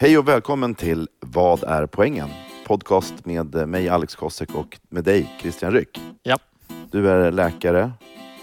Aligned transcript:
Hej 0.00 0.18
och 0.18 0.28
välkommen 0.28 0.74
till 0.74 1.08
Vad 1.20 1.64
är 1.64 1.86
poängen? 1.86 2.28
Podcast 2.66 3.14
med 3.24 3.68
mig 3.68 3.88
Alex 3.88 4.14
Kosek 4.14 4.54
och 4.54 4.78
med 4.88 5.04
dig 5.04 5.36
Christian 5.40 5.72
Ryck. 5.72 6.00
Ja. 6.22 6.38
Du 6.90 7.10
är 7.10 7.32
läkare, 7.32 7.92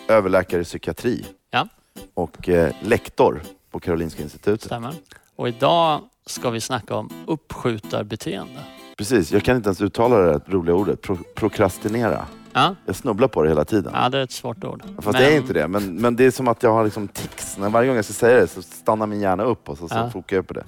överläkare 0.08 0.62
i 0.62 0.64
psykiatri 0.64 1.26
Ja. 1.52 1.68
och 2.14 2.50
eh, 2.50 2.74
lektor 2.82 3.42
på 3.72 3.80
Karolinska 3.80 4.24
institutet. 4.24 4.64
Stämmer. 4.64 4.94
Och 5.36 5.48
idag 5.48 6.02
ska 6.26 6.50
vi 6.50 6.62
snacka 6.62 6.96
om 6.96 7.10
uppskjutarbeteende. 7.28 8.60
Precis, 8.98 9.32
jag 9.32 9.44
kan 9.44 9.56
inte 9.56 9.68
ens 9.68 9.82
uttala 9.82 10.18
det 10.20 10.42
roliga 10.48 10.76
ordet. 10.76 11.02
Pro 11.02 11.18
prokrastinera. 11.36 12.26
Ja, 12.54 12.76
Jag 12.86 12.96
snubblar 12.96 13.28
på 13.28 13.44
det 13.44 13.50
hela 13.50 13.66
tiden. 13.66 13.92
ja 13.96 14.10
det 14.10 14.18
är 14.18 14.24
ett 14.24 14.32
svårt 14.32 14.64
ord. 14.64 14.84
Fast 15.02 15.18
det 15.18 15.26
är 15.34 15.38
inte 15.38 15.54
det. 15.54 15.68
Men, 15.68 15.96
men 15.96 16.16
det 16.16 16.26
är 16.26 16.32
som 16.32 16.48
att 16.48 16.64
jag 16.64 16.74
har 16.74 16.84
liksom 16.84 17.08
tics. 17.08 17.58
När 17.58 17.70
varje 17.70 17.88
gång 17.88 17.96
jag 17.96 18.06
ska 18.06 18.14
säga 18.14 18.40
det 18.40 18.48
så 18.48 18.62
stannar 18.62 19.08
min 19.08 19.20
hjärna 19.22 19.44
upp 19.44 19.70
och 19.70 19.78
så, 19.78 19.88
så 19.88 19.96
Ja. 19.96 20.10
fokar 20.10 20.36
jag 20.36 20.48
på 20.48 20.54
det. 20.54 20.64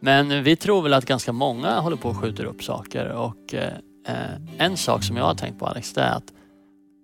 Men 0.00 0.42
vi 0.44 0.56
tror 0.56 0.82
väl 0.82 0.94
att 0.94 1.04
ganska 1.06 1.32
många 1.32 1.80
håller 1.80 1.96
på 1.96 2.08
och 2.08 2.16
skjuter 2.16 2.44
upp 2.44 2.62
saker 2.64 3.08
och 3.08 3.54
eh, 3.54 3.72
eh, 4.06 4.14
en 4.58 4.76
sak 4.76 5.02
som 5.02 5.16
jag 5.16 5.24
har 5.24 5.34
tänkt 5.34 5.58
på 5.58 5.66
Alex, 5.66 5.92
det 5.92 6.00
är 6.02 6.10
att 6.16 6.32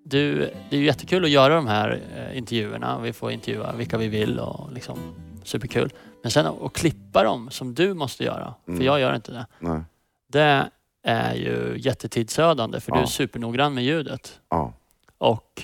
du, 0.04 0.50
det 0.70 0.76
är 0.76 0.80
jättekul 0.80 1.24
att 1.24 1.30
göra 1.30 1.54
de 1.54 1.66
här 1.66 2.00
eh, 2.16 2.38
intervjuerna. 2.38 3.00
Vi 3.00 3.12
får 3.12 3.32
intervjua 3.32 3.72
vilka 3.72 3.98
vi 3.98 4.08
vill 4.08 4.38
och 4.38 4.72
liksom 4.72 4.98
superkul. 5.44 5.92
Men 6.22 6.30
sen 6.30 6.46
att 6.46 6.72
klippa 6.72 7.24
dem 7.24 7.50
som 7.50 7.74
du 7.74 7.94
måste 7.94 8.24
göra, 8.24 8.54
Mm. 8.68 8.78
för 8.78 8.86
jag 8.86 9.00
gör 9.00 9.14
inte 9.14 9.32
det. 9.32 9.46
Nej. 9.58 9.80
Det 10.28 10.68
är 11.04 11.34
ju 11.34 11.74
jättetidsödande 11.78 12.80
för 12.80 12.92
du 12.92 12.98
Ja. 12.98 13.02
är 13.02 13.06
supernoggrann 13.06 13.74
med 13.74 13.84
ljudet. 13.84 14.40
Ja. 14.48 14.72
Och 15.18 15.62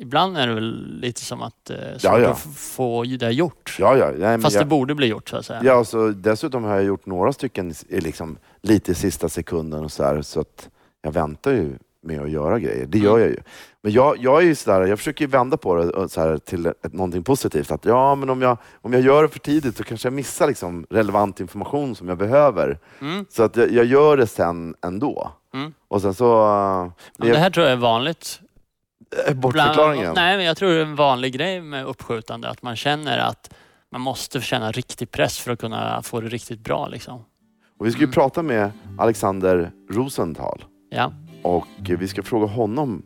ibland 0.00 0.36
är 0.38 0.46
det 0.46 0.54
väl 0.54 0.98
lite 1.00 1.20
som 1.24 1.42
att 1.42 1.70
eh, 1.70 1.76
svårt 1.76 2.02
Ja, 2.02 2.18
ja. 2.20 2.30
att 2.30 2.40
få 2.56 3.02
det 3.04 3.30
gjort. 3.30 3.76
Ja, 3.78 3.96
ja. 3.96 4.10
Nej, 4.18 4.40
Fast 4.40 4.54
jag, 4.56 4.64
det 4.64 4.68
borde 4.68 4.94
bli 4.94 5.06
gjort 5.06 5.28
så 5.28 5.36
att 5.36 5.46
säga. 5.46 5.60
Ja, 5.64 5.84
så 5.84 6.08
dessutom 6.08 6.64
har 6.64 6.74
jag 6.74 6.84
gjort 6.84 7.06
några 7.06 7.32
stycken 7.32 7.74
liksom, 7.88 8.38
lite 8.62 8.92
i 8.92 8.94
sista 8.94 9.28
sekunden 9.28 9.84
och 9.84 9.92
så 9.92 10.04
här, 10.04 10.22
så 10.22 10.40
att 10.40 10.68
jag 11.02 11.12
väntar 11.12 11.50
ju 11.52 11.72
med 12.02 12.20
att 12.20 12.30
göra 12.30 12.58
grejer. 12.58 12.86
Det 12.86 12.98
gör 12.98 13.10
Mm. 13.16 13.20
jag 13.22 13.30
ju. 13.30 13.36
Men 13.82 13.92
jag, 13.92 14.16
jag 14.18 14.42
är 14.42 14.46
ju 14.46 14.54
sådär, 14.54 14.86
jag 14.86 14.98
försöker 14.98 15.26
vända 15.26 15.56
på 15.56 15.74
det 15.74 15.90
och 15.90 16.10
så 16.10 16.20
här, 16.20 16.38
till 16.38 16.66
ett, 16.66 16.92
någonting 16.92 17.22
positivt. 17.22 17.70
Att 17.70 17.84
ja, 17.84 18.14
men 18.14 18.30
om 18.30 18.42
jag, 18.42 18.58
om 18.82 18.92
jag 18.92 19.02
gör 19.02 19.22
det 19.22 19.28
för 19.28 19.38
tidigt 19.38 19.76
så 19.76 19.84
kanske 19.84 20.06
jag 20.06 20.12
missar 20.12 20.46
liksom, 20.48 20.86
relevant 20.90 21.40
information 21.40 21.94
som 21.96 22.08
jag 22.08 22.18
behöver. 22.18 22.78
Mm. 23.00 23.24
Så 23.30 23.42
att 23.42 23.56
jag, 23.56 23.70
jag 23.72 23.84
gör 23.84 24.16
det 24.16 24.26
sen 24.26 24.74
ändå. 24.86 25.30
Mm. 25.54 25.72
Och 25.88 26.02
sen 26.02 26.14
så... 26.14 26.24
Ja, 26.24 26.92
Det 27.16 27.32
det 27.32 27.38
här 27.38 27.50
tror 27.50 27.66
jag 27.66 27.72
är 27.72 27.76
vanligt. 27.80 28.40
Är 29.26 29.34
bortförklaringen. 29.34 30.12
nej, 30.14 30.36
men 30.36 30.46
jag 30.46 30.56
tror 30.56 30.70
det 30.70 30.76
är 30.76 30.82
en 30.82 30.96
vanlig 30.96 31.32
grej 31.32 31.60
med 31.60 31.84
uppskjutande. 31.86 32.48
Att 32.48 32.62
man 32.62 32.76
känner 32.76 33.18
att 33.18 33.54
man 33.92 34.00
måste 34.00 34.40
känna 34.40 34.72
riktig 34.72 35.10
press 35.10 35.38
för 35.38 35.50
att 35.52 35.58
kunna 35.60 36.02
få 36.02 36.20
det 36.20 36.28
riktigt 36.28 36.60
bra. 36.60 36.88
Liksom. 36.88 37.24
Och 37.78 37.86
vi 37.86 37.90
ska 37.90 38.00
ju 38.00 38.04
Mm. 38.04 38.12
prata 38.14 38.42
med 38.42 38.70
Alexander 38.98 39.72
Rosenthal. 39.90 40.64
Ja. 40.90 41.12
Och 41.42 41.66
vi 41.78 42.08
ska 42.08 42.22
fråga 42.22 42.46
honom 42.46 43.02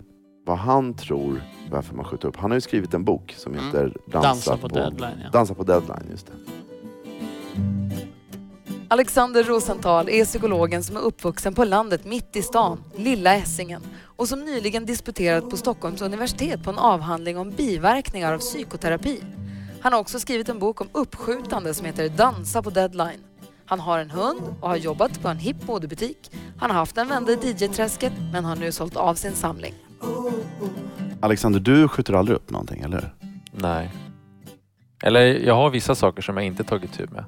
vad 0.46 0.58
han 0.58 0.94
tror 0.94 1.42
varför 1.70 1.94
man 1.94 2.04
skjuter 2.04 2.28
upp. 2.28 2.36
Han 2.36 2.50
har 2.50 2.56
ju 2.56 2.60
skrivit 2.60 2.94
en 2.94 3.04
bok 3.04 3.34
som 3.36 3.52
Mm. 3.52 3.64
heter 3.66 3.96
Dansa, 4.06 4.28
Dansa 4.28 4.56
på 4.56 4.68
deadline. 4.68 5.20
Ja. 5.24 5.30
Dansa 5.32 5.54
på 5.54 5.62
deadline. 5.62 6.06
Just 6.10 6.26
det. 6.26 6.32
Alexander 8.88 9.44
Rosenthal 9.44 10.08
är 10.08 10.24
psykologen 10.24 10.82
som 10.82 10.96
är 10.96 11.00
uppvuxen 11.00 11.54
på 11.54 11.64
landet 11.64 12.04
mitt 12.04 12.36
i 12.36 12.42
stan, 12.42 12.78
lilla 12.96 13.34
Essingen, 13.34 13.82
och 14.16 14.28
som 14.28 14.40
nyligen 14.40 14.86
disputerat 14.86 15.50
på 15.50 15.56
Stockholms 15.56 16.02
universitet 16.02 16.62
på 16.62 16.70
en 16.70 16.78
avhandling 16.78 17.38
om 17.38 17.50
biverkningar 17.50 18.32
av 18.32 18.38
psykoterapi. 18.38 19.20
Han 19.80 19.92
har 19.92 20.00
också 20.00 20.18
skrivit 20.18 20.48
en 20.48 20.58
bok 20.58 20.80
om 20.80 20.88
uppskjutande 20.92 21.74
som 21.74 21.86
heter 21.86 22.08
Dansa 22.08 22.62
på 22.62 22.70
deadline. 22.70 23.20
Han 23.66 23.80
har 23.80 23.98
en 23.98 24.10
hund 24.10 24.40
och 24.60 24.68
har 24.68 24.76
jobbat 24.76 25.22
på 25.22 25.28
en 25.28 25.38
hipp 25.38 25.66
modebutik. 25.66 26.30
Han 26.58 26.70
har 26.70 26.78
haft 26.78 26.98
en 26.98 27.08
vända 27.08 27.32
i 27.32 27.36
DJ-träsket 27.36 28.12
men 28.32 28.44
har 28.44 28.56
nu 28.56 28.72
sålt 28.72 28.96
av 28.96 29.14
sin 29.14 29.32
samling. 29.32 29.74
Alexander, 31.20 31.60
du 31.60 31.88
skjuter 31.88 32.12
aldrig 32.12 32.36
upp 32.36 32.50
någonting, 32.50 32.80
eller 32.80 32.96
hur? 32.96 33.30
Nej. 33.52 33.90
Eller 35.02 35.20
jag 35.20 35.54
har 35.54 35.70
vissa 35.70 35.94
saker 35.94 36.22
som 36.22 36.36
jag 36.36 36.46
inte 36.46 36.64
tagit 36.64 36.92
tur 36.92 37.08
med 37.12 37.24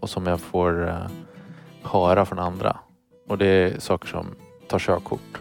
och 0.00 0.10
som 0.10 0.26
jag 0.26 0.40
får 0.40 0.88
eh, 0.88 1.06
höra 1.82 2.26
från 2.26 2.38
andra. 2.38 2.78
Och 3.28 3.38
det 3.38 3.46
är 3.46 3.80
saker 3.80 4.08
som 4.08 4.26
ta 4.68 4.78
körkort. 4.80 5.40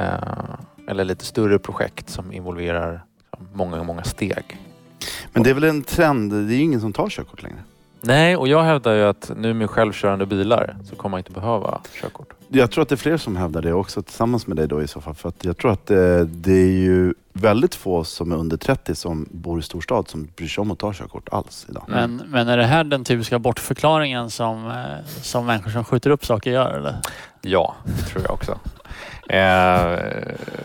Eh, 0.00 0.54
eller 0.86 1.04
lite 1.04 1.24
större 1.24 1.58
projekt 1.58 2.10
som 2.10 2.32
involverar 2.32 3.04
liksom, 3.30 3.46
många, 3.52 3.82
många 3.82 4.04
steg. 4.04 4.58
Men 5.32 5.42
det 5.42 5.50
är 5.50 5.54
väl 5.54 5.64
en 5.64 5.82
trend, 5.82 6.32
det 6.32 6.54
är 6.54 6.56
ju 6.56 6.62
ingen 6.62 6.80
som 6.80 6.92
tar 6.92 7.08
körkort 7.08 7.42
längre. 7.42 7.58
Nej, 8.02 8.36
och 8.36 8.48
jag 8.48 8.62
hävdar 8.62 8.94
ju 8.94 9.04
att 9.04 9.30
nu 9.36 9.54
med 9.54 9.70
självkörande 9.70 10.26
bilar 10.26 10.76
så 10.84 10.96
kommer 10.96 11.10
man 11.10 11.18
inte 11.18 11.32
behöva 11.32 11.80
körkort. 12.02 12.32
Jag 12.48 12.70
tror 12.70 12.82
att 12.82 12.88
det 12.88 12.94
är 12.94 12.96
fler 12.96 13.16
som 13.16 13.36
hävdar 13.36 13.62
det 13.62 13.72
också 13.72 14.02
tillsammans 14.02 14.46
med 14.46 14.56
dig 14.56 14.68
då 14.68 14.82
i 14.82 14.88
så 14.88 15.00
fall. 15.00 15.14
För 15.14 15.28
att 15.28 15.44
jag 15.44 15.56
tror 15.56 15.72
att 15.72 15.86
det, 15.86 16.24
det 16.24 16.52
är 16.52 16.72
ju 16.72 17.14
väldigt 17.32 17.74
få 17.74 18.04
som 18.04 18.32
är 18.32 18.36
under 18.36 18.56
30 18.56 18.94
som 18.94 19.28
bor 19.30 19.58
i 19.58 19.62
storstad 19.62 20.08
som 20.08 20.28
bryr 20.36 20.48
sig 20.48 20.62
om 20.62 20.70
att 20.70 20.78
ta 20.78 20.92
körkort 20.92 21.28
alls 21.28 21.66
idag. 21.68 21.84
Men, 21.88 22.22
men 22.26 22.48
är 22.48 22.56
det 22.56 22.66
här 22.66 22.84
den 22.84 23.04
typiska 23.04 23.38
bortförklaringen 23.38 24.30
som, 24.30 24.66
eh, 24.66 25.06
som 25.22 25.46
människor 25.46 25.70
som 25.70 25.84
skjuter 25.84 26.10
upp 26.10 26.26
saker 26.26 26.50
gör? 26.50 26.74
Eller? 26.74 26.96
Ja, 27.40 27.74
det 27.84 28.02
tror 28.02 28.22
jag 28.22 28.32
också. 28.32 28.58
Eh, 29.30 29.98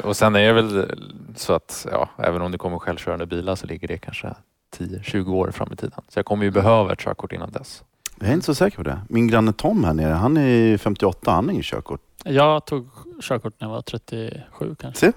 och 0.03 0.17
sen 0.17 0.35
är 0.35 0.47
det 0.47 0.53
väl 0.53 0.91
så 1.35 1.53
att 1.53 1.87
ja, 1.91 2.09
även 2.17 2.41
om 2.41 2.51
det 2.51 2.57
kommer 2.57 2.79
självkörande 2.79 3.25
bilar 3.25 3.55
så 3.55 3.67
ligger 3.67 3.87
det 3.87 3.97
kanske 3.97 4.33
10-20 4.77 5.33
år 5.33 5.51
fram 5.51 5.73
i 5.73 5.75
tiden. 5.75 6.01
Så 6.09 6.19
jag 6.19 6.25
kommer 6.25 6.43
ju 6.43 6.51
behöva 6.51 6.93
ett 6.93 6.99
körkort 6.99 7.31
innan 7.31 7.51
dess. 7.51 7.83
Jag 8.19 8.29
är 8.29 8.33
inte 8.33 8.45
så 8.45 8.55
säker 8.55 8.77
på 8.77 8.83
det. 8.83 8.99
Min 9.09 9.27
granne 9.27 9.53
Tom 9.53 9.83
här 9.83 9.93
nere, 9.93 10.13
han 10.13 10.37
är 10.37 10.77
58, 10.77 11.31
han 11.31 11.45
har 11.45 11.51
ingen 11.51 11.63
körkort. 11.63 12.01
Jag 12.23 12.65
tog 12.65 12.89
körkort 13.21 13.53
när 13.57 13.67
jag 13.67 13.73
var 13.75 13.81
37 13.81 14.75
kanske. 14.79 14.99
Se. 14.99 15.11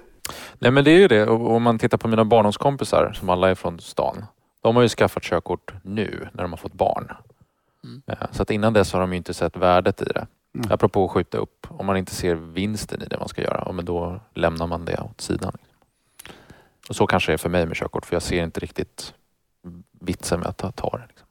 Nej 0.59 0.71
men 0.71 0.83
det 0.83 0.91
är 0.91 0.97
ju 0.97 1.07
det. 1.07 1.25
Och 1.27 1.55
om 1.55 1.63
man 1.63 1.79
tittar 1.79 1.97
på 1.97 2.07
mina 2.07 2.25
barndomskompisar 2.25 3.13
som 3.19 3.29
alla 3.29 3.49
är 3.49 3.55
från 3.55 3.79
stan. 3.79 4.25
De 4.61 4.75
har 4.75 4.83
ju 4.83 4.89
skaffat 4.89 5.23
körkort 5.23 5.73
nu 5.83 6.27
när 6.33 6.43
de 6.43 6.51
har 6.51 6.57
fått 6.57 6.73
barn. 6.73 7.11
Mm. 7.83 8.01
Eh, 8.07 8.17
Så 8.31 8.41
att 8.41 8.51
innan 8.51 8.73
dess 8.73 8.93
har 8.93 9.01
de 9.01 9.11
ju 9.11 9.17
inte 9.17 9.33
sett 9.33 9.57
värdet 9.57 10.01
i 10.01 10.05
det. 10.05 10.27
Mm. 10.55 10.71
Apropå 10.71 11.05
att 11.05 11.11
skjuta 11.11 11.37
upp. 11.37 11.67
Om 11.69 11.85
man 11.85 11.97
inte 11.97 12.15
ser 12.15 12.35
vinsten 12.35 13.01
i 13.01 13.05
det 13.05 13.19
man 13.19 13.29
ska 13.29 13.41
göra, 13.41 13.71
men 13.71 13.85
då 13.85 14.19
lämnar 14.33 14.67
man 14.67 14.85
det 14.85 15.01
åt 15.01 15.21
sidan. 15.21 15.57
Och 16.89 16.95
så 16.95 17.07
kanske 17.07 17.31
det 17.31 17.33
är 17.33 17.37
för 17.37 17.49
mig 17.49 17.65
med 17.65 17.77
körkort, 17.77 18.05
för 18.05 18.15
jag 18.15 18.23
ser 18.23 18.43
inte 18.43 18.59
riktigt 18.59 19.13
vitsen 19.91 20.39
med 20.39 20.47
att 20.47 20.75
ta, 20.75 20.89
det. 20.97 21.07
Liksom. 21.07 21.27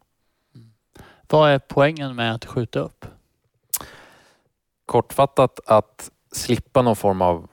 Vad 1.29 1.51
är 1.51 1.59
poängen 1.59 2.17
med 2.17 2.35
att 2.35 2.45
skjuta 2.45 2.79
upp? 2.79 3.07
Kortfattat 4.87 5.61
att 5.67 6.11
slippa 6.33 6.83
någon 6.83 6.97
form 6.97 7.23
av 7.23 7.49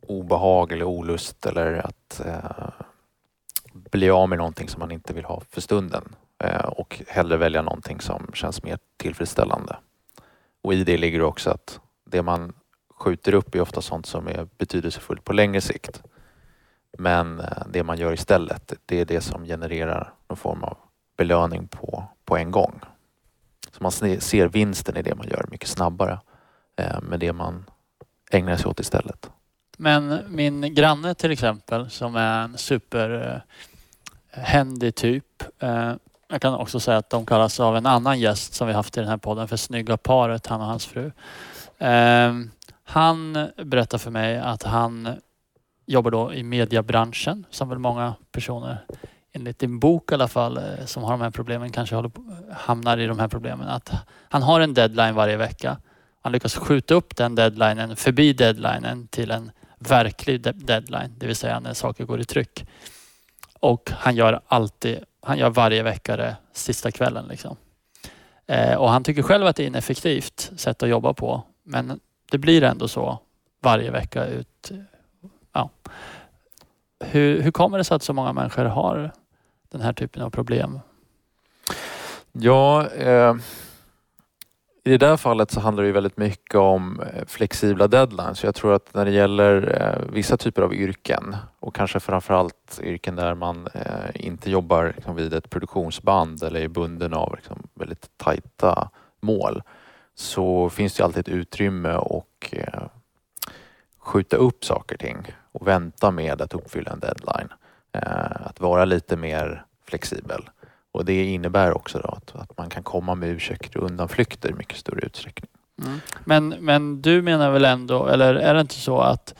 obehag 0.00 0.72
eller 0.72 0.84
olust 0.84 1.46
eller 1.46 1.86
att 1.86 2.20
eh, 2.26 2.84
bli 3.72 4.10
av 4.10 4.28
med 4.28 4.38
någonting 4.38 4.68
som 4.68 4.80
man 4.80 4.90
inte 4.90 5.12
vill 5.12 5.24
ha 5.24 5.42
för 5.50 5.60
stunden. 5.60 6.14
Eh, 6.38 6.64
och 6.64 7.02
hellre 7.08 7.36
välja 7.36 7.62
någonting 7.62 8.00
som 8.00 8.30
känns 8.34 8.62
mer 8.62 8.78
tillfredsställande. 8.96 9.76
Och 10.64 10.74
i 10.74 10.84
det 10.84 10.96
ligger 10.96 11.22
också 11.22 11.50
att 11.50 11.80
det 12.04 12.22
man 12.22 12.52
skjuter 12.90 13.34
upp 13.34 13.54
är 13.54 13.60
ofta 13.60 13.82
sånt 13.82 14.06
som 14.06 14.28
är 14.28 14.48
betydelsefullt 14.58 15.24
på 15.24 15.32
längre 15.32 15.60
sikt. 15.60 16.02
Men 16.98 17.40
eh, 17.40 17.62
det 17.70 17.82
man 17.82 17.98
gör 17.98 18.12
istället, 18.12 18.72
det 18.86 19.00
är 19.00 19.04
det 19.04 19.20
som 19.20 19.44
genererar 19.44 20.14
någon 20.28 20.36
form 20.36 20.64
av 20.64 20.76
belöning 21.16 21.68
på, 21.68 22.04
på 22.24 22.36
en 22.36 22.50
gång. 22.50 22.80
Så 23.72 23.82
man 23.82 23.92
ser 24.20 24.48
vinsten 24.48 24.96
i 24.96 25.02
det 25.02 25.14
man 25.14 25.28
gör 25.28 25.46
mycket 25.50 25.68
snabbare 25.68 26.20
eh, 26.76 27.00
med 27.00 27.20
det 27.20 27.32
man 27.32 27.64
ägnar 28.30 28.56
sig 28.56 28.66
åt 28.66 28.80
istället. 28.80 29.30
Men 29.76 30.18
min 30.28 30.74
granne 30.74 31.14
till 31.14 31.30
exempel 31.30 31.90
som 31.90 32.16
är 32.16 32.44
en 32.44 32.58
superhändig 32.58 34.88
eh, 34.88 34.92
typ. 34.92 35.42
Jag 36.28 36.42
kan 36.42 36.54
också 36.54 36.80
säga 36.80 36.96
att 36.96 37.10
de 37.10 37.26
kallas 37.26 37.60
av 37.60 37.76
en 37.76 37.86
annan 37.86 38.20
gäst 38.20 38.54
som 38.54 38.66
vi 38.66 38.72
haft 38.72 38.96
i 38.96 39.00
den 39.00 39.08
här 39.08 39.16
podden 39.16 39.48
för 39.48 39.56
Snygga 39.56 39.96
paret, 39.96 40.46
han 40.46 40.60
och 40.60 40.66
hans 40.66 40.86
fru. 40.86 41.12
Eh, 41.78 42.32
han 42.84 43.48
berättar 43.64 43.98
för 43.98 44.10
mig 44.10 44.38
att 44.38 44.62
han 44.62 45.08
jobbar 45.86 46.10
då 46.10 46.34
i 46.34 46.42
mediebranschen 46.42 47.46
som 47.50 47.68
väl 47.68 47.78
många 47.78 48.14
personer 48.32 48.84
enligt 49.32 49.58
din 49.58 49.78
bok 49.78 50.12
i 50.12 50.14
alla 50.14 50.28
fall 50.28 50.56
eh, 50.56 50.84
som 50.86 51.02
har 51.02 51.10
de 51.10 51.20
här 51.20 51.30
problemen 51.30 51.72
kanske 51.72 51.94
håller 51.94 52.08
på, 52.08 52.22
hamnar 52.52 52.98
i 52.98 53.06
de 53.06 53.18
här 53.18 53.28
problemen. 53.28 53.68
Att 53.68 53.92
han 54.28 54.42
har 54.42 54.60
en 54.60 54.74
deadline 54.74 55.14
varje 55.14 55.36
vecka. 55.36 55.78
Han 56.22 56.32
lyckas 56.32 56.54
skjuta 56.56 56.94
upp 56.94 57.16
den 57.16 57.34
deadlinen 57.34 57.96
förbi 57.96 58.32
deadlinen 58.32 59.08
till 59.08 59.30
en 59.30 59.50
verklig 59.78 60.40
de- 60.40 60.52
deadline, 60.52 61.14
det 61.18 61.26
vill 61.26 61.36
säga 61.36 61.60
när 61.60 61.74
saker 61.74 62.04
går 62.04 62.20
i 62.20 62.24
tryck. 62.24 62.66
Och 63.60 63.90
han 63.94 64.16
gör 64.16 64.40
alltid, 64.46 64.98
han 65.26 65.38
gör 65.38 65.50
varje 65.50 65.82
vecka 65.82 66.16
det 66.16 66.36
sista 66.52 66.90
kvällen 66.90 67.26
liksom. 67.28 67.56
Eh, 68.46 68.74
och 68.74 68.90
han 68.90 69.04
tycker 69.04 69.22
själv 69.22 69.46
att 69.46 69.56
det 69.56 69.62
är 69.62 69.66
ineffektivt 69.66 70.50
sätt 70.56 70.82
att 70.82 70.88
jobba 70.88 71.14
på. 71.14 71.42
Men 71.62 72.00
det 72.30 72.38
blir 72.38 72.62
ändå 72.62 72.88
så 72.88 73.18
varje 73.62 73.90
vecka 73.90 74.26
ut. 74.26 74.70
Ja. 75.52 75.70
Hur, 77.04 77.42
hur 77.42 77.50
kommer 77.50 77.78
det 77.78 77.84
sig 77.84 77.94
att 77.94 78.02
så 78.02 78.12
många 78.12 78.32
människor 78.32 78.64
har 78.64 79.12
den 79.68 79.80
här 79.80 79.92
typen 79.92 80.22
av 80.22 80.30
problem? 80.30 80.80
Ja, 82.32 82.86
eh, 82.86 83.34
i 84.86 84.90
det 84.90 84.98
där 84.98 85.16
fallet 85.16 85.50
så 85.50 85.60
handlar 85.60 85.82
det 85.82 85.86
ju 85.86 85.92
väldigt 85.92 86.16
mycket 86.16 86.54
om 86.54 87.00
eh, 87.00 87.24
flexibla 87.26 87.88
deadlines. 87.88 88.44
Jag 88.44 88.54
tror 88.54 88.74
att 88.74 88.94
när 88.94 89.04
det 89.04 89.10
gäller 89.10 89.80
eh, 89.80 90.12
vissa 90.12 90.36
typer 90.36 90.62
av 90.62 90.74
yrken 90.74 91.36
och 91.60 91.74
kanske 91.74 92.00
framförallt 92.00 92.80
yrken 92.82 93.16
där 93.16 93.34
man 93.34 93.68
eh, 93.74 94.26
inte 94.26 94.50
jobbar 94.50 94.92
liksom, 94.96 95.16
vid 95.16 95.34
ett 95.34 95.50
produktionsband 95.50 96.42
eller 96.42 96.60
är 96.60 96.68
bunden 96.68 97.14
av 97.14 97.34
liksom, 97.36 97.62
väldigt 97.74 98.08
tajta 98.16 98.90
mål 99.20 99.62
så 100.14 100.70
finns 100.70 100.94
det 100.94 101.04
alltid 101.04 101.20
ett 101.20 101.34
utrymme 101.34 101.94
och 101.94 102.54
skjuta 103.98 104.36
upp 104.36 104.64
saker 104.64 104.94
och 104.94 105.00
ting 105.00 105.34
och 105.52 105.68
vänta 105.68 106.10
med 106.10 106.42
att 106.42 106.54
uppfylla 106.54 106.92
en 106.92 107.00
deadline. 107.00 107.48
Att 108.32 108.60
vara 108.60 108.84
lite 108.84 109.16
mer 109.16 109.64
flexibel. 109.86 110.48
Och 110.94 111.04
det 111.04 111.24
innebär 111.24 111.76
också 111.76 111.98
att, 111.98 112.34
att, 112.34 112.58
man 112.58 112.70
kan 112.70 112.82
komma 112.82 113.14
med 113.14 113.28
ursäkter 113.28 113.78
och 113.78 113.90
undanflykter 113.90 114.50
i 114.50 114.54
mycket 114.54 114.78
större 114.78 115.06
utsträckning. 115.06 115.50
Mm. 115.82 116.00
Men, 116.24 116.48
men 116.48 117.02
du 117.02 117.22
menar 117.22 117.50
väl 117.50 117.64
ändå, 117.64 118.06
eller 118.06 118.34
är 118.34 118.54
det 118.54 118.60
inte 118.60 118.74
så 118.74 119.00
att 119.00 119.34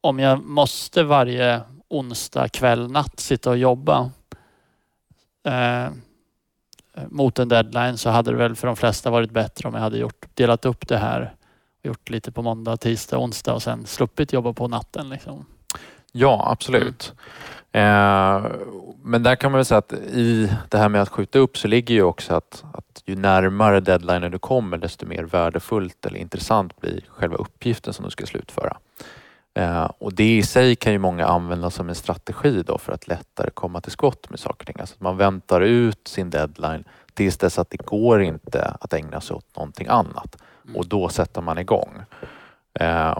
om 0.00 0.18
jag 0.18 0.44
måste 0.44 1.02
varje 1.02 1.60
onsdag 1.88 2.48
kväll, 2.48 2.90
natt 2.90 3.20
sitta 3.20 3.50
och 3.50 3.58
jobba 3.58 4.10
eh, 5.44 5.88
mot 7.08 7.38
en 7.38 7.48
deadline 7.48 7.98
så 7.98 8.10
hade 8.10 8.30
det 8.30 8.36
väl 8.36 8.56
för 8.56 8.66
de 8.66 8.76
flesta 8.76 9.10
varit 9.10 9.30
bättre 9.30 9.68
om 9.68 9.74
jag 9.74 9.80
hade 9.80 9.98
gjort, 9.98 10.26
delat 10.34 10.64
upp 10.64 10.88
det 10.88 10.98
här 10.98 11.34
gjort 11.82 12.10
lite 12.10 12.32
på 12.32 12.42
måndag, 12.42 12.76
tisdag, 12.76 13.18
onsdag 13.18 13.54
och 13.54 13.62
sen 13.62 13.86
sluppit 13.86 14.32
jobba 14.32 14.52
på 14.52 14.68
natten. 14.68 15.08
Liksom. 15.08 15.46
Ja, 16.12 16.48
absolut. 16.52 17.12
Mm. 17.72 18.44
Eh, 18.44 18.50
men 19.08 19.22
där 19.22 19.36
kan 19.36 19.52
man 19.52 19.58
väl 19.58 19.64
säga 19.64 19.78
att 19.78 19.92
i 19.92 20.52
det 20.68 20.78
här 20.78 20.88
med 20.88 21.02
att 21.02 21.08
skjuta 21.08 21.38
upp 21.38 21.58
så 21.58 21.68
ligger 21.68 21.94
ju 21.94 22.02
också 22.02 22.34
att, 22.34 22.64
att 22.72 23.02
ju 23.04 23.16
närmare 23.16 23.80
deadlinen 23.80 24.32
du 24.32 24.38
kommer 24.38 24.78
desto 24.78 25.06
mer 25.06 25.22
värdefullt 25.22 26.06
eller 26.06 26.18
intressant 26.18 26.80
blir 26.80 27.04
själva 27.08 27.36
uppgiften 27.36 27.92
som 27.92 28.04
du 28.04 28.10
ska 28.10 28.26
slutföra. 28.26 28.76
Eh, 29.54 29.90
och 29.98 30.14
det 30.14 30.36
i 30.36 30.42
sig 30.42 30.76
kan 30.76 30.92
ju 30.92 30.98
många 30.98 31.26
använda 31.26 31.70
som 31.70 31.88
en 31.88 31.94
strategi 31.94 32.62
då 32.66 32.78
för 32.78 32.92
att 32.92 33.08
lättare 33.08 33.50
komma 33.50 33.80
till 33.80 33.92
skott 33.92 34.30
med 34.30 34.40
saker 34.40 34.62
och 34.62 34.66
ting. 34.66 34.80
Alltså 34.80 34.94
att 34.94 35.00
man 35.00 35.16
väntar 35.16 35.60
ut 35.60 36.08
sin 36.08 36.30
deadline 36.30 36.84
tills 37.14 37.36
dess 37.36 37.58
att 37.58 37.70
det 37.70 37.86
går 37.86 38.22
inte 38.22 38.76
att 38.80 38.92
ägna 38.92 39.20
sig 39.20 39.36
åt 39.36 39.56
någonting 39.56 39.86
annat 39.86 40.36
och 40.74 40.88
då 40.88 41.08
sätter 41.08 41.42
man 41.42 41.58
igång. 41.58 42.02
Eh, 42.74 43.18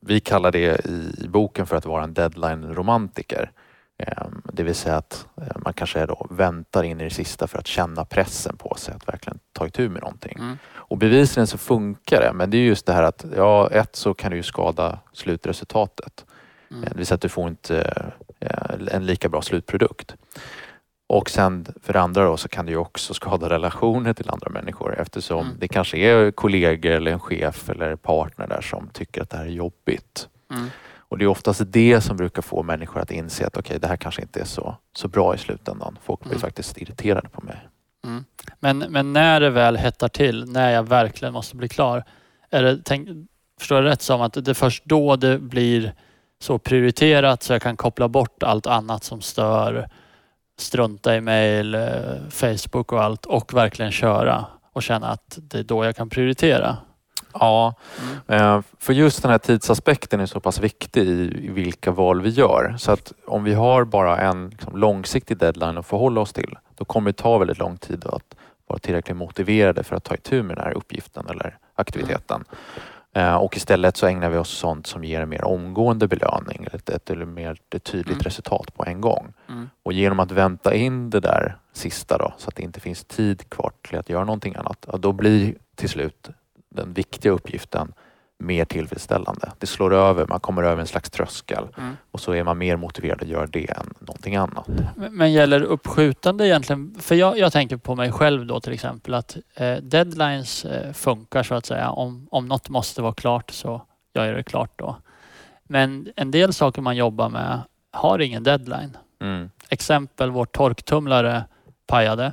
vi 0.00 0.20
kallar 0.20 0.50
det 0.52 0.86
i 0.86 1.28
boken 1.28 1.66
för 1.66 1.76
att 1.76 1.86
vara 1.86 2.04
en 2.04 2.14
deadline-romantiker. 2.14 3.50
Eh, 4.06 4.26
det 4.52 4.62
vill 4.62 4.74
säga 4.74 4.96
att 4.96 5.26
eh, 5.36 5.56
man 5.64 5.72
kanske 5.72 6.06
då 6.06 6.26
väntar 6.30 6.82
in 6.82 7.00
i 7.00 7.04
det 7.04 7.10
sista 7.10 7.46
för 7.46 7.58
att 7.58 7.66
känna 7.66 8.04
pressen 8.04 8.56
på 8.56 8.74
sig 8.76 8.94
att 8.94 9.08
verkligen 9.08 9.38
ta 9.52 9.66
itu 9.66 9.88
med 9.88 10.02
någonting. 10.02 10.36
Mm. 10.38 10.58
Och 10.64 10.98
bevisligen 10.98 11.46
så 11.46 11.58
funkar 11.58 12.20
det 12.20 12.32
men 12.32 12.50
det 12.50 12.56
är 12.56 12.62
just 12.62 12.86
det 12.86 12.92
här 12.92 13.02
att 13.02 13.24
ja, 13.36 13.70
ett 13.70 13.96
så 13.96 14.14
kan 14.14 14.30
det 14.30 14.36
ju 14.36 14.42
skada 14.42 14.98
slutresultatet. 15.12 16.24
Mm. 16.70 16.84
Det 16.84 16.96
vill 16.96 17.06
säga 17.06 17.14
att 17.14 17.20
du 17.20 17.28
får 17.28 17.48
inte 17.48 18.12
en 18.90 19.06
lika 19.06 19.28
bra 19.28 19.42
slutprodukt. 19.42 20.16
Och 21.06 21.30
sen 21.30 21.66
för 21.82 21.92
det 21.92 22.00
andra 22.00 22.24
då 22.24 22.36
så 22.36 22.48
kan 22.48 22.66
det 22.66 22.72
ju 22.72 22.78
också 22.78 23.14
skada 23.14 23.48
relationer 23.48 24.12
till 24.12 24.30
andra 24.30 24.50
människor 24.50 25.00
eftersom 25.00 25.46
mm. 25.46 25.56
det 25.58 25.68
kanske 25.68 25.98
är 25.98 26.30
kollegor 26.30 26.90
eller 26.90 27.10
en 27.10 27.20
chef 27.20 27.70
eller 27.70 27.96
partner 27.96 28.46
där 28.46 28.60
som 28.60 28.88
tycker 28.92 29.22
att 29.22 29.30
det 29.30 29.36
här 29.36 29.44
är 29.44 29.50
jobbigt. 29.50 30.28
Mm. 30.50 30.70
Och 31.12 31.18
det 31.18 31.24
är 31.24 31.28
oftast 31.28 31.62
det 31.66 32.00
som 32.00 32.16
brukar 32.16 32.42
få 32.42 32.62
människor 32.62 33.00
att 33.00 33.10
inse 33.10 33.46
att 33.46 33.56
okej, 33.56 33.60
okay, 33.60 33.78
det 33.78 33.86
här 33.86 33.96
kanske 33.96 34.22
inte 34.22 34.40
är 34.40 34.44
så, 34.44 34.76
så 34.96 35.08
bra 35.08 35.34
i 35.34 35.38
slutändan. 35.38 35.98
Folk 36.02 36.20
blir 36.20 36.32
mm. 36.32 36.40
faktiskt 36.40 36.78
irriterade 36.78 37.28
på 37.28 37.44
mig. 37.44 37.68
Mm. 38.04 38.24
Men, 38.60 38.78
men 38.78 39.12
när 39.12 39.40
det 39.40 39.50
väl 39.50 39.76
hettar 39.76 40.08
till, 40.08 40.44
när 40.52 40.70
jag 40.70 40.88
verkligen 40.88 41.34
måste 41.34 41.56
bli 41.56 41.68
klar, 41.68 42.04
är 42.50 42.62
det, 42.62 42.78
tänk, 42.84 43.08
förstår 43.60 43.78
jag 43.78 43.84
rätt 43.84 44.02
som 44.02 44.20
att 44.20 44.32
det 44.32 44.48
är 44.48 44.54
först 44.54 44.84
då 44.84 45.16
det 45.16 45.38
blir 45.38 45.94
så 46.40 46.58
prioriterat 46.58 47.42
så 47.42 47.52
jag 47.52 47.62
kan 47.62 47.76
koppla 47.76 48.08
bort 48.08 48.42
allt 48.42 48.66
annat 48.66 49.04
som 49.04 49.20
stör 49.20 49.88
strunta 50.58 51.16
i 51.16 51.20
mail, 51.20 51.74
eh, 51.74 52.28
Facebook 52.30 52.92
och 52.92 53.02
allt 53.02 53.26
och 53.26 53.54
verkligen 53.54 53.92
köra 53.92 54.46
och 54.72 54.82
känna 54.82 55.08
att 55.08 55.38
det 55.40 55.58
är 55.58 55.64
då 55.64 55.84
jag 55.84 55.96
kan 55.96 56.10
prioritera. 56.10 56.76
Ja, 57.34 57.74
mm. 58.28 58.62
för 58.78 58.92
just 58.92 59.22
den 59.22 59.30
här 59.30 59.38
tidsaspekten 59.38 60.20
är 60.20 60.26
så 60.26 60.40
pass 60.40 60.60
viktig 60.60 61.08
i 61.08 61.48
vilka 61.48 61.90
val 61.90 62.22
vi 62.22 62.30
gör. 62.30 62.74
Så 62.78 62.92
att 62.92 63.12
om 63.26 63.44
vi 63.44 63.54
har 63.54 63.84
bara 63.84 64.18
en 64.18 64.48
liksom 64.48 64.76
långsiktig 64.76 65.38
deadline 65.38 65.78
att 65.78 65.86
förhålla 65.86 66.20
oss 66.20 66.32
till, 66.32 66.56
då 66.76 66.84
kommer 66.84 67.10
det 67.10 67.16
ta 67.16 67.38
väldigt 67.38 67.58
lång 67.58 67.76
tid 67.76 68.04
att 68.06 68.34
vara 68.66 68.78
tillräckligt 68.78 69.16
motiverade 69.16 69.84
för 69.84 69.96
att 69.96 70.04
ta 70.04 70.14
itu 70.14 70.42
med 70.42 70.56
den 70.56 70.64
här 70.64 70.72
uppgiften 70.72 71.26
eller 71.28 71.58
aktiviteten. 71.74 72.44
Mm. 73.14 73.38
Och 73.38 73.56
istället 73.56 73.96
så 73.96 74.06
ägnar 74.06 74.30
vi 74.30 74.38
oss 74.38 74.50
sånt 74.50 74.86
som 74.86 75.04
ger 75.04 75.20
en 75.20 75.28
mer 75.28 75.44
omgående 75.44 76.08
belöning, 76.08 76.66
ett, 76.72 76.88
ett, 76.88 77.10
ett 77.10 77.28
mer 77.28 77.56
ett 77.70 77.84
tydligt 77.84 78.12
mm. 78.12 78.22
resultat 78.22 78.74
på 78.74 78.84
en 78.84 79.00
gång. 79.00 79.32
Mm. 79.48 79.70
Och 79.82 79.92
genom 79.92 80.20
att 80.20 80.30
vänta 80.30 80.74
in 80.74 81.10
det 81.10 81.20
där 81.20 81.56
sista 81.72 82.18
då, 82.18 82.34
så 82.38 82.48
att 82.48 82.56
det 82.56 82.62
inte 82.62 82.80
finns 82.80 83.04
tid 83.04 83.50
kvar 83.50 83.72
till 83.82 83.98
att 83.98 84.08
göra 84.08 84.24
någonting 84.24 84.54
annat, 84.54 84.86
då 84.98 85.12
blir 85.12 85.54
till 85.74 85.88
slut 85.88 86.30
den 86.74 86.92
viktiga 86.92 87.32
uppgiften 87.32 87.92
mer 88.42 88.64
tillfredsställande. 88.64 89.52
Det 89.58 89.66
slår 89.66 89.94
över, 89.94 90.26
man 90.26 90.40
kommer 90.40 90.62
över 90.62 90.80
en 90.80 90.86
slags 90.86 91.10
tröskel 91.10 91.68
mm. 91.78 91.96
och 92.10 92.20
så 92.20 92.32
är 92.32 92.44
man 92.44 92.58
mer 92.58 92.76
motiverad 92.76 93.22
att 93.22 93.28
göra 93.28 93.46
det 93.46 93.70
än 93.70 93.94
någonting 93.98 94.36
annat. 94.36 94.68
Men, 94.96 95.16
men 95.16 95.32
gäller 95.32 95.62
uppskjutande 95.62 96.46
egentligen? 96.46 96.94
För 96.98 97.14
jag, 97.14 97.38
jag, 97.38 97.52
tänker 97.52 97.76
på 97.76 97.94
mig 97.94 98.12
själv 98.12 98.46
då 98.46 98.60
till 98.60 98.72
exempel 98.72 99.14
att 99.14 99.36
eh, 99.54 99.76
deadlines 99.76 100.64
eh, 100.64 100.92
funkar 100.92 101.42
så 101.42 101.54
att 101.54 101.66
säga. 101.66 101.90
Om, 101.90 102.28
om 102.30 102.48
något 102.48 102.68
måste 102.68 103.02
vara 103.02 103.14
klart 103.14 103.50
så 103.50 103.82
jag 104.12 104.26
gör 104.26 104.34
det 104.34 104.42
klart 104.42 104.72
då. 104.76 104.96
Men 105.64 106.08
en 106.16 106.30
del 106.30 106.52
saker 106.52 106.82
man 106.82 106.96
jobbar 106.96 107.28
med 107.28 107.60
har 107.90 108.18
ingen 108.18 108.42
deadline. 108.42 108.96
Mm. 109.20 109.50
Exempel, 109.68 110.30
vår 110.30 110.44
torktumlare 110.44 111.44
pajade. 111.86 112.32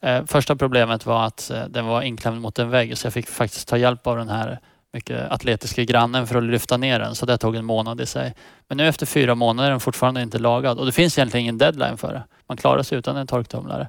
Eh, 0.00 0.24
första 0.24 0.56
problemet 0.56 1.06
var 1.06 1.26
att 1.26 1.50
eh, 1.50 1.64
den 1.64 1.86
var 1.86 2.02
inklämd 2.02 2.40
mot 2.40 2.58
en 2.58 2.70
vägg 2.70 2.98
så 2.98 3.06
jag 3.06 3.12
fick 3.12 3.28
faktiskt 3.28 3.68
ta 3.68 3.78
hjälp 3.78 4.06
av 4.06 4.16
den 4.16 4.28
här 4.28 4.58
mycket 4.92 5.30
atletiska 5.30 5.84
grannen 5.84 6.26
för 6.26 6.38
att 6.38 6.44
lyfta 6.44 6.76
ner 6.76 7.00
den. 7.00 7.14
Så 7.14 7.26
det 7.26 7.38
tog 7.38 7.56
en 7.56 7.64
månad 7.64 8.00
i 8.00 8.06
sig. 8.06 8.34
Men 8.68 8.76
nu 8.76 8.88
efter 8.88 9.06
fyra 9.06 9.34
månader 9.34 9.66
är 9.66 9.70
den 9.70 9.80
fortfarande 9.80 10.22
inte 10.22 10.38
lagad 10.38 10.78
och 10.78 10.86
det 10.86 10.92
finns 10.92 11.18
egentligen 11.18 11.42
ingen 11.42 11.58
deadline 11.58 11.96
för 11.96 12.12
det. 12.12 12.22
Man 12.46 12.56
klarar 12.56 12.82
sig 12.82 12.98
utan 12.98 13.16
en 13.16 13.26
torktumlare. 13.26 13.88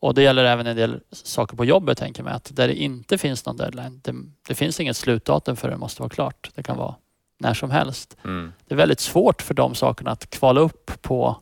Och 0.00 0.14
det 0.14 0.22
gäller 0.22 0.44
även 0.44 0.66
en 0.66 0.76
del 0.76 1.00
saker 1.12 1.56
på 1.56 1.64
jobbet 1.64 1.98
tänker 1.98 2.24
jag 2.24 2.32
att 2.32 2.56
där 2.56 2.68
det 2.68 2.74
inte 2.74 3.18
finns 3.18 3.46
någon 3.46 3.56
deadline. 3.56 4.00
Det, 4.04 4.14
det, 4.48 4.54
finns 4.54 4.80
inget 4.80 4.96
slutdatum 4.96 5.56
för 5.56 5.70
det 5.70 5.76
måste 5.76 6.02
vara 6.02 6.10
klart. 6.10 6.50
Det 6.54 6.62
kan 6.62 6.76
vara 6.76 6.94
när 7.38 7.54
som 7.54 7.70
helst. 7.70 8.16
Mm. 8.24 8.52
Det 8.68 8.74
är 8.74 8.76
väldigt 8.76 9.00
svårt 9.00 9.42
för 9.42 9.54
de 9.54 9.74
sakerna 9.74 10.10
att 10.10 10.30
kvala 10.30 10.60
upp 10.60 10.90
på 11.02 11.36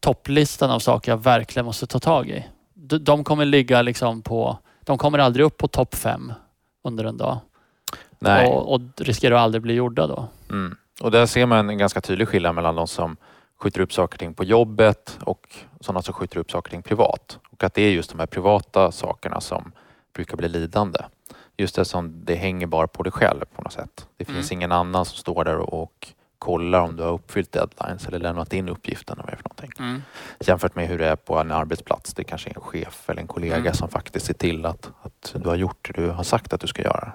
topplistan 0.00 0.70
av 0.70 0.78
saker 0.78 1.12
jag 1.12 1.22
verkligen 1.22 1.66
måste 1.66 1.86
ta 1.86 1.98
tag 1.98 2.30
i. 2.30 2.44
De, 2.84 3.24
kommer 3.24 3.44
ligga 3.44 3.82
liksom 3.82 4.22
på, 4.22 4.58
de 4.80 4.98
kommer 4.98 5.18
aldrig 5.18 5.46
upp 5.46 5.58
på 5.58 5.68
topp 5.68 5.94
fem 5.94 6.32
under 6.84 7.04
en 7.04 7.16
dag. 7.16 7.38
Nej. 8.18 8.48
Och, 8.48 8.74
och 8.74 8.80
riskerar 8.96 9.36
att 9.36 9.42
aldrig 9.42 9.62
bli 9.62 9.74
gjorda 9.74 10.06
då. 10.06 10.28
Mm. 10.50 10.76
Och 11.00 11.10
där 11.10 11.26
ser 11.26 11.46
man 11.46 11.70
en 11.70 11.78
ganska 11.78 12.00
tydlig 12.00 12.28
skillnad 12.28 12.54
mellan 12.54 12.74
de 12.74 12.88
som 12.88 13.16
skjuter 13.58 13.80
upp 13.80 13.92
saker 13.92 14.16
och 14.16 14.20
ting 14.20 14.34
på 14.34 14.44
jobbet 14.44 15.18
och 15.24 15.46
sådana 15.80 16.02
som 16.02 16.14
skjuter 16.14 16.38
upp 16.38 16.50
saker 16.50 16.68
och 16.68 16.70
ting 16.70 16.82
privat. 16.82 17.38
Och 17.50 17.64
att 17.64 17.74
det 17.74 17.82
är 17.82 17.90
just 17.90 18.10
de 18.10 18.18
här 18.18 18.26
privata 18.26 18.92
sakerna 18.92 19.40
som 19.40 19.72
brukar 20.12 20.36
bli 20.36 20.48
lidande. 20.48 20.98
Just 21.56 21.74
det 21.74 21.84
som 21.84 22.24
det 22.24 22.34
hänger 22.34 22.66
bara 22.66 22.86
på 22.86 23.02
dig 23.02 23.12
själv 23.12 23.44
på 23.54 23.62
något 23.62 23.72
sätt. 23.72 24.06
Det 24.16 24.24
finns 24.24 24.50
mm. 24.50 24.58
ingen 24.58 24.72
annan 24.72 25.04
som 25.04 25.16
står 25.16 25.44
där 25.44 25.58
och 25.58 26.08
kollar 26.42 26.80
om 26.80 26.96
du 26.96 27.02
har 27.02 27.12
uppfyllt 27.12 27.52
deadlines 27.52 28.06
eller 28.06 28.18
lämnat 28.18 28.52
in 28.52 28.68
uppgifterna. 28.68 29.22
Är 29.22 29.36
för 29.36 29.44
någonting. 29.44 29.70
Mm. 29.78 30.02
Jämfört 30.40 30.74
med 30.74 30.88
hur 30.88 30.98
det 30.98 31.06
är 31.06 31.16
på 31.16 31.38
en 31.38 31.50
arbetsplats. 31.50 32.14
Det 32.14 32.24
kanske 32.24 32.50
är 32.50 32.54
en 32.54 32.60
chef 32.60 33.10
eller 33.10 33.20
en 33.20 33.26
kollega 33.26 33.56
mm. 33.56 33.74
som 33.74 33.88
faktiskt 33.88 34.26
ser 34.26 34.34
till 34.34 34.66
att, 34.66 34.90
att 35.02 35.34
du 35.34 35.48
har 35.48 35.56
gjort 35.56 35.90
det 35.94 36.02
du 36.02 36.10
har 36.10 36.22
sagt 36.22 36.52
att 36.52 36.60
du 36.60 36.66
ska 36.66 36.82
göra. 36.82 37.12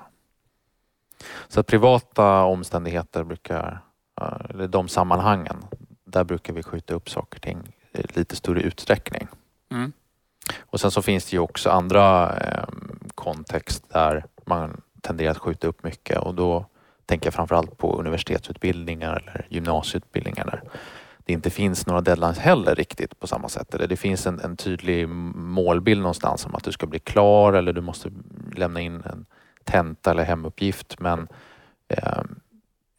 Så 1.48 1.60
att 1.60 1.68
privata 1.68 2.44
omständigheter 2.44 3.24
brukar, 3.24 3.80
eller 4.50 4.68
de 4.68 4.88
sammanhangen, 4.88 5.58
där 6.06 6.24
brukar 6.24 6.54
vi 6.54 6.64
skjuta 6.64 6.94
upp 6.94 7.10
saker 7.10 7.38
och 7.38 7.42
ting 7.42 7.74
i 7.94 8.02
lite 8.20 8.36
större 8.36 8.62
utsträckning. 8.62 9.28
Mm. 9.72 9.92
Och 10.60 10.80
sen 10.80 10.92
så 10.92 11.02
finns 11.02 11.26
det 11.26 11.34
ju 11.36 11.40
också 11.40 11.70
andra 11.70 12.38
eh, 12.38 12.68
kontext 13.16 13.90
där 13.90 14.26
man 14.46 14.82
tenderar 15.02 15.32
att 15.32 15.38
skjuta 15.38 15.68
upp 15.68 15.84
mycket 15.84 16.18
och 16.18 16.36
då 16.36 16.66
tänker 17.08 17.28
jag 17.28 17.34
framförallt 17.34 17.78
på 17.78 18.00
universitetsutbildningar 18.00 19.16
eller 19.16 19.48
gymnasieutbildningar 19.50 20.46
där 20.46 20.62
det 21.28 21.34
inte 21.34 21.50
finns 21.50 21.88
några 21.88 22.02
deadlines 22.02 22.40
heller 22.40 22.76
riktigt 22.76 23.20
på 23.20 23.28
samma 23.28 23.50
sätt. 23.50 23.76
Eller 23.76 23.88
det 23.88 23.98
finns 23.98 24.28
en, 24.28 24.40
en 24.40 24.58
tydlig 24.58 25.10
målbild 25.10 26.02
någonstans 26.02 26.46
om 26.46 26.56
att 26.56 26.64
du 26.64 26.72
ska 26.72 26.88
bli 26.88 27.00
klar 27.00 27.54
eller 27.54 27.74
du 27.74 27.82
måste 27.82 28.10
lämna 28.56 28.82
in 28.82 29.04
en 29.06 29.26
tenta 29.64 30.12
eller 30.12 30.24
hemuppgift 30.24 31.00
men 31.00 31.28
eh, 31.88 32.22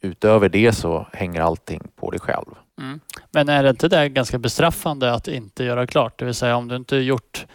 utöver 0.01 0.49
det 0.49 0.73
så 0.73 1.07
hänger 1.13 1.41
allting 1.41 1.87
på 1.95 2.11
dig 2.11 2.19
själv. 2.19 2.45
Mm. 2.81 2.99
Men 3.31 3.49
är 3.49 3.63
det 3.63 3.69
inte 3.69 3.87
det 3.87 4.09
ganska 4.09 4.37
bestraffande 4.37 5.13
att 5.13 5.27
inte 5.27 5.63
göra 5.63 5.87
klart? 5.87 6.19
Det 6.19 6.25
vill 6.25 6.35
säga 6.35 6.55
om 6.55 6.67
du 6.67 6.75
inte 6.75 6.95
gjort 6.95 7.45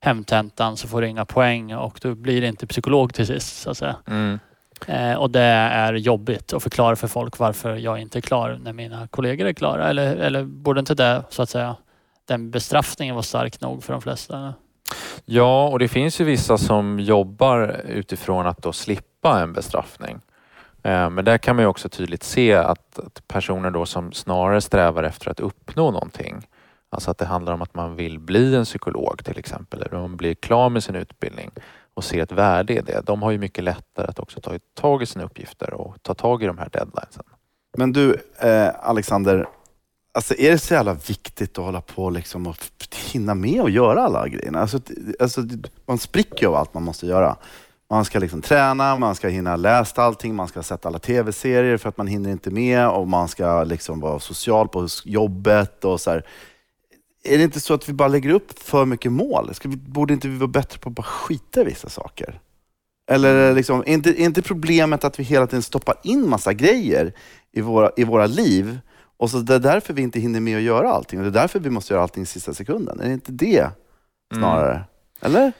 hemtentan 0.00 0.76
så 0.76 0.88
får 0.88 1.00
du 1.00 1.08
inga 1.08 1.24
poäng 1.24 1.74
och 1.74 1.98
du 2.02 2.14
blir 2.14 2.42
inte 2.44 2.66
psykolog 2.66 3.14
till 3.14 3.26
sist. 3.26 3.56
Så 3.56 3.70
att 3.70 3.78
säga. 3.78 3.96
Mm. 4.06 4.38
Eh, 4.86 5.14
och 5.14 5.30
det 5.30 5.40
är 5.40 5.92
jobbigt 5.92 6.52
att 6.52 6.62
förklara 6.62 6.96
för 6.96 7.08
folk 7.08 7.38
varför 7.38 7.76
jag 7.76 7.98
inte 7.98 8.18
är 8.18 8.20
klar 8.20 8.58
när 8.62 8.72
mina 8.72 9.06
kollegor 9.06 9.46
är 9.46 9.52
klara. 9.52 9.88
Eller, 9.88 10.16
eller 10.16 10.44
borde 10.44 10.80
inte 10.80 10.94
det, 10.94 11.22
så 11.28 11.42
att 11.42 11.50
säga, 11.50 11.76
den 12.24 12.50
bestraffningen 12.50 13.14
vara 13.14 13.22
stark 13.22 13.60
nog 13.60 13.84
för 13.84 13.92
de 13.92 14.02
flesta? 14.02 14.54
Ja, 15.24 15.68
och 15.68 15.78
det 15.78 15.88
finns 15.88 16.20
ju 16.20 16.24
vissa 16.24 16.58
som 16.58 17.00
jobbar 17.00 17.80
utifrån 17.86 18.46
att 18.46 18.62
då 18.62 18.72
slippa 18.72 19.40
en 19.40 19.52
bestraffning. 19.52 20.20
Eh, 20.82 21.10
men 21.10 21.24
där 21.24 21.38
kan 21.38 21.56
man 21.56 21.62
ju 21.62 21.68
också 21.68 21.88
tydligt 21.88 22.22
se 22.22 22.54
att 22.54 22.88
att 22.98 23.28
personer 23.28 23.70
då 23.70 23.86
som 23.86 24.12
snarare 24.12 24.60
strävar 24.60 25.02
efter 25.02 25.30
att 25.30 25.40
uppnå 25.40 25.90
någonting, 25.90 26.46
alltså 26.90 27.10
att 27.10 27.18
det 27.18 27.24
handlar 27.24 27.52
om 27.52 27.62
att 27.62 27.74
man 27.74 27.96
vill 27.96 28.18
bli 28.18 28.54
en 28.54 28.64
psykolog 28.64 29.24
till 29.24 29.38
exempel, 29.38 29.82
eller 29.82 29.98
man 29.98 30.16
blir 30.16 30.34
klar 30.34 30.68
med 30.68 30.84
sin 30.84 30.94
utbildning 30.94 31.50
och 31.98 32.04
ser 32.04 32.22
ett 32.22 32.32
värde 32.32 32.72
i 32.72 32.80
det. 32.80 33.00
De 33.06 33.22
har 33.22 33.30
ju 33.30 33.38
mycket 33.38 33.64
lättare 33.64 34.06
att 34.06 34.18
också 34.18 34.40
ta 34.40 34.58
tag 34.74 35.02
i 35.02 35.06
sina 35.06 35.24
uppgifter 35.24 35.74
och 35.74 36.02
ta 36.02 36.14
tag 36.14 36.42
i 36.42 36.46
de 36.46 36.58
här 36.58 36.68
deadlinesen. 36.68 37.24
Men 37.76 37.92
du, 37.92 38.16
eh, 38.38 38.68
Alexander. 38.82 39.48
Alltså 40.14 40.34
är 40.34 40.50
det 40.50 40.58
så 40.58 40.74
jävla 40.74 40.94
viktigt 40.94 41.58
att 41.58 41.64
hålla 41.64 41.80
på 41.80 42.10
liksom 42.10 42.46
och 42.46 42.56
hinna 43.12 43.34
med 43.34 43.60
och 43.60 43.70
göra 43.70 44.02
alla 44.02 44.28
grejerna? 44.28 44.60
Alltså, 44.60 44.80
alltså, 45.20 45.40
man 45.86 45.98
spricker 45.98 46.42
ju 46.42 46.48
av 46.48 46.54
allt 46.54 46.74
man 46.74 46.82
måste 46.82 47.06
göra. 47.06 47.36
Man 47.90 48.04
ska 48.04 48.18
liksom 48.18 48.42
träna, 48.42 48.96
man 48.96 49.14
ska 49.14 49.28
hinna 49.28 49.56
läsa 49.56 50.02
allting, 50.02 50.34
man 50.34 50.48
ska 50.48 50.62
sätta 50.62 50.88
alla 50.88 50.98
tv-serier 50.98 51.76
för 51.76 51.88
att 51.88 51.96
man 51.96 52.06
hinner 52.06 52.30
inte 52.30 52.50
med 52.50 52.88
och 52.88 53.08
man 53.08 53.28
ska 53.28 53.64
liksom 53.64 54.00
vara 54.00 54.20
social 54.20 54.68
på 54.68 54.88
jobbet 55.04 55.84
och 55.84 56.00
så 56.00 56.10
här. 56.10 56.24
Är 57.28 57.38
det 57.38 57.44
inte 57.44 57.60
så 57.60 57.74
att 57.74 57.88
vi 57.88 57.92
bara 57.92 58.08
lägger 58.08 58.30
upp 58.30 58.58
för 58.58 58.84
mycket 58.84 59.12
mål? 59.12 59.54
Ska 59.54 59.68
vi, 59.68 59.76
borde 59.76 60.14
inte 60.14 60.28
vi 60.28 60.36
vara 60.36 60.48
bättre 60.48 60.78
på 60.78 60.88
att 60.88 60.94
bara 60.94 61.02
skita 61.02 61.60
i 61.60 61.64
vissa 61.64 61.88
saker? 61.88 62.40
Eller 63.10 63.54
liksom, 63.54 63.80
är 63.80 63.92
inte, 63.92 64.10
är 64.10 64.24
inte 64.24 64.42
problemet 64.42 65.04
att 65.04 65.20
vi 65.20 65.24
hela 65.24 65.46
tiden 65.46 65.62
stoppar 65.62 65.94
in 66.02 66.28
massa 66.28 66.52
grejer 66.52 67.12
i 67.52 67.60
våra, 67.60 67.90
i 67.96 68.04
våra 68.04 68.26
liv 68.26 68.78
och 69.16 69.30
så 69.30 69.38
det 69.38 69.54
är 69.54 69.58
därför 69.58 69.94
vi 69.94 70.02
inte 70.02 70.20
hinner 70.20 70.40
med 70.40 70.56
att 70.56 70.62
göra 70.62 70.90
allting. 70.90 71.18
Och 71.18 71.24
det 71.24 71.30
är 71.30 71.42
därför 71.42 71.60
vi 71.60 71.70
måste 71.70 71.94
göra 71.94 72.02
allting 72.02 72.22
i 72.22 72.26
sista 72.26 72.54
sekunden. 72.54 73.00
Är 73.00 73.06
det 73.06 73.12
inte 73.12 73.32
det 73.32 73.70
snarare? 74.34 74.84
Eller? 75.20 75.52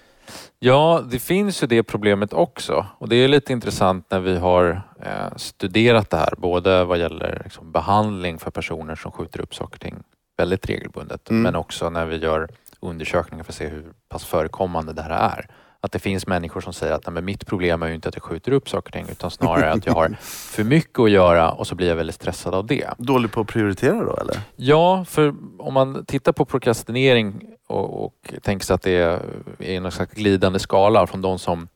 Ja, 0.58 1.04
det 1.10 1.18
finns 1.18 1.62
ju 1.62 1.66
det 1.66 1.82
problemet 1.82 2.32
också 2.32 2.86
och 2.98 3.08
det 3.08 3.16
är 3.16 3.28
lite 3.28 3.52
intressant 3.52 4.10
när 4.10 4.20
vi 4.20 4.36
har 4.36 4.82
eh, 5.02 5.36
studerat 5.36 6.10
det 6.10 6.16
här, 6.16 6.34
både 6.38 6.84
vad 6.84 6.98
gäller 6.98 7.40
liksom, 7.44 7.72
behandling 7.72 8.38
för 8.38 8.50
personer 8.50 8.94
som 8.94 9.12
skjuter 9.12 9.40
upp 9.40 9.54
saker 9.54 9.74
och 9.74 9.80
ting 9.80 10.02
väldigt 10.38 10.68
regelbundet, 10.68 11.30
Mm. 11.30 11.42
men 11.42 11.56
också 11.56 11.90
när 11.90 12.06
vi 12.06 12.16
gör 12.16 12.48
undersökningar 12.80 13.44
för 13.44 13.52
att 13.52 13.56
se 13.56 13.68
hur 13.68 13.84
pass 14.08 14.24
förekommande 14.24 14.92
det 14.92 15.02
här 15.02 15.10
är. 15.10 15.48
Att 15.80 15.92
det 15.92 15.98
finns 15.98 16.26
människor 16.26 16.60
som 16.60 16.72
säger 16.72 16.92
att 16.94 17.12
men 17.12 17.24
mitt 17.24 17.46
problem 17.46 17.82
är 17.82 17.88
ju 17.88 17.94
inte 17.94 18.08
att 18.08 18.14
jag 18.14 18.22
skjuter 18.22 18.52
upp 18.52 18.68
saker 18.68 18.88
och 18.88 18.92
ting 18.92 19.06
utan 19.12 19.30
snarare 19.30 19.72
att 19.72 19.86
jag 19.86 19.94
har 19.94 20.08
för 20.20 20.64
mycket 20.64 20.98
att 20.98 21.10
göra 21.10 21.52
och 21.52 21.66
så 21.66 21.74
blir 21.74 21.88
jag 21.88 21.96
väldigt 21.96 22.14
stressad 22.16 22.54
av 22.54 22.66
det. 22.66 22.88
Dålig 22.98 23.32
på 23.32 23.40
att 23.40 23.46
prioritera 23.46 24.04
då 24.04 24.16
eller? 24.16 24.40
Ja, 24.56 25.04
för 25.04 25.34
om 25.58 25.74
man 25.74 26.04
tittar 26.04 26.32
på 26.32 26.44
prokrastinering 26.44 27.42
och, 27.66 28.04
och 28.04 28.34
tänker 28.42 28.66
sig 28.66 28.74
att 28.74 28.82
det 28.82 28.96
är, 28.96 29.20
är 29.58 29.80
någon 29.80 29.92
slags 29.92 30.12
glidande 30.12 30.58
skala 30.58 31.06
från 31.06 31.22
de 31.22 31.38
som 31.38 31.68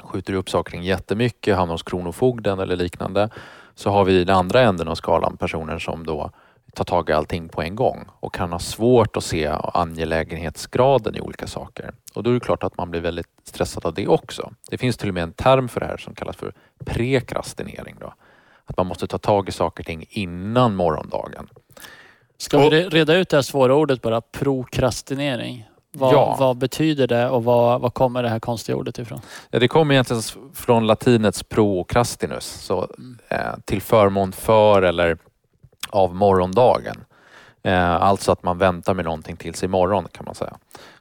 skjuter 0.00 0.32
upp 0.34 0.50
saker 0.50 0.70
kring 0.70 0.82
jättemycket, 0.82 1.56
hamnar 1.56 1.74
hos 1.74 1.82
Kronofogden 1.82 2.58
eller 2.60 2.76
liknande, 2.76 3.28
så 3.74 3.90
har 3.90 4.04
vi 4.04 4.12
i 4.20 4.24
den 4.24 4.36
andra 4.36 4.60
änden 4.60 4.88
av 4.88 4.94
skalan 4.94 5.36
personer 5.36 5.78
som 5.78 6.06
då 6.06 6.30
tar 6.76 6.84
tag 6.84 7.10
i 7.10 7.12
allting 7.12 7.48
på 7.48 7.62
en 7.62 7.76
gång 7.76 8.04
och 8.20 8.34
kan 8.34 8.52
ha 8.52 8.58
svårt 8.58 9.16
att 9.16 9.24
se 9.24 9.46
angelägenhetsgraden 9.74 11.16
i 11.16 11.20
olika 11.20 11.46
saker. 11.46 11.92
Och 12.14 12.22
då 12.22 12.30
är 12.30 12.34
det 12.34 12.40
klart 12.40 12.62
att 12.64 12.76
man 12.76 12.90
blir 12.90 13.00
väldigt 13.00 13.26
stressad 13.44 13.86
av 13.86 13.94
det 13.94 14.06
också. 14.08 14.52
Det 14.70 14.78
finns 14.78 14.96
till 14.96 15.08
och 15.08 15.14
med 15.14 15.22
en 15.22 15.32
term 15.32 15.68
för 15.68 15.80
det 15.80 15.86
här 15.86 15.96
som 15.96 16.14
kallas 16.14 16.36
för 16.36 16.52
prekrastinering. 16.84 17.96
Då. 18.00 18.14
Att 18.64 18.76
man 18.76 18.86
måste 18.86 19.06
ta 19.06 19.18
tag 19.18 19.48
i 19.48 19.52
saker 19.52 19.82
och 19.82 19.86
ting 19.86 20.04
innan 20.08 20.74
morgondagen. 20.74 21.48
Ska 22.38 22.58
vi 22.58 22.66
Och- 22.66 22.72
re- 22.72 22.90
reda 22.90 23.14
ut 23.14 23.28
det 23.28 23.36
här 23.36 23.42
svåra 23.42 23.74
ordet 23.74 24.02
bara? 24.02 24.20
Prokrastinering. 24.20 25.68
Vad, 25.92 26.14
Ja. 26.14 26.36
vad 26.40 26.56
betyder 26.56 27.06
det 27.06 27.28
och 27.28 27.44
vad, 27.44 27.80
vad 27.80 27.94
kommer 27.94 28.22
det 28.22 28.28
här 28.28 28.40
konstiga 28.40 28.76
ordet 28.76 28.98
ifrån? 28.98 29.20
Ja, 29.50 29.58
det 29.58 29.68
kommer 29.68 29.94
egentligen 29.94 30.22
från 30.54 30.86
latinets 30.86 31.42
pro 31.42 31.78
och 31.80 31.90
crastinus, 31.90 32.44
så 32.44 32.88
eh, 33.28 33.38
till 33.64 33.82
förmån 33.82 34.32
för 34.32 34.82
eller 34.82 35.18
av 35.90 36.14
morgondagen. 36.14 37.04
Eh, 37.62 38.02
alltså 38.02 38.32
att 38.32 38.42
man 38.42 38.58
väntar 38.58 38.94
med 38.94 39.04
någonting 39.04 39.36
tills 39.36 39.62
imorgon 39.62 40.08
kan 40.12 40.24
man 40.24 40.34
säga. 40.34 40.56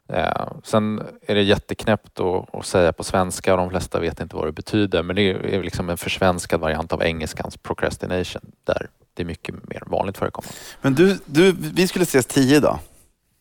Eh, 0.09 0.47
sen 0.63 1.01
är 1.27 1.35
det 1.35 1.41
jätteknäppt 1.41 2.19
att, 2.19 2.55
att 2.55 2.65
säga 2.65 2.93
på 2.93 3.03
svenska 3.03 3.53
och 3.53 3.57
de 3.57 3.69
flesta 3.69 3.99
vet 3.99 4.19
inte 4.19 4.35
vad 4.35 4.45
det 4.47 4.51
betyder 4.51 5.03
men 5.03 5.15
det 5.15 5.21
är, 5.29 5.63
liksom 5.63 5.89
en 5.89 5.97
försvenskad 5.97 6.59
variant 6.59 6.93
av 6.93 7.03
engelskans 7.03 7.57
procrastination 7.57 8.41
där 8.63 8.87
det 9.13 9.23
är 9.23 9.25
mycket 9.25 9.69
mer 9.69 9.83
vanligt 9.85 10.17
förekommande. 10.17 10.55
Men 10.81 10.95
du, 10.95 11.19
du, 11.25 11.55
vi 11.73 11.87
skulle 11.87 12.03
ses 12.03 12.25
tio 12.25 12.57
idag. 12.57 12.79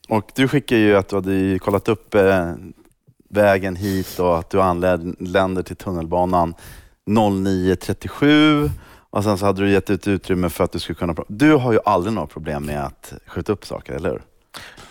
Och 0.09 0.31
du 0.35 0.49
skickade 0.49 0.81
ju 0.81 0.97
att 0.97 1.09
du 1.09 1.17
hade 1.17 1.59
kollat 1.59 1.89
upp 1.89 2.15
eh, 2.15 2.53
vägen 3.31 3.77
hit 3.77 4.19
och 4.19 4.39
att 4.39 4.51
du 4.51 4.63
anländer 4.63 5.63
till 5.63 5.77
tunnelbanan 5.77 6.55
09.37 7.07 8.71
och 9.15 9.25
sen 9.25 9.39
så 9.39 9.47
hade 9.47 9.63
du 9.63 9.71
gett 9.71 9.91
ut 9.91 10.09
utrymme 10.09 10.49
för 10.51 10.65
att 10.65 10.73
du 10.73 10.79
skulle 10.79 10.97
kunna... 10.97 11.15
Du 11.29 11.55
har 11.55 11.73
ju 11.73 11.79
aldrig 11.85 12.15
några 12.15 12.27
problem 12.27 12.67
med 12.67 12.85
att 12.85 13.13
skjuta 13.27 13.53
upp 13.53 13.67
saker, 13.67 13.93
eller 13.93 14.11
hur? 14.11 14.23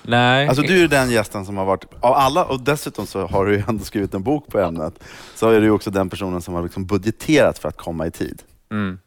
Nej, 0.01 0.47
Alltså 0.47 0.63
du 0.63 0.73
är 0.75 0.79
ju 0.79 0.87
den 0.87 1.11
gästen 1.11 1.45
som 1.45 1.57
har 1.57 1.65
varit, 1.65 1.85
av 1.99 2.13
alla, 2.13 2.45
och 2.45 2.59
dessutom 2.59 3.05
så 3.05 3.27
har 3.27 3.45
du 3.45 3.53
ju 3.55 3.63
ändå 3.67 3.83
skrivit 3.83 4.13
en 4.13 4.23
bok 4.23 4.47
på 4.47 4.59
ämnet, 4.59 5.03
så 5.35 5.49
är 5.49 5.59
du 5.59 5.65
ju 5.65 5.71
också 5.71 5.91
den 5.91 6.09
personen 6.09 6.41
som 6.41 6.53
har 6.53 6.63
liksom 6.63 6.85
budgeterat 6.85 7.59
för 7.59 7.69
att 7.69 7.77
komma 7.77 8.07
i 8.07 8.11
tid. 8.11 8.41
mm, 8.71 8.99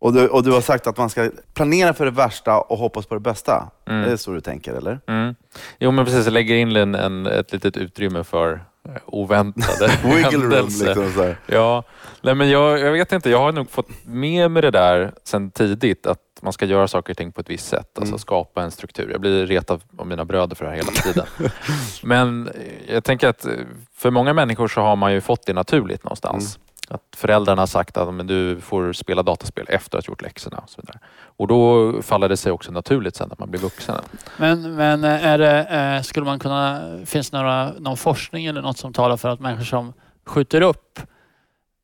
Och 0.00 0.12
du, 0.12 0.28
och 0.28 0.42
du 0.42 0.52
har 0.52 0.60
sagt 0.60 0.86
att 0.86 0.96
man 0.96 1.10
ska 1.10 1.30
planera 1.54 1.94
för 1.94 2.04
det 2.04 2.10
värsta 2.10 2.60
och 2.60 2.78
hoppas 2.78 3.06
på 3.06 3.14
det 3.14 3.20
bästa. 3.20 3.70
Mm. 3.86 4.04
Är 4.04 4.10
det 4.10 4.18
så 4.18 4.32
du 4.32 4.40
tänker, 4.40 4.74
eller? 4.74 5.00
mm. 5.06 5.34
Jo 5.78 5.90
men 5.90 6.04
precis, 6.04 6.24
jag 6.24 6.32
lägger 6.32 6.54
in 6.54 6.76
en, 6.76 6.94
en, 6.94 7.26
ett 7.26 7.52
litet 7.52 7.76
utrymme 7.76 8.24
för 8.24 8.60
oväntade 9.06 9.92
Wiggle 10.04 10.56
room 10.58 10.66
liksom. 10.66 11.12
Så 11.12 11.22
här. 11.22 11.36
Ja, 11.46 11.82
nej 12.22 12.34
men 12.34 12.50
jag, 12.50 12.78
jag 12.80 12.92
vet 12.92 13.12
inte. 13.12 13.30
Jag 13.30 13.38
har 13.38 13.52
nog 13.52 13.70
fått 13.70 13.88
med 14.04 14.50
mig 14.50 14.62
det 14.62 14.70
där 14.70 15.12
sen 15.24 15.50
tidigt 15.50 16.06
att 16.06 16.18
man 16.42 16.52
ska 16.52 16.66
göra 16.66 16.88
saker 16.88 17.12
och 17.12 17.16
ting 17.16 17.32
på 17.32 17.40
ett 17.40 17.50
visst 17.50 17.68
sätt. 17.68 17.98
Alltså 17.98 18.12
Mm. 18.12 18.18
skapa 18.18 18.62
en 18.62 18.70
struktur. 18.70 19.08
Jag 19.12 19.20
blir 19.20 19.46
retad 19.46 19.80
av 19.98 20.06
mina 20.06 20.24
bröder 20.24 20.56
för 20.56 20.64
det 20.64 20.70
här 20.70 20.76
hela 20.76 20.92
tiden. 20.92 21.26
men 22.02 22.48
eh, 22.48 22.54
jag 22.94 23.04
tänker 23.04 23.28
att 23.28 23.44
eh, 23.44 23.52
för 23.96 24.10
många 24.10 24.32
människor 24.34 24.68
så 24.68 24.80
har 24.80 24.96
man 24.96 25.12
ju 25.12 25.20
fått 25.20 25.46
det 25.46 25.52
naturligt 25.52 26.04
någonstans. 26.04 26.58
Att 26.92 27.16
föräldrarna 27.16 27.62
har 27.62 27.66
sagt 27.66 27.96
att 27.96 28.14
men 28.14 28.26
du 28.26 28.60
får 28.60 28.92
spela 28.92 29.22
dataspel 29.22 29.66
efter 29.68 29.98
att 29.98 30.06
ha 30.06 30.10
gjort 30.10 30.22
läxorna. 30.22 30.58
Och, 30.58 30.70
så 30.70 30.80
vidare. 30.80 30.98
och 31.36 31.48
då 31.48 31.92
faller 32.02 32.28
det 32.28 32.36
sig 32.36 32.52
också 32.52 32.72
naturligt 32.72 33.16
sen 33.16 33.28
när 33.28 33.36
man 33.38 33.50
blir 33.50 33.60
vuxen. 33.60 33.94
Men, 34.36 34.74
men 34.74 35.04
eh, 35.04 35.26
är 35.26 35.38
det, 35.38 35.64
eh, 35.64 36.02
skulle 36.02 36.26
man 36.26 36.38
kunna, 36.38 36.82
finns 37.06 37.30
det 37.30 37.36
några, 37.36 37.72
någon 37.72 37.96
forskning 37.96 38.46
eller 38.46 38.62
något 38.62 38.78
som 38.78 38.92
talar 38.92 39.16
för 39.16 39.28
att 39.28 39.40
människor 39.40 39.64
som 39.64 39.92
skjuter 40.26 40.60
upp 40.60 41.00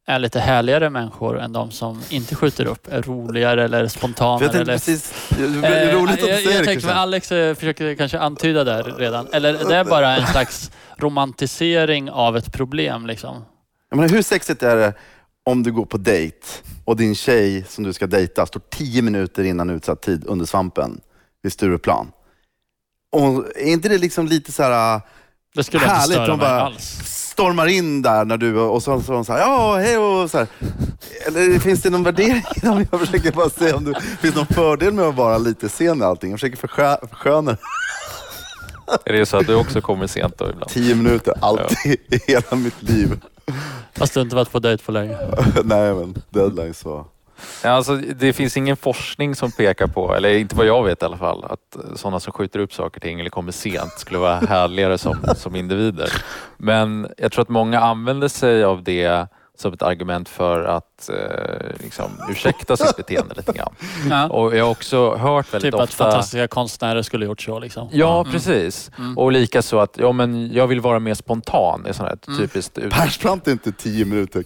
är 0.07 0.19
lite 0.19 0.41
härligare 0.41 0.91
människor 0.91 1.41
än 1.41 1.53
de 1.53 1.71
som 1.71 2.01
inte 2.11 2.35
skjuter 2.35 2.67
upp? 2.67 2.93
Är 2.93 3.03
roligare 3.03 3.65
eller 3.65 3.81
jag 3.81 3.91
spontanare? 3.91 4.39
tänkte 4.39 4.59
Eller, 4.59 4.73
precis, 4.73 5.29
det 5.63 5.67
är 5.67 5.93
roligt 5.95 6.15
att 6.15 6.21
du 6.21 6.29
jag, 6.29 6.37
säger 6.37 6.51
jag 6.51 6.61
det 6.61 6.65
tänkte, 6.65 6.73
Christian. 6.73 6.93
för 6.93 7.01
Alex 7.01 7.33
eh, 7.33 7.55
försöker 7.55 7.95
kanske 7.95 8.19
antyda 8.19 8.65
där 8.65 8.83
redan. 8.99 9.27
Eller 9.33 9.73
är 9.73 9.85
det 9.85 9.91
bara 9.91 10.17
en 10.17 10.27
slags 10.27 10.71
romantisering 10.97 12.11
av 12.11 12.37
ett 12.37 12.53
problem 12.53 13.07
liksom? 13.07 13.45
Jag 13.91 13.97
menar, 13.97 14.09
hur 14.09 14.23
sexigt 14.23 14.63
är 14.63 14.77
det 14.77 14.95
om 15.45 15.63
du 15.63 15.73
går 15.73 15.87
på 15.87 15.97
dejt 15.99 16.37
och 16.85 16.97
din 16.97 17.15
tjej 17.15 17.65
som 17.69 17.85
du 17.85 17.93
ska 17.93 18.07
dejta 18.07 18.47
står 18.47 18.61
tio 18.71 19.03
minuter 19.03 19.45
innan 19.45 19.71
utsatt 19.71 20.03
tid 20.03 20.25
under 20.27 20.47
svampen 20.47 21.01
vid 21.43 21.53
Stureplan? 21.53 22.11
Och 23.13 23.45
är 23.57 23.67
inte 23.67 23.89
det 23.89 23.99
liksom 23.99 24.27
lite 24.27 24.53
så 24.53 24.63
här 24.63 25.01
Det 25.55 25.65
skulle 25.65 25.83
inte 25.85 25.95
Härligt, 25.95 26.13
störa 26.13 26.27
de 26.27 26.39
mig 26.39 26.47
bara- 26.49 26.61
alls. 26.63 26.99
stormar 27.33 27.67
in 27.67 28.03
där 28.03 28.25
när 28.25 28.37
du 28.37 28.59
och 28.59 28.83
så 28.83 29.03
så 29.03 29.13
de 29.13 29.25
så 29.25 29.33
här, 29.33 29.41
ja 29.41 29.77
hej 29.77 29.99
och 29.99 30.31
så 30.31 30.39
här. 30.39 30.47
Eller 31.27 31.59
finns 31.59 31.83
det 31.83 31.91
någon 31.91 32.03
värdering? 32.03 32.43
Jag 32.91 33.01
försöker 33.01 33.33
bara 33.33 33.51
se 33.51 33.73
om 33.73 33.85
det 33.85 34.01
finns 34.21 34.35
någon 34.35 34.47
fördel 34.47 34.93
med 34.93 35.05
att 35.05 35.15
vara 35.15 35.39
lite 35.39 35.69
sen 35.69 36.01
i 36.01 36.05
allting. 36.05 36.31
Jag 36.31 36.41
försöker 36.41 36.57
förskö- 36.69 37.09
försköna 37.09 37.51
det. 37.53 37.59
Är 39.05 39.13
det 39.13 39.27
så 39.27 39.37
att 39.37 39.47
du 39.47 39.55
också 39.55 39.81
kommer 39.81 40.07
sent 40.07 40.39
då 40.39 40.51
ibland? 40.51 40.71
tio 40.71 40.95
minuter, 40.95 41.35
alltid 41.41 41.93
i 41.93 42.21
hela 42.27 42.57
mitt 42.57 42.83
liv. 42.83 43.21
Fast 43.95 44.15
du 44.15 44.21
inte 44.21 44.37
varit 44.37 44.53
på 44.53 44.59
dejt 44.59 44.85
på 44.85 44.93
länge. 44.93 45.17
Nej 45.65 45.95
men 45.95 46.23
deadline 46.31 46.75
så. 46.75 47.07
Ja, 47.65 47.71
alltså, 47.71 47.97
det 47.97 48.33
finns 48.33 48.57
ingen 48.57 48.77
forskning 48.77 49.35
som 49.35 49.53
pekar 49.53 49.87
på, 49.87 50.15
eller 50.15 50.35
inte 50.35 50.57
vad 50.57 50.67
jag 50.67 50.85
vet 50.85 51.03
i 51.03 51.05
alla 51.05 51.17
fall, 51.17 51.45
att 51.45 51.77
sådana 51.95 52.21
som 52.21 52.33
skjuter 52.33 52.59
upp 52.59 52.73
saker 52.73 52.99
och 52.99 53.03
ting 53.03 53.21
eller 53.21 53.31
kommer 53.31 53.53
sent 53.53 53.93
skulle 53.99 54.19
vara 54.19 54.37
härligare 54.37 54.99
som, 54.99 55.17
som 55.37 55.57
individer. 55.57 56.13
Men 56.57 57.09
jag 57.17 57.33
tror 57.33 57.43
att 57.43 57.49
många 57.49 57.81
använder 57.81 58.29
sig 58.29 58.65
av 58.65 58.83
det 58.83 59.29
som 59.61 59.73
ett 59.73 59.83
argument 59.83 60.29
för 60.29 60.65
att 60.65 61.09
eh, 61.09 61.77
liksom, 61.81 62.11
ursäkta 62.31 62.77
sitt 62.77 62.97
beteende 62.97 63.35
lite 63.35 63.53
grann. 63.53 63.75
Ja. 64.11 64.29
Och 64.29 64.57
jag 64.57 64.65
har 64.65 64.71
också 64.71 65.15
hört 65.17 65.55
väldigt 65.55 65.73
Typ 65.73 65.81
att 65.81 65.89
ofta... 65.89 66.05
fantastiska 66.05 66.49
konstnärer 66.49 67.03
skulle 67.03 67.27
gjort 67.27 67.41
så. 67.43 67.59
Liksom. 67.59 67.89
Ja, 67.93 68.21
Mm. 68.21 68.33
precis. 68.33 68.91
Mm. 68.99 69.19
Och 69.19 69.33
lika 69.33 69.63
så 69.63 69.81
att 69.81 69.99
ja, 69.99 70.13
men 70.13 70.53
jag 70.53 70.67
vill 70.67 70.81
vara 70.81 70.99
mer 70.99 71.15
spontan. 71.15 71.83
Det 71.83 71.89
är 71.89 71.93
sånt 71.93 72.09
här 72.09 72.19
Mm. 72.27 72.39
typiskt. 72.41 72.79
Persbrandt 72.91 73.49
är 73.49 73.53
inte 73.53 73.73
tio 73.73 74.05
minuter 74.05 74.45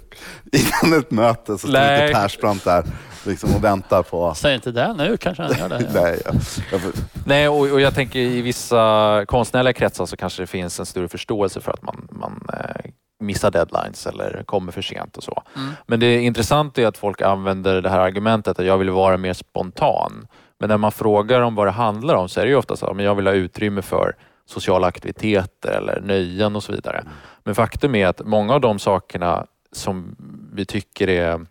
innan 0.52 0.98
ett 0.98 1.10
möte 1.10 1.52
så 1.52 1.58
står 1.58 1.70
inte 1.70 2.10
Persbrandt 2.14 2.64
där 2.64 2.84
liksom, 3.26 3.54
och 3.54 3.64
väntar 3.64 4.02
på... 4.02 4.34
Säg 4.34 4.54
inte 4.54 4.70
det 4.70 4.94
nu 4.94 5.16
kanske 5.16 5.42
han 5.42 5.58
gör 5.58 5.68
det. 5.68 5.80
Ja. 5.94 6.00
Nej, 6.02 6.22
jag, 6.24 6.34
jag, 6.72 6.80
Nej, 7.26 7.48
och, 7.48 7.60
och 7.60 7.80
jag 7.80 7.94
tänker 7.94 8.18
i 8.18 8.40
vissa 8.42 9.24
konstnärliga 9.26 9.72
kretsar 9.72 10.06
så 10.06 10.16
kanske 10.16 10.42
det 10.42 10.46
finns 10.46 10.80
en 10.80 10.86
större 10.86 11.08
förståelse 11.08 11.60
för 11.60 11.72
att 11.72 11.82
man, 11.82 12.08
man 12.10 12.46
eh, 12.52 12.90
missar 13.22 13.50
deadlines 13.50 14.06
eller 14.06 14.42
kommer 14.46 14.72
för 14.72 14.82
sent 14.82 15.16
och 15.16 15.22
så. 15.22 15.42
Mm. 15.56 15.72
Men 15.86 16.00
det 16.00 16.20
intressanta 16.20 16.82
är 16.82 16.86
att 16.86 16.98
folk 16.98 17.20
använder 17.20 17.82
det 17.82 17.90
här 17.90 18.00
argumentet 18.00 18.58
att 18.58 18.66
jag 18.66 18.78
vill 18.78 18.90
vara 18.90 19.16
mer 19.16 19.32
spontan. 19.32 20.26
Men 20.58 20.68
när 20.68 20.76
man 20.76 20.92
frågar 20.92 21.40
om 21.40 21.54
vad 21.54 21.66
det 21.66 21.70
handlar 21.70 22.14
om 22.14 22.28
så 22.28 22.40
är 22.40 22.44
det 22.44 22.50
ju 22.50 22.56
ofta 22.56 22.76
så 22.76 22.86
att 22.86 23.02
jag 23.02 23.14
vill 23.14 23.26
ha 23.26 23.34
utrymme 23.34 23.82
för 23.82 24.16
sociala 24.46 24.86
aktiviteter 24.86 25.70
eller 25.70 26.00
nöjen 26.00 26.56
och 26.56 26.62
så 26.62 26.72
vidare. 26.72 27.04
Men 27.44 27.54
faktum 27.54 27.94
är 27.94 28.06
att 28.06 28.26
många 28.26 28.54
av 28.54 28.60
de 28.60 28.78
sakerna 28.78 29.46
som 29.72 30.16
vi 30.52 30.64
tycker 30.64 31.08
är 31.08 31.46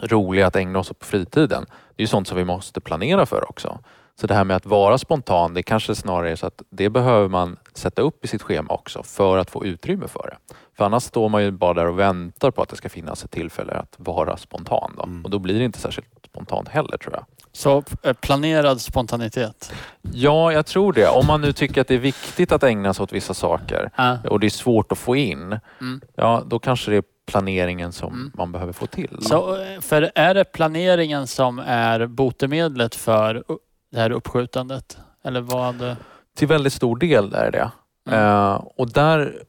roliga 0.00 0.46
att 0.46 0.56
ägna 0.56 0.78
oss 0.78 0.90
åt 0.90 0.98
på 0.98 1.06
fritiden, 1.06 1.66
det 1.68 2.02
är 2.02 2.02
ju 2.02 2.06
sånt 2.06 2.28
som 2.28 2.36
vi 2.36 2.44
måste 2.44 2.80
planera 2.80 3.26
för 3.26 3.50
också. 3.50 3.78
Så 4.20 4.26
det 4.26 4.34
här 4.34 4.44
med 4.44 4.56
att 4.56 4.66
vara 4.66 4.98
spontan, 4.98 5.54
det 5.54 5.62
kanske 5.62 5.94
snarare 5.94 6.30
är 6.30 6.36
så 6.36 6.46
att 6.46 6.62
det 6.70 6.90
behöver 6.90 7.28
man 7.28 7.56
sätta 7.74 8.02
upp 8.02 8.24
i 8.24 8.28
sitt 8.28 8.42
schema 8.42 8.74
också 8.74 9.02
för 9.02 9.38
att 9.38 9.50
få 9.50 9.64
utrymme 9.64 10.08
för 10.08 10.30
det. 10.30 10.54
För 10.76 10.84
annars 10.84 11.02
står 11.02 11.28
man 11.28 11.42
ju 11.42 11.50
bara 11.50 11.74
där 11.74 11.86
och 11.86 11.98
väntar 11.98 12.50
på 12.50 12.62
att 12.62 12.68
det 12.68 12.76
ska 12.76 12.88
finnas 12.88 13.24
ett 13.24 13.30
tillfälle 13.30 13.72
att 13.72 13.94
vara 13.96 14.36
spontan. 14.36 14.92
Då. 14.96 15.02
Mm. 15.02 15.24
Och 15.24 15.30
då 15.30 15.38
blir 15.38 15.58
det 15.58 15.64
inte 15.64 15.78
särskilt 15.78 16.08
spontant 16.30 16.68
heller 16.68 16.96
tror 16.98 17.14
jag. 17.14 17.24
Så 17.52 17.82
eh, 18.02 18.12
planerad 18.12 18.80
spontanitet. 18.80 19.72
Ja, 20.12 20.52
jag 20.52 20.66
tror 20.66 20.92
det. 20.92 21.08
Om 21.08 21.26
man 21.26 21.40
nu 21.40 21.52
tycker 21.52 21.80
att 21.80 21.88
det 21.88 21.94
är 21.94 21.98
viktigt 21.98 22.52
att 22.52 22.62
ägna 22.62 22.94
sig 22.94 23.02
åt 23.02 23.12
vissa 23.12 23.34
saker 23.34 23.90
Ja. 23.96 24.18
och 24.30 24.40
det 24.40 24.46
är 24.46 24.50
svårt 24.50 24.92
att 24.92 24.98
få 24.98 25.16
in, 25.16 25.58
Mm. 25.80 26.00
ja 26.14 26.42
då 26.46 26.58
kanske 26.58 26.90
det 26.90 26.96
är 26.96 27.04
planeringen 27.26 27.92
som 27.92 28.12
Mm. 28.12 28.32
man 28.34 28.52
behöver 28.52 28.72
få 28.72 28.86
till. 28.86 29.18
Så, 29.20 29.56
eh, 29.62 29.80
för 29.80 30.10
är 30.14 30.34
det 30.34 30.44
planeringen 30.44 31.26
som 31.26 31.58
är 31.58 32.06
botemedlet 32.06 32.94
för 32.94 33.44
det 33.96 34.02
här 34.02 34.10
uppskjutandet? 34.10 34.98
Eller 35.24 35.40
vad? 35.40 35.96
Till 36.36 36.48
väldigt 36.48 36.72
stor 36.72 36.96
del 36.96 37.34
är 37.34 37.50
det. 37.50 37.70
Mm. 38.08 38.20
Eh, 38.20 38.54
och 38.54 38.92
där 38.92 39.42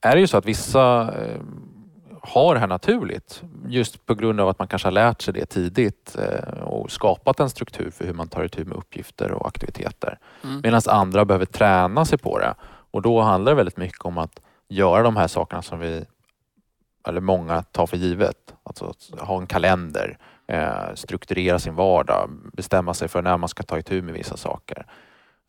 är 0.00 0.14
det 0.14 0.20
ju 0.20 0.26
så 0.26 0.36
att 0.36 0.46
vissa 0.46 1.02
eh, 1.02 1.40
har 2.22 2.54
det 2.54 2.60
här 2.60 2.66
naturligt. 2.66 3.42
Just 3.68 4.06
på 4.06 4.14
grund 4.14 4.40
av 4.40 4.48
att 4.48 4.58
man 4.58 4.68
kanske 4.68 4.86
har 4.86 4.92
lärt 4.92 5.22
sig 5.22 5.34
det 5.34 5.46
tidigt 5.46 6.16
eh, 6.18 6.62
och 6.62 6.90
skapat 6.90 7.40
en 7.40 7.50
struktur 7.50 7.90
för 7.90 8.04
hur 8.04 8.12
man 8.12 8.28
tar 8.28 8.44
itu 8.44 8.64
med 8.64 8.76
uppgifter 8.76 9.32
och 9.32 9.46
aktiviteter. 9.46 10.18
Mm. 10.44 10.60
Medan 10.62 10.80
andra 10.86 11.24
behöver 11.24 11.46
träna 11.46 12.04
sig 12.04 12.18
på 12.18 12.38
det. 12.38 12.54
Och 12.90 13.02
då 13.02 13.20
handlar 13.20 13.52
det 13.52 13.56
väldigt 13.56 13.76
mycket 13.76 14.04
om 14.04 14.18
att 14.18 14.40
göra 14.68 15.02
de 15.02 15.16
här 15.16 15.28
sakerna 15.28 15.62
som 15.62 15.78
vi, 15.78 16.04
eller 17.08 17.20
många 17.20 17.62
tar 17.62 17.86
för 17.86 17.96
givet. 17.96 18.54
Alltså 18.62 18.84
att 18.86 19.20
ha 19.20 19.40
en 19.40 19.46
kalender, 19.46 20.18
eh, 20.48 20.94
strukturera 20.94 21.58
sin 21.58 21.74
vardag, 21.74 22.30
bestämma 22.52 22.94
sig 22.94 23.08
för 23.08 23.22
när 23.22 23.36
man 23.36 23.48
ska 23.48 23.62
ta 23.62 23.78
itu 23.78 24.02
med 24.02 24.14
vissa 24.14 24.36
saker. 24.36 24.86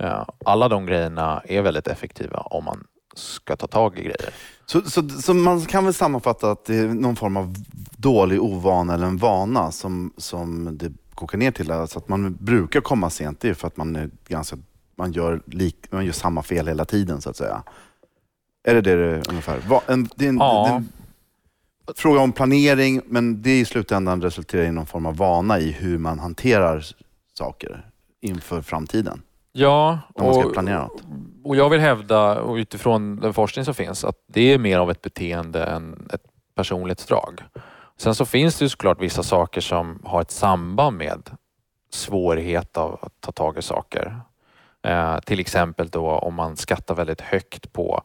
Eh, 0.04 0.24
alla 0.46 0.68
de 0.70 0.86
grejerna 0.86 1.42
är 1.46 1.62
väldigt 1.62 1.88
effektiva 1.88 2.40
om 2.40 2.66
man 2.66 2.84
ska 3.16 3.56
ta 3.56 3.68
tag 3.68 4.00
i 4.00 4.02
grejer. 4.02 4.34
så, 4.66 4.82
så, 4.82 5.10
så 5.10 5.34
man 5.34 5.62
kan 5.66 5.86
väl 5.86 5.94
sammanfatta 5.94 6.52
att 6.52 6.66
det 6.66 6.76
är 6.76 6.88
någon 6.88 7.16
form 7.16 7.38
av 7.38 7.56
dålig 7.98 8.42
ovana 8.42 8.94
eller 8.94 9.08
en 9.08 9.18
vana 9.18 9.72
som, 9.72 10.14
som 10.18 10.78
det 10.78 10.92
kokar 11.16 11.38
ner 11.38 11.52
till. 11.52 11.72
Alltså 11.72 12.00
att 12.00 12.08
man 12.08 12.38
brukar 12.40 12.82
komma 12.82 13.10
sent, 13.10 13.40
det 13.40 13.50
är 13.50 13.54
för 13.54 13.68
att 13.68 13.78
man, 13.78 13.96
är 13.96 14.10
ganska, 14.28 14.58
man, 14.98 15.12
gör 15.12 15.42
lik, 15.46 15.76
man 15.90 16.06
gör 16.06 16.14
samma 16.14 16.44
fel 16.44 16.68
hela 16.68 16.86
tiden 16.86 17.22
så 17.22 17.30
att 17.30 17.36
säga. 17.38 17.64
Är 18.64 18.74
det 18.76 18.82
det 18.82 18.96
det 18.96 19.16
är 19.16 19.30
ungefär? 19.30 19.60
Va, 19.68 19.82
en, 19.88 20.10
det 20.16 20.26
är 20.26 20.30
en, 20.30 20.38
Ja. 20.38 20.64
det 20.68 20.72
är 20.72 20.76
en 20.76 20.92
fråga 21.96 22.20
om 22.20 22.32
planering, 22.32 23.02
men 23.06 23.42
det 23.42 23.60
i 23.60 23.66
slutändan 23.66 24.22
resulterar 24.22 24.64
i 24.64 24.72
någon 24.72 24.86
form 24.86 25.06
av 25.06 25.18
vana 25.18 25.60
i 25.60 25.72
hur 25.72 25.98
man 25.98 26.20
hanterar 26.20 26.84
saker 27.38 27.86
inför 28.22 28.62
framtiden. 28.62 29.22
Ja, 29.52 30.00
När 30.16 30.26
man 30.26 30.34
ska 30.34 30.50
planera 30.50 30.82
något. 30.82 31.02
och 31.44 31.56
jag 31.56 31.70
vill 31.70 31.80
hävda, 31.80 32.42
och 32.42 32.56
utifrån 32.56 33.16
den 33.16 33.34
forskning 33.34 33.66
som 33.66 33.74
finns, 33.74 34.04
att 34.04 34.16
det 34.28 34.54
är 34.54 34.58
mer 34.58 34.80
av 34.80 34.92
ett 34.92 35.02
beteende 35.02 35.64
än 35.64 36.10
ett 36.14 36.24
personlighetsdrag. 36.56 37.42
Sen 37.98 38.16
så 38.16 38.26
finns 38.26 38.58
det 38.60 38.66
ju 38.66 38.70
såklart 38.70 39.02
vissa 39.02 39.24
saker 39.24 39.62
som 39.62 40.02
har 40.06 40.22
ett 40.22 40.32
samband 40.32 40.98
med 40.98 41.30
svårighet 41.94 42.78
av 42.78 43.00
att 43.02 43.22
ta 43.22 43.32
tag 43.32 43.58
i 43.58 43.62
saker. 43.62 44.20
Eh, 44.84 45.20
till 45.20 45.40
exempel 45.40 45.88
då 45.90 46.10
om 46.10 46.34
man 46.34 46.58
skattar 46.58 46.96
väldigt 46.96 47.22
högt 47.22 47.74
på 47.74 48.02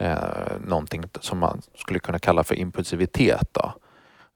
eh, 0.00 0.58
någonting 0.66 1.04
som 1.20 1.38
man 1.38 1.62
skulle 1.74 1.98
kunna 1.98 2.18
kalla 2.18 2.44
för 2.44 2.54
impulsivitet. 2.54 3.48
Då. 3.52 3.72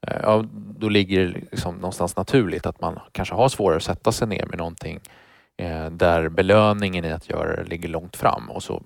Eh, 0.07 0.21
ja, 0.23 0.45
då 0.53 0.89
ligger 0.89 1.21
det 1.21 1.27
liksom 1.27 1.75
någonstans 1.75 2.17
naturligt 2.17 2.67
att 2.67 2.81
man 2.81 2.99
kanske 3.13 3.35
har 3.35 3.49
svårare 3.49 3.77
att 3.77 3.83
sätta 3.83 4.13
sig 4.13 4.29
ner 4.29 4.47
med 4.47 4.59
någonting 4.59 5.01
eh, 5.57 5.91
där 5.91 6.29
belöningen 6.29 7.05
i 7.05 7.13
att 7.13 7.31
göra 7.31 7.57
det 7.57 7.65
ligger 7.65 7.89
långt 7.89 8.17
fram 8.17 8.51
och 8.51 8.63
så 8.63 8.83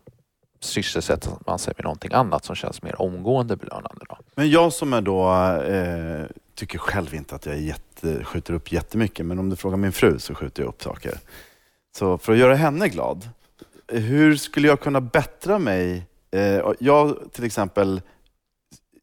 sysselsätter 0.61 1.33
man 1.47 1.59
sig 1.59 1.75
med 1.77 1.85
någonting 1.85 2.12
annat 2.12 2.45
som 2.45 2.57
känns 2.57 2.83
mer 2.83 3.03
omgående 3.03 3.57
belönande. 3.57 4.05
Då. 4.09 4.19
Men 4.35 4.51
jag 4.51 4.73
som 4.73 4.93
är 4.93 5.01
då, 5.01 5.33
eh, 5.62 6.27
tycker 6.55 6.79
själv 6.79 7.14
inte 7.14 7.35
att 7.35 7.47
jag 7.47 7.61
jätte, 7.61 8.25
skjuter 8.25 8.55
upp 8.55 8.73
jättemycket, 8.73 9.27
men 9.27 9.38
om 9.38 9.51
du 9.51 9.57
frågar 9.57 9.77
min 9.77 9.93
fru 9.93 10.19
så 10.19 10.35
skjuter 10.35 10.62
jag 10.62 10.69
upp 10.69 10.83
saker. 10.83 11.19
Så 11.97 12.19
för 12.19 12.33
att 12.33 12.38
göra 12.38 12.55
henne 12.55 12.88
glad, 12.88 13.29
hur 13.88 14.37
skulle 14.37 14.69
jag 14.69 14.81
kunna 14.81 15.01
bättra 15.01 15.59
mig? 15.59 16.07
Eh, 16.31 16.73
jag 16.79 17.33
till 17.33 17.45
exempel, 17.45 18.01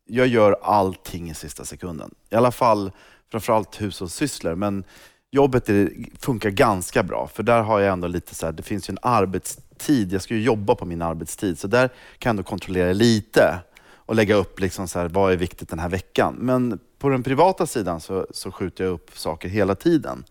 jag 0.05 0.27
gör 0.27 0.57
allting 0.61 1.29
i 1.29 1.33
sista 1.33 1.65
sekunden. 1.65 2.15
I 2.29 2.35
alla 2.35 2.51
fall 2.51 2.91
framförallt 3.31 3.81
hushållssysslor, 3.81 4.55
men 4.55 4.83
jobbet 5.31 5.69
är, 5.69 5.93
funkar 6.19 6.49
ganska 6.49 7.03
bra, 7.03 7.29
för 7.33 7.43
där 7.43 7.61
har 7.61 7.79
jag 7.79 7.93
ändå 7.93 8.07
lite 8.07 8.35
så 8.35 8.45
här, 8.45 8.53
det 8.53 8.63
finns 8.63 8.89
ju 8.89 8.91
en 8.91 8.97
arbetstid, 9.01 10.13
jag 10.13 10.21
ska 10.21 10.33
ju 10.33 10.41
jobba 10.41 10.75
på 10.75 10.85
min 10.85 11.01
arbetstid, 11.01 11.59
så 11.59 11.67
där 11.67 11.87
kan 11.87 12.29
jag 12.29 12.29
ändå 12.29 12.43
kontrollera 12.43 12.93
lite 12.93 13.59
och 14.05 14.15
lägga 14.15 14.35
upp 14.35 14.59
liksom 14.59 14.87
så 14.87 14.99
här, 14.99 15.07
vad 15.07 15.33
är 15.33 15.37
viktigt 15.37 15.69
den 15.69 15.79
här 15.79 15.89
veckan. 15.89 16.35
Men 16.39 16.79
på 16.97 17.09
den 17.09 17.23
privata 17.23 17.67
sidan 17.67 18.01
så, 18.01 18.27
så 18.31 18.51
skjuter 18.51 18.83
jag 18.83 18.93
upp 18.93 19.17
saker 19.17 19.49
hela 19.49 19.75
tiden. 19.75 20.23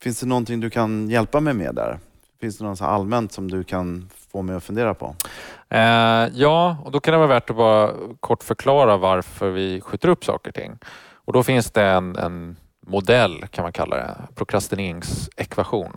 Finns 0.00 0.20
det 0.20 0.26
någonting 0.26 0.60
du 0.60 0.70
kan 0.70 1.10
hjälpa 1.10 1.40
mig 1.40 1.54
med 1.54 1.74
där? 1.74 1.98
Finns 2.40 2.58
det 2.58 2.64
något 2.64 2.78
så 2.78 2.84
allmänt 2.84 3.32
som 3.32 3.50
du 3.50 3.64
kan 3.64 4.08
få 4.32 4.42
mig 4.42 4.56
att 4.56 4.64
fundera 4.64 4.94
på? 4.94 5.16
Eh, 5.68 6.28
ja, 6.34 6.76
och 6.84 6.90
då 6.90 7.00
kan 7.00 7.12
det 7.12 7.18
vara 7.18 7.28
värt 7.28 7.50
att 7.50 7.56
bara 7.56 7.90
kort 8.20 8.42
förklara 8.42 8.96
varför 8.96 9.50
vi 9.50 9.80
skjuter 9.80 10.08
upp 10.08 10.24
saker 10.24 10.50
och 10.50 10.54
ting. 10.54 10.78
Och 11.14 11.32
då 11.32 11.42
finns 11.42 11.70
det 11.70 11.82
en, 11.82 12.16
en 12.16 12.56
modell, 12.86 13.46
kan 13.50 13.62
man 13.62 13.72
kalla 13.72 13.96
det, 13.96 14.16
prokrastineringsekvation, 14.34 15.96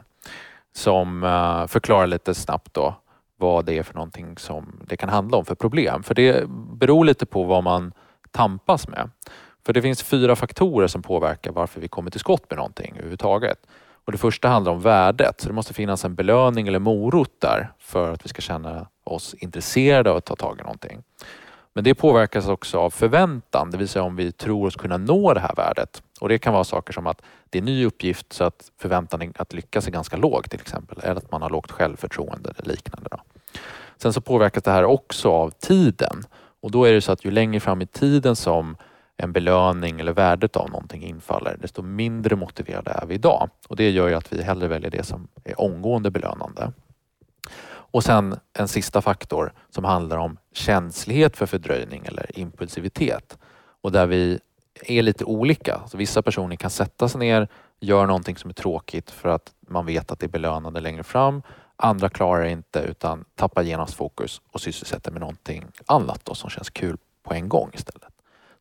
som 0.76 1.24
eh, 1.24 1.68
förklarar 1.68 2.08
lite 2.08 2.36
snabbt 2.36 2.74
då 2.74 2.96
vad 3.38 3.66
det 3.66 3.78
är 3.78 3.84
för 3.84 3.94
någonting 3.94 4.38
som 4.38 4.80
det 4.88 4.98
kan 4.98 5.10
handla 5.10 5.38
om 5.38 5.46
för 5.46 5.56
problem. 5.56 6.04
För 6.04 6.16
det 6.16 6.50
beror 6.50 7.06
lite 7.06 7.26
på 7.26 7.44
vad 7.44 7.64
man 7.64 7.94
tampas 8.32 8.88
med. 8.88 9.10
För 9.66 9.74
det 9.74 9.82
finns 9.82 10.04
fyra 10.04 10.36
faktorer 10.36 10.88
som 10.88 11.02
påverkar 11.02 11.52
varför 11.52 11.82
vi 11.82 11.88
kommer 11.88 12.12
till 12.12 12.20
skott 12.20 12.50
med 12.50 12.58
någonting 12.58 12.92
överhuvudtaget. 12.94 13.58
Och 14.08 14.12
det 14.12 14.18
första 14.18 14.48
handlar 14.48 14.72
om 14.72 14.82
värdet. 14.82 15.42
Så 15.42 15.48
det 15.48 15.54
måste 15.54 15.74
finnas 15.74 16.06
en 16.06 16.16
belöning 16.16 16.68
eller 16.68 16.80
morot 16.80 17.32
där 17.40 17.72
för 17.80 18.14
att 18.14 18.26
vi 18.26 18.30
ska 18.30 18.42
känna 18.42 18.88
oss 19.04 19.34
intresserade 19.34 20.12
av 20.12 20.18
att 20.18 20.26
ta 20.26 20.36
tag 20.36 20.60
i 20.60 20.64
någonting. 20.64 21.04
Men 21.74 21.84
det 21.84 21.96
påverkas 21.96 22.48
också 22.48 22.80
av 22.80 22.90
förväntan, 22.90 23.72
det 23.72 23.78
vill 23.78 23.88
säga 23.88 24.04
om 24.04 24.16
vi 24.16 24.32
tror 24.32 24.68
oss 24.68 24.76
kunna 24.76 24.98
nå 24.98 25.34
det 25.34 25.40
här 25.40 25.56
värdet. 25.56 26.04
Och 26.20 26.30
det 26.30 26.40
kan 26.40 26.54
vara 26.54 26.64
saker 26.64 26.94
som 26.94 27.08
att 27.08 27.22
det 27.50 27.58
är 27.58 27.62
en 27.62 27.66
ny 27.66 27.86
uppgift 27.86 28.34
så 28.34 28.44
att 28.44 28.72
förväntan 28.78 29.34
att 29.38 29.54
lyckas 29.54 29.88
är 29.88 29.92
ganska 29.92 30.18
låg 30.18 30.50
till 30.50 30.62
exempel. 30.62 31.00
Eller 31.04 31.16
att 31.16 31.32
man 31.32 31.42
har 31.42 31.50
lågt 31.50 31.72
självförtroende 31.72 32.54
eller 32.58 32.70
liknande. 32.70 33.10
Då. 33.12 33.18
Sen 33.98 34.14
så 34.14 34.22
påverkas 34.22 34.64
det 34.64 34.72
här 34.72 34.84
också 34.84 35.32
av 35.32 35.50
tiden. 35.50 36.24
Och 36.62 36.72
då 36.72 36.86
är 36.86 36.94
det 36.94 37.02
så 37.02 37.12
att 37.12 37.26
ju 37.26 37.32
längre 37.32 37.60
fram 37.60 37.82
i 37.82 37.86
tiden 37.86 38.36
som 38.36 38.78
en 39.18 39.34
belöning 39.34 40.00
eller 40.00 40.14
värdet 40.14 40.56
av 40.56 40.70
någonting 40.70 41.04
infaller, 41.04 41.58
desto 41.62 41.82
mindre 41.82 42.36
motiverade 42.36 42.92
är 42.92 43.06
vi 43.06 43.16
idag. 43.16 43.50
Och 43.68 43.76
det 43.76 43.90
gör 43.90 44.08
ju 44.08 44.14
att 44.14 44.34
vi 44.34 44.44
hellre 44.44 44.68
väljer 44.68 44.92
det 44.92 45.04
som 45.04 45.28
är 45.44 45.62
omgående 45.62 46.12
belönande. 46.12 46.72
Och 47.70 48.04
sen 48.04 48.40
en 48.54 48.68
sista 48.68 49.02
faktor 49.02 49.54
som 49.70 49.84
handlar 49.84 50.18
om 50.18 50.38
känslighet 50.54 51.38
för 51.38 51.46
fördröjning 51.46 52.06
eller 52.06 52.40
impulsivitet. 52.40 53.38
Och 53.82 53.92
där 53.92 54.08
vi 54.08 54.40
är 54.86 55.02
lite 55.02 55.26
olika. 55.26 55.82
Så 55.88 55.98
vissa 55.98 56.22
personer 56.22 56.56
kan 56.56 56.70
sätta 56.70 57.10
sig 57.10 57.20
ner, 57.20 57.48
göra 57.80 58.06
någonting 58.06 58.38
som 58.38 58.50
är 58.50 58.54
tråkigt 58.54 59.12
för 59.12 59.30
att 59.30 59.54
man 59.60 59.86
vet 59.86 60.12
att 60.12 60.20
det 60.20 60.26
är 60.26 60.30
belönande 60.30 60.80
längre 60.80 61.04
fram. 61.04 61.42
Andra 61.76 62.10
klarar 62.10 62.44
det 62.44 62.50
inte 62.50 62.80
utan 62.80 63.26
tappar 63.36 63.62
genast 63.62 63.94
fokus 63.94 64.42
och 64.52 64.62
sysselsätter 64.62 65.12
med 65.12 65.22
någonting 65.22 65.66
annat 65.86 66.26
då, 66.26 66.36
som 66.36 66.50
känns 66.50 66.70
kul 66.70 66.98
på 67.24 67.34
en 67.34 67.50
gång 67.50 67.72
istället. 67.74 68.17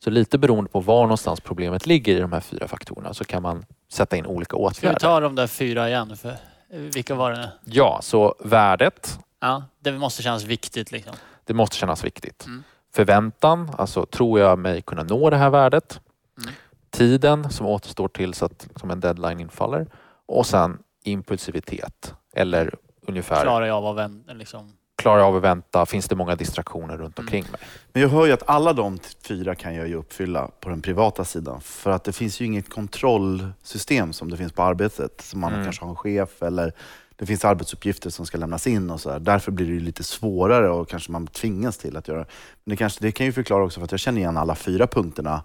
Så 0.06 0.10
lite 0.10 0.38
beroende 0.38 0.70
på 0.70 0.80
var 0.80 1.02
någonstans 1.02 1.40
problemet 1.40 1.86
ligger 1.86 2.16
i 2.16 2.20
de 2.20 2.32
här 2.32 2.40
fyra 2.40 2.68
faktorerna 2.68 3.14
så 3.14 3.24
kan 3.24 3.42
man 3.42 3.64
sätta 3.92 4.16
in 4.16 4.26
olika 4.26 4.48
Ska 4.50 4.58
vi 4.58 4.64
åtgärder. 4.66 4.98
ta 4.98 5.20
de 5.20 5.34
där 5.34 5.46
fyra 5.46 5.88
igen? 5.88 6.16
För 6.16 6.36
vilka 6.70 7.14
var 7.14 7.30
det 7.30 7.36
nu? 7.38 7.48
Ja, 7.64 7.98
så 8.02 8.34
värdet, 8.38 9.18
Ja, 9.40 9.64
det 9.80 9.92
måste 9.92 10.22
kännas 10.22 10.44
viktigt 10.44 10.92
liksom. 10.92 11.14
det 11.44 11.54
måste 11.54 11.76
kännas 11.76 12.04
viktigt. 12.04 12.46
Mm. 12.46 12.64
Förväntan, 12.94 13.70
alltså 13.78 14.06
tror 14.06 14.40
jag 14.40 14.58
mig 14.58 14.82
kunna 14.82 15.02
nå 15.02 15.30
det 15.30 15.36
här 15.36 15.50
värdet? 15.50 16.00
Mm. 16.42 16.54
Tiden 16.90 17.50
som 17.50 17.66
återstår 17.66 18.08
tills 18.08 18.42
att 18.42 18.68
som 18.76 18.90
en 18.90 19.00
deadline 19.00 19.40
infaller. 19.40 19.86
Och 20.26 20.46
sen 20.46 20.78
impulsivitet. 21.04 22.14
Eller 22.34 22.74
ungefär, 23.06 23.42
Klarar 23.42 23.66
jag 23.66 23.76
av 23.84 23.98
att 23.98 24.10
liksom. 24.34 24.72
Klarar 24.96 25.18
jag 25.18 25.26
av 25.28 25.36
att 25.36 25.42
vänta? 25.42 25.86
Finns 25.86 26.08
det 26.08 26.16
många 26.16 26.34
distraktioner 26.36 26.96
runt 26.96 27.18
Mm. 27.18 27.26
omkring 27.26 27.44
mig? 27.52 27.60
Men 27.92 28.02
jag 28.02 28.08
hör 28.08 28.26
ju 28.26 28.32
att 28.32 28.42
alla 28.48 28.72
de 28.72 28.98
fyra 29.28 29.54
kan 29.54 29.74
jag 29.74 29.88
ju 29.88 29.94
uppfylla 29.94 30.50
på 30.60 30.68
den 30.68 30.82
privata 30.82 31.24
sidan. 31.24 31.60
För 31.60 31.90
att 31.90 32.04
det 32.04 32.12
finns 32.12 32.40
ju 32.40 32.44
inget 32.44 32.70
kontrollsystem 32.70 34.12
som 34.12 34.30
det 34.30 34.36
finns 34.36 34.52
på 34.52 34.62
arbetet. 34.62 35.20
Som 35.20 35.40
man 35.40 35.52
Mm. 35.52 35.64
kanske 35.64 35.84
har 35.84 35.90
en 35.90 35.96
chef 35.96 36.42
eller 36.42 36.72
det 37.16 37.26
finns 37.26 37.44
arbetsuppgifter 37.44 38.10
som 38.10 38.26
ska 38.26 38.38
lämnas 38.38 38.66
in 38.66 38.90
och 38.90 39.00
så 39.00 39.08
där. 39.08 39.18
Därför 39.20 39.52
blir 39.52 39.66
det 39.66 39.72
ju 39.72 39.80
lite 39.80 40.04
svårare 40.04 40.70
och 40.70 40.88
kanske 40.88 41.12
man 41.12 41.26
tvingas 41.26 41.78
till 41.78 41.96
att 41.96 42.08
göra. 42.08 42.18
Men 42.18 42.26
det, 42.64 42.76
kanske, 42.76 43.00
det 43.04 43.12
kan 43.12 43.26
ju 43.26 43.32
förklara 43.32 43.64
också 43.64 43.80
för 43.80 43.84
att 43.84 43.90
jag 43.90 44.00
känner 44.00 44.20
igen 44.20 44.36
alla 44.36 44.54
fyra 44.54 44.86
punkterna 44.86 45.42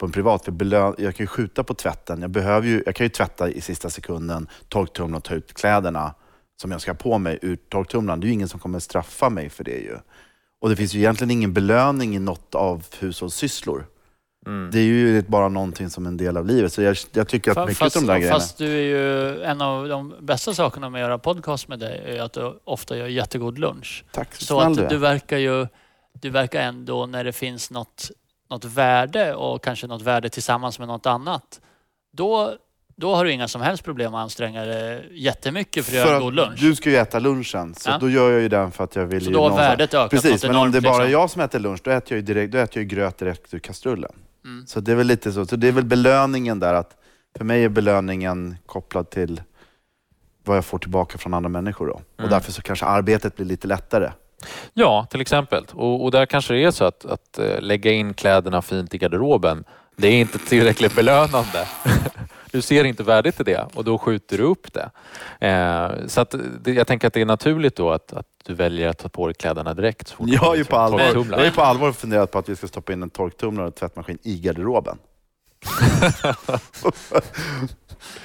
på 0.00 0.06
en 0.06 0.12
privat. 0.12 0.44
För 0.44 0.54
jag 1.02 1.16
kan 1.16 1.24
ju 1.24 1.26
skjuta 1.26 1.64
på 1.64 1.74
tvätten. 1.74 2.20
Jag, 2.20 2.30
behöver 2.30 2.68
ju, 2.68 2.82
jag 2.86 2.94
kan 2.94 3.04
ju 3.04 3.10
tvätta 3.10 3.48
i 3.50 3.60
sista 3.60 3.90
sekunden, 3.90 4.48
torktumla 4.68 5.16
och 5.16 5.24
ta 5.24 5.34
ut 5.34 5.54
kläderna 5.54 6.14
som 6.60 6.70
jag 6.70 6.80
ska 6.80 6.90
ha 6.90 6.96
på 6.96 7.18
mig 7.18 7.38
ur 7.42 7.56
torktumlaren. 7.56 8.20
Det 8.20 8.24
är 8.24 8.28
ju 8.28 8.34
ingen 8.34 8.48
som 8.48 8.60
kommer 8.60 8.78
straffa 8.78 9.30
mig 9.30 9.50
för 9.50 9.64
det 9.64 9.78
ju. 9.78 9.96
Och 10.60 10.68
det 10.68 10.76
finns 10.76 10.94
ju 10.94 10.98
egentligen 10.98 11.30
ingen 11.30 11.52
belöning 11.52 12.16
i 12.16 12.18
något 12.18 12.54
av 12.54 12.84
hushållssysslor. 12.98 13.86
Mm. 14.46 14.70
Det 14.70 14.78
är 14.78 14.84
ju 14.84 15.22
bara 15.22 15.48
någonting 15.48 15.90
som 15.90 16.06
en 16.06 16.16
del 16.16 16.36
av 16.36 16.46
livet. 16.46 16.72
Så 16.72 16.82
jag, 16.82 16.96
jag 17.12 17.28
tycker 17.28 17.50
att 17.50 17.68
mycket 17.68 17.78
Fast, 17.78 17.96
av 17.96 18.02
de 18.02 18.06
där 18.06 18.18
grejerna... 18.18 18.38
fast 18.38 18.58
du 18.58 18.66
är 18.66 18.82
ju, 18.82 19.42
en 19.42 19.60
av 19.60 19.88
de 19.88 20.14
bästa 20.20 20.54
sakerna 20.54 20.90
med 20.90 21.02
att 21.02 21.08
göra 21.08 21.18
podcast 21.18 21.68
med 21.68 21.78
dig 21.78 22.16
är 22.16 22.22
att 22.22 22.32
du 22.32 22.60
ofta 22.64 22.96
gör 22.96 23.06
jättegod 23.06 23.58
lunch. 23.58 24.04
Tack 24.12 24.34
så 24.34 24.44
Så 24.44 24.60
att 24.60 24.76
du 24.76 24.86
du 24.86 24.96
verkar 24.96 25.38
ju, 25.38 25.66
du 26.12 26.30
verkar 26.30 26.60
ändå 26.60 27.06
när 27.06 27.24
det 27.24 27.32
finns 27.32 27.70
något, 27.70 28.10
något 28.50 28.64
värde 28.64 29.34
och 29.34 29.64
kanske 29.64 29.86
något 29.86 30.02
värde 30.02 30.28
tillsammans 30.28 30.78
med 30.78 30.88
något 30.88 31.06
annat. 31.06 31.60
Då, 32.12 32.56
då 33.00 33.14
har 33.14 33.24
du 33.24 33.32
inga 33.32 33.48
som 33.48 33.60
helst 33.62 33.84
problem 33.84 34.14
att 34.14 34.22
anstränga 34.22 34.64
dig 34.64 35.08
jättemycket 35.12 35.84
för 35.84 35.92
att 35.92 35.96
göra 36.06 36.16
en 36.16 36.22
god 36.22 36.34
lunch. 36.34 36.60
du 36.60 36.74
ska 36.74 36.90
ju 36.90 36.96
äta 36.96 37.18
lunchen, 37.18 37.74
så 37.74 37.90
Ja. 37.90 37.98
då 38.00 38.10
gör 38.10 38.30
jag 38.30 38.40
ju 38.40 38.48
den 38.48 38.70
för 38.72 38.84
att 38.84 38.96
jag 38.96 39.06
vill 39.06 39.20
Så 39.24 39.30
ju 39.30 39.34
då 39.34 39.48
har 39.48 39.56
värdet 39.56 39.94
ökat 39.94 40.10
Precis, 40.10 40.42
men 40.44 40.56
om 40.56 40.72
det 40.72 40.78
enormt, 40.78 40.84
bara 40.84 40.94
är 40.94 40.98
liksom. 41.08 41.12
jag 41.20 41.30
som 41.30 41.42
äter 41.42 41.58
lunch, 41.58 41.80
då 41.84 41.90
äter 41.90 42.12
jag 42.12 42.16
ju, 42.16 42.22
direkt, 42.22 42.52
då 42.52 42.58
äter 42.58 42.76
jag 42.78 42.82
ju 42.82 42.88
gröt 42.96 43.18
direkt 43.18 43.54
ur 43.54 43.58
kastrullen. 43.58 44.12
Mm. 44.44 44.66
Så 44.66 44.80
det 44.80 44.92
är 44.92 44.96
väl 44.96 45.06
lite 45.06 45.32
så. 45.32 45.46
Så 45.46 45.56
det 45.56 45.68
är 45.68 45.72
väl 45.72 45.84
belöningen 45.84 46.60
där 46.60 46.74
att 46.74 46.96
för 47.36 47.44
mig 47.44 47.64
är 47.64 47.68
belöningen 47.68 48.56
kopplad 48.66 49.10
till 49.10 49.42
vad 50.44 50.56
jag 50.56 50.64
får 50.64 50.78
tillbaka 50.78 51.18
från 51.18 51.34
andra 51.34 51.48
människor 51.48 51.86
då. 51.86 51.92
Och 51.92 52.02
Mm. 52.18 52.30
därför 52.30 52.52
så 52.52 52.62
kanske 52.62 52.86
arbetet 52.86 53.36
blir 53.36 53.46
lite 53.46 53.66
lättare. 53.68 54.10
Ja, 54.74 55.06
till 55.10 55.20
exempel. 55.20 55.64
Och, 55.72 56.04
och 56.04 56.10
där 56.10 56.26
kanske 56.26 56.54
det 56.54 56.64
är 56.64 56.70
så 56.70 56.84
att, 56.84 57.04
att 57.04 57.38
eh, 57.38 57.60
lägga 57.60 57.92
in 57.92 58.14
kläderna 58.14 58.62
fint 58.62 58.94
i 58.94 58.98
garderoben, 58.98 59.64
det 59.96 60.08
är 60.08 60.12
inte 60.20 60.38
tillräckligt 60.38 60.94
belönande. 60.94 61.68
Du 62.52 62.62
ser 62.62 62.84
inte 62.84 63.02
värdet 63.02 63.40
i 63.40 63.44
det 63.44 63.66
och 63.74 63.84
då 63.84 63.98
skjuter 63.98 64.38
du 64.38 64.44
upp 64.44 64.72
det. 64.72 64.90
Eh, 65.46 66.06
så 66.06 66.20
att 66.20 66.34
det, 66.60 66.72
jag 66.72 66.86
tänker 66.86 67.06
att 67.06 67.14
det 67.14 67.20
är 67.20 67.26
naturligt 67.26 67.76
då 67.76 67.90
att, 67.90 68.12
att 68.12 68.26
du 68.44 68.54
väljer 68.54 68.88
att 68.88 68.98
ta 68.98 69.08
på 69.08 69.26
dig 69.26 69.34
kläderna 69.34 69.74
direkt. 69.74 70.10
fort 70.10 70.28
Jag 70.28 70.40
har 70.40 70.56
ju 70.56 70.64
på 70.64 70.76
allvar, 70.76 71.00
jag 71.00 71.38
har 71.38 71.44
ju 71.44 71.50
på 71.50 71.62
allvar 71.62 71.92
funderat 71.92 72.30
på 72.30 72.38
att 72.38 72.48
vi 72.48 72.56
ska 72.56 72.68
stoppa 72.68 72.92
in 72.92 73.02
en 73.02 73.10
torktumlare 73.10 73.66
och 73.66 73.74
tvättmaskin 73.74 74.18
i 74.22 74.40
garderoben. 74.40 74.98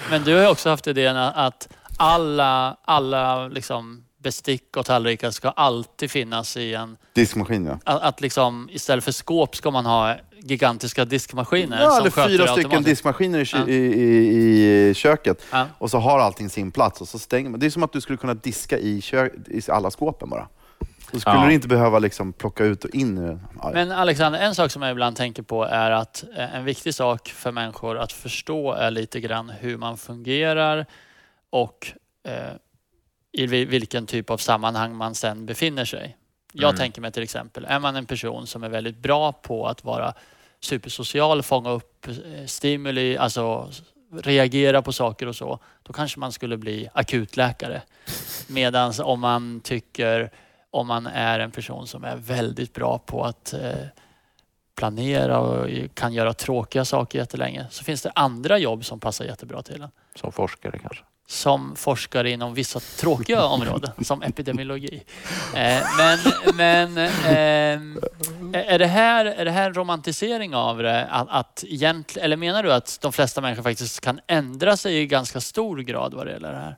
Men 0.10 0.24
du 0.24 0.36
har 0.36 0.42
ju 0.42 0.48
också 0.48 0.70
haft 0.70 0.88
idén 0.88 1.18
att 1.18 1.70
alla, 1.98 2.78
alla 2.86 3.48
liksom 3.48 4.05
bestick 4.26 4.78
och 4.78 4.86
tallrikar 4.86 5.32
ska 5.32 5.50
alltid 5.50 6.12
finnas 6.12 6.58
i 6.58 6.74
en... 6.74 6.98
Diskmaskin 7.14 7.66
ja. 7.66 7.80
Att, 7.84 8.02
att 8.02 8.22
liksom, 8.22 8.70
istället 8.72 9.04
för 9.04 9.12
skåp 9.12 9.56
ska 9.56 9.72
man 9.72 9.86
ha 9.86 10.16
gigantiska 10.40 11.06
diskmaskiner 11.06 11.82
Ja, 11.82 12.00
eller 12.00 12.10
fyra 12.10 12.48
stycken 12.48 12.84
diskmaskiner 12.84 13.40
i, 13.40 13.46
Ja. 13.54 13.68
i, 13.68 13.74
i, 13.76 14.90
i 14.90 14.94
köket. 14.94 15.42
Ja. 15.52 15.68
Och 15.78 15.92
så 15.92 15.98
har 15.98 16.20
allting 16.20 16.50
sin 16.50 16.72
plats 16.72 17.02
och 17.02 17.08
så 17.08 17.20
stänger 17.20 17.50
man. 17.50 17.60
Det 17.60 17.66
är 17.66 17.70
som 17.70 17.84
att 17.84 17.94
du 17.94 18.02
skulle 18.02 18.18
kunna 18.18 18.34
diska 18.34 18.78
i, 18.78 19.02
kö- 19.02 19.30
i 19.48 19.62
alla 19.68 19.92
skåpen 19.92 20.30
bara. 20.30 20.48
Då 21.12 21.20
skulle 21.20 21.36
Ja. 21.36 21.46
du 21.48 21.54
inte 21.54 21.68
behöva 21.68 22.00
liksom 22.00 22.34
plocka 22.34 22.64
ut 22.64 22.84
och 22.84 22.90
in. 22.96 23.40
Ja, 23.62 23.72
Men 23.74 23.92
Alexander, 23.92 24.40
en 24.40 24.56
sak 24.56 24.72
som 24.72 24.82
jag 24.82 24.92
ibland 24.92 25.16
tänker 25.16 25.44
på 25.44 25.64
är 25.64 25.92
att 25.92 26.24
eh, 26.38 26.56
en 26.56 26.66
viktig 26.66 26.96
sak 26.96 27.28
för 27.30 27.52
människor 27.52 27.98
att 27.98 28.12
förstå 28.12 28.72
är 28.74 28.92
lite 28.92 29.20
grann 29.20 29.50
hur 29.60 29.78
man 29.78 29.98
fungerar 29.98 30.86
och 31.50 31.92
eh, 32.28 32.34
i 33.38 33.48
vi- 33.48 33.66
vilken 33.66 34.06
typ 34.08 34.30
av 34.30 34.38
sammanhang 34.38 34.96
man 34.96 35.16
sen 35.16 35.46
befinner 35.46 35.86
sig. 35.86 36.18
Jag 36.54 36.70
Mm. 36.70 36.78
tänker 36.80 37.02
mig 37.02 37.12
till 37.12 37.24
exempel, 37.24 37.66
är 37.70 37.80
man 37.80 37.96
en 37.96 38.06
person 38.06 38.48
som 38.48 38.64
är 38.64 38.70
väldigt 38.70 38.98
bra 38.98 39.32
på 39.32 39.68
att 39.68 39.84
vara 39.84 40.14
supersocial, 40.60 41.44
fånga 41.44 41.70
upp 41.70 42.08
eh, 42.08 42.46
stimuli, 42.46 43.18
alltså 43.18 43.70
reagera 44.24 44.82
på 44.82 44.92
saker 44.94 45.28
och 45.28 45.36
så, 45.36 45.60
då 45.84 45.94
kanske 45.94 46.20
man 46.20 46.32
skulle 46.32 46.58
bli 46.58 46.90
akutläkare. 46.94 47.82
Medan 48.48 48.94
om 49.04 49.20
man 49.20 49.62
tycker, 49.64 50.32
om 50.72 50.88
man 50.88 51.08
är 51.08 51.40
en 51.40 51.52
person 51.52 51.88
som 51.88 52.04
är 52.04 52.16
väldigt 52.16 52.74
bra 52.74 52.98
på 53.00 53.24
att 53.24 53.54
eh, 53.54 53.74
planera 54.76 55.40
och 55.40 55.70
kan 55.94 56.14
göra 56.14 56.34
tråkiga 56.34 56.86
saker 56.86 57.20
jättelänge, 57.20 57.66
så 57.72 57.84
finns 57.84 58.02
det 58.02 58.12
andra 58.16 58.58
jobb 58.58 58.86
som 58.86 59.00
passar 59.00 59.26
jättebra 59.26 59.62
till 59.62 59.82
en. 59.82 59.90
Som 60.16 60.32
forskare 60.32 60.80
kanske. 60.80 61.04
Som 61.28 61.76
forskare 61.76 62.32
inom 62.32 62.54
vissa 62.54 62.80
tråkiga 62.80 63.44
områden, 63.46 63.92
som 64.02 64.22
epidemiologi. 64.22 65.04
Eh, 65.56 65.84
men 65.98 66.20
men 66.56 66.98
ehm, 67.26 68.00
är, 68.54 68.80
det 68.80 68.88
här, 68.88 69.26
är 69.26 69.46
det 69.46 69.52
här 69.52 69.68
en 69.68 69.74
romantisering 69.74 70.56
av 70.56 70.78
det? 70.78 71.08
Att, 71.12 71.28
att 71.30 71.64
egentligen, 71.68 72.26
eller 72.26 72.38
menar 72.38 72.64
du 72.64 72.74
att 72.74 73.00
de 73.02 73.14
flesta 73.14 73.42
människor 73.42 73.64
faktiskt 73.64 74.02
kan 74.02 74.20
ändra 74.28 74.78
sig 74.78 74.98
i 75.02 75.08
ganska 75.08 75.42
stor 75.42 75.78
grad 75.78 76.14
vad 76.14 76.26
det 76.26 76.32
gäller 76.32 76.52
det 76.52 76.60
här? 76.60 76.78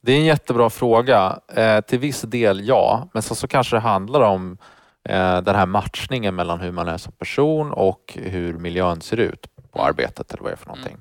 Det 0.00 0.12
är 0.12 0.16
en 0.16 0.24
jättebra 0.24 0.70
fråga. 0.70 1.38
Eh, 1.54 1.80
till 1.80 1.98
viss 1.98 2.22
del 2.22 2.68
ja, 2.68 3.08
men 3.12 3.22
så, 3.22 3.34
så 3.34 3.48
kanske 3.48 3.76
det 3.76 3.80
handlar 3.80 4.20
om 4.20 4.58
eh, 5.08 5.40
den 5.40 5.54
här 5.54 5.66
matchningen 5.66 6.34
mellan 6.34 6.60
hur 6.60 6.72
man 6.72 6.88
är 6.88 6.98
som 6.98 7.12
person 7.12 7.72
och 7.72 8.18
hur 8.22 8.58
miljön 8.58 9.00
ser 9.00 9.16
ut 9.16 9.46
på 9.72 9.82
arbetet 9.82 10.32
eller 10.32 10.42
vad 10.42 10.50
det 10.50 10.54
är 10.54 10.56
för 10.56 10.66
någonting. 10.66 10.96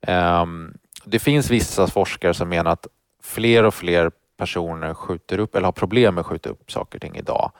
Ehm, 0.00 0.74
det 1.10 1.18
finns 1.18 1.50
vissa 1.50 1.86
forskare 1.86 2.34
som 2.34 2.48
menar 2.48 2.70
att 2.70 2.86
fler 3.22 3.64
och 3.64 3.74
fler 3.74 4.10
personer 4.36 4.94
skjuter 4.94 5.38
upp 5.38 5.54
eller 5.54 5.64
har 5.64 5.72
problem 5.72 6.14
med 6.14 6.20
att 6.20 6.26
skjuta 6.26 6.50
upp 6.50 6.70
saker 6.70 6.98
och 6.98 7.02
ting 7.02 7.16
idag. 7.16 7.52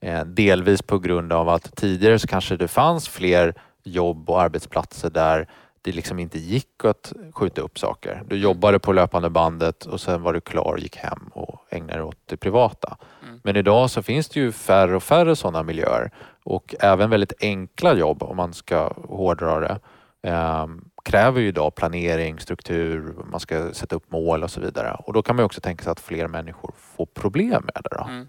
Eh, 0.00 0.24
delvis 0.24 0.82
på 0.82 0.98
grund 0.98 1.32
av 1.32 1.48
att 1.48 1.76
tidigare 1.76 2.18
så 2.18 2.26
kanske 2.26 2.56
det 2.56 2.68
fanns 2.68 3.08
fler 3.08 3.54
jobb 3.82 4.30
och 4.30 4.42
arbetsplatser 4.42 5.10
där 5.10 5.48
det 5.82 5.92
liksom 5.92 6.18
inte 6.18 6.38
gick 6.38 6.84
att 6.84 7.12
skjuta 7.32 7.60
upp 7.60 7.78
saker. 7.78 8.22
Du 8.26 8.36
jobbade 8.36 8.78
på 8.78 8.92
löpande 8.92 9.30
bandet 9.30 9.86
och 9.86 10.00
sen 10.00 10.22
var 10.22 10.32
du 10.32 10.40
klar, 10.40 10.76
gick 10.78 10.96
hem 10.96 11.30
och 11.32 11.66
ägnade 11.70 11.92
dig 11.92 12.02
åt 12.02 12.18
det 12.26 12.36
privata. 12.36 12.96
Mm. 13.22 13.40
Men 13.44 13.56
idag 13.56 13.90
så 13.90 14.02
finns 14.02 14.28
det 14.28 14.40
ju 14.40 14.52
färre 14.52 14.96
och 14.96 15.02
färre 15.02 15.36
sådana 15.36 15.62
miljöer 15.62 16.10
och 16.44 16.74
även 16.80 17.10
väldigt 17.10 17.32
enkla 17.40 17.94
jobb 17.94 18.22
om 18.22 18.36
man 18.36 18.54
ska 18.54 18.92
hårdra 19.08 19.60
det 19.60 19.78
ehm, 20.22 20.84
kräver 21.02 21.40
ju 21.40 21.48
idag 21.48 21.74
planering, 21.74 22.40
struktur, 22.40 23.14
man 23.30 23.40
ska 23.40 23.72
sätta 23.72 23.96
upp 23.96 24.10
mål 24.10 24.42
och 24.42 24.50
så 24.50 24.60
vidare. 24.60 24.96
Och 24.98 25.12
då 25.12 25.22
kan 25.22 25.36
man 25.36 25.44
också 25.44 25.60
tänka 25.60 25.84
sig 25.84 25.90
att 25.90 26.00
fler 26.00 26.28
människor 26.28 26.74
får 26.76 27.06
problem 27.06 27.62
med 27.74 27.84
det. 27.84 27.96
Då. 27.96 28.04
Mm. 28.04 28.28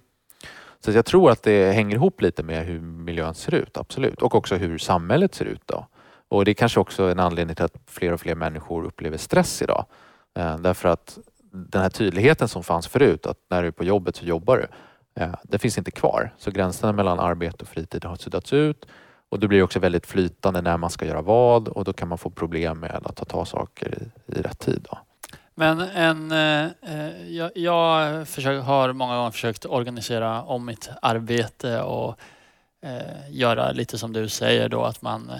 Så 0.79 0.91
jag 0.91 1.05
tror 1.05 1.31
att 1.31 1.43
det 1.43 1.71
hänger 1.71 1.95
ihop 1.95 2.21
lite 2.21 2.43
med 2.43 2.65
hur 2.65 2.79
miljön 2.81 3.33
ser 3.33 3.53
ut, 3.53 3.77
absolut. 3.77 4.21
Och 4.21 4.35
också 4.35 4.55
hur 4.55 4.77
samhället 4.77 5.35
ser 5.35 5.45
ut 5.45 5.61
då. 5.65 5.87
Och 6.27 6.45
det 6.45 6.51
är 6.51 6.55
kanske 6.55 6.79
också 6.79 7.03
en 7.03 7.19
anledning 7.19 7.55
till 7.55 7.65
att 7.65 7.77
fler 7.87 8.11
och 8.13 8.19
fler 8.19 8.35
människor 8.35 8.85
upplever 8.85 9.17
stress 9.17 9.61
idag. 9.61 9.85
Eh, 10.37 10.57
därför 10.57 10.89
att 10.89 11.17
den 11.51 11.81
här 11.81 11.89
tydligheten 11.89 12.47
som 12.47 12.63
fanns 12.63 12.87
förut, 12.87 13.25
att 13.25 13.37
när 13.49 13.61
du 13.61 13.67
är 13.67 13.71
på 13.71 13.83
jobbet 13.83 14.15
så 14.15 14.25
jobbar 14.25 14.57
du, 14.57 14.67
eh, 15.23 15.35
det 15.43 15.59
finns 15.59 15.77
inte 15.77 15.91
kvar. 15.91 16.33
Så 16.37 16.51
gränserna 16.51 16.93
mellan 16.93 17.19
arbete 17.19 17.57
och 17.61 17.67
fritid 17.67 18.05
har 18.05 18.15
suddats 18.15 18.53
ut 18.53 18.85
och 19.33 19.39
det 19.39 19.47
blir 19.47 19.63
också 19.63 19.79
väldigt 19.79 20.05
flytande 20.05 20.61
när 20.61 20.77
man 20.77 20.89
ska 20.89 21.05
göra 21.05 21.21
vad 21.21 21.67
och 21.67 21.83
då 21.83 21.93
kan 21.93 22.07
man 22.07 22.17
få 22.17 22.29
problem 22.29 22.79
med 22.79 23.01
att 23.05 23.15
ta 23.15 23.25
tag 23.25 23.47
saker 23.47 23.87
i, 23.87 24.31
i 24.39 24.41
rätt 24.41 24.59
tid. 24.59 24.87
Då. 24.89 24.97
Men 25.55 25.79
en, 25.81 26.31
eh, 26.31 26.65
eh, 26.81 27.27
jag, 27.29 27.51
jag 27.55 28.27
försöker, 28.27 28.61
har 28.61 28.93
många 28.93 29.15
gånger 29.15 29.31
försökt 29.31 29.65
organisera 29.65 30.43
om 30.43 30.65
mitt 30.65 30.89
arbete 31.01 31.81
och 31.81 32.19
eh, 32.81 33.29
göra 33.29 33.71
lite 33.71 33.97
som 33.97 34.13
du 34.13 34.29
säger 34.29 34.69
då 34.69 34.83
att 34.83 35.01
man 35.01 35.29
eh, 35.29 35.35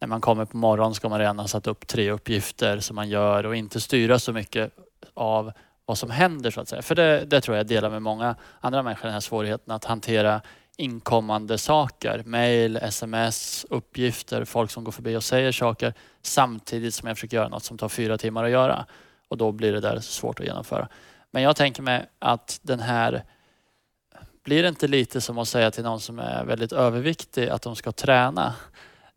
när 0.00 0.08
man 0.08 0.20
kommer 0.20 0.44
på 0.44 0.56
morgonen 0.56 0.94
ska 0.94 1.08
man 1.08 1.18
redan 1.18 1.38
ha 1.38 1.48
satt 1.48 1.66
upp 1.66 1.86
tre 1.86 2.10
uppgifter 2.10 2.80
som 2.80 2.96
man 2.96 3.08
gör 3.08 3.46
och 3.46 3.56
inte 3.56 3.80
styra 3.80 4.18
så 4.18 4.32
mycket 4.32 4.70
av 5.14 5.52
vad 5.86 5.98
som 5.98 6.10
händer 6.10 6.50
så 6.50 6.60
att 6.60 6.68
säga. 6.68 6.82
För 6.82 6.94
det, 6.94 7.24
det 7.24 7.40
tror 7.40 7.56
jag 7.56 7.66
delar 7.66 7.90
med 7.90 8.02
många 8.02 8.36
andra 8.60 8.82
människor, 8.82 9.04
den 9.04 9.12
här 9.12 9.20
svårigheten 9.20 9.74
att 9.74 9.84
hantera 9.84 10.40
inkommande 10.78 11.58
saker. 11.58 12.22
Mail, 12.26 12.76
sms, 12.76 13.66
uppgifter, 13.70 14.44
folk 14.44 14.70
som 14.70 14.84
går 14.84 14.92
förbi 14.92 15.16
och 15.16 15.24
säger 15.24 15.52
saker 15.52 15.94
samtidigt 16.22 16.94
som 16.94 17.08
jag 17.08 17.16
försöker 17.16 17.36
göra 17.36 17.48
något 17.48 17.64
som 17.64 17.78
tar 17.78 17.88
fyra 17.88 18.18
timmar 18.18 18.44
att 18.44 18.50
göra. 18.50 18.86
Och 19.28 19.36
då 19.36 19.52
blir 19.52 19.72
det 19.72 19.80
där 19.80 20.00
svårt 20.00 20.40
att 20.40 20.46
genomföra. 20.46 20.88
Men 21.30 21.42
jag 21.42 21.56
tänker 21.56 21.82
mig 21.82 22.06
att 22.18 22.60
den 22.62 22.80
här 22.80 23.24
blir 24.44 24.62
det 24.62 24.68
inte 24.68 24.88
lite 24.88 25.20
som 25.20 25.38
att 25.38 25.48
säga 25.48 25.70
till 25.70 25.84
någon 25.84 26.00
som 26.00 26.18
är 26.18 26.44
väldigt 26.44 26.72
överviktig 26.72 27.48
att 27.48 27.62
de 27.62 27.76
ska 27.76 27.92
träna? 27.92 28.54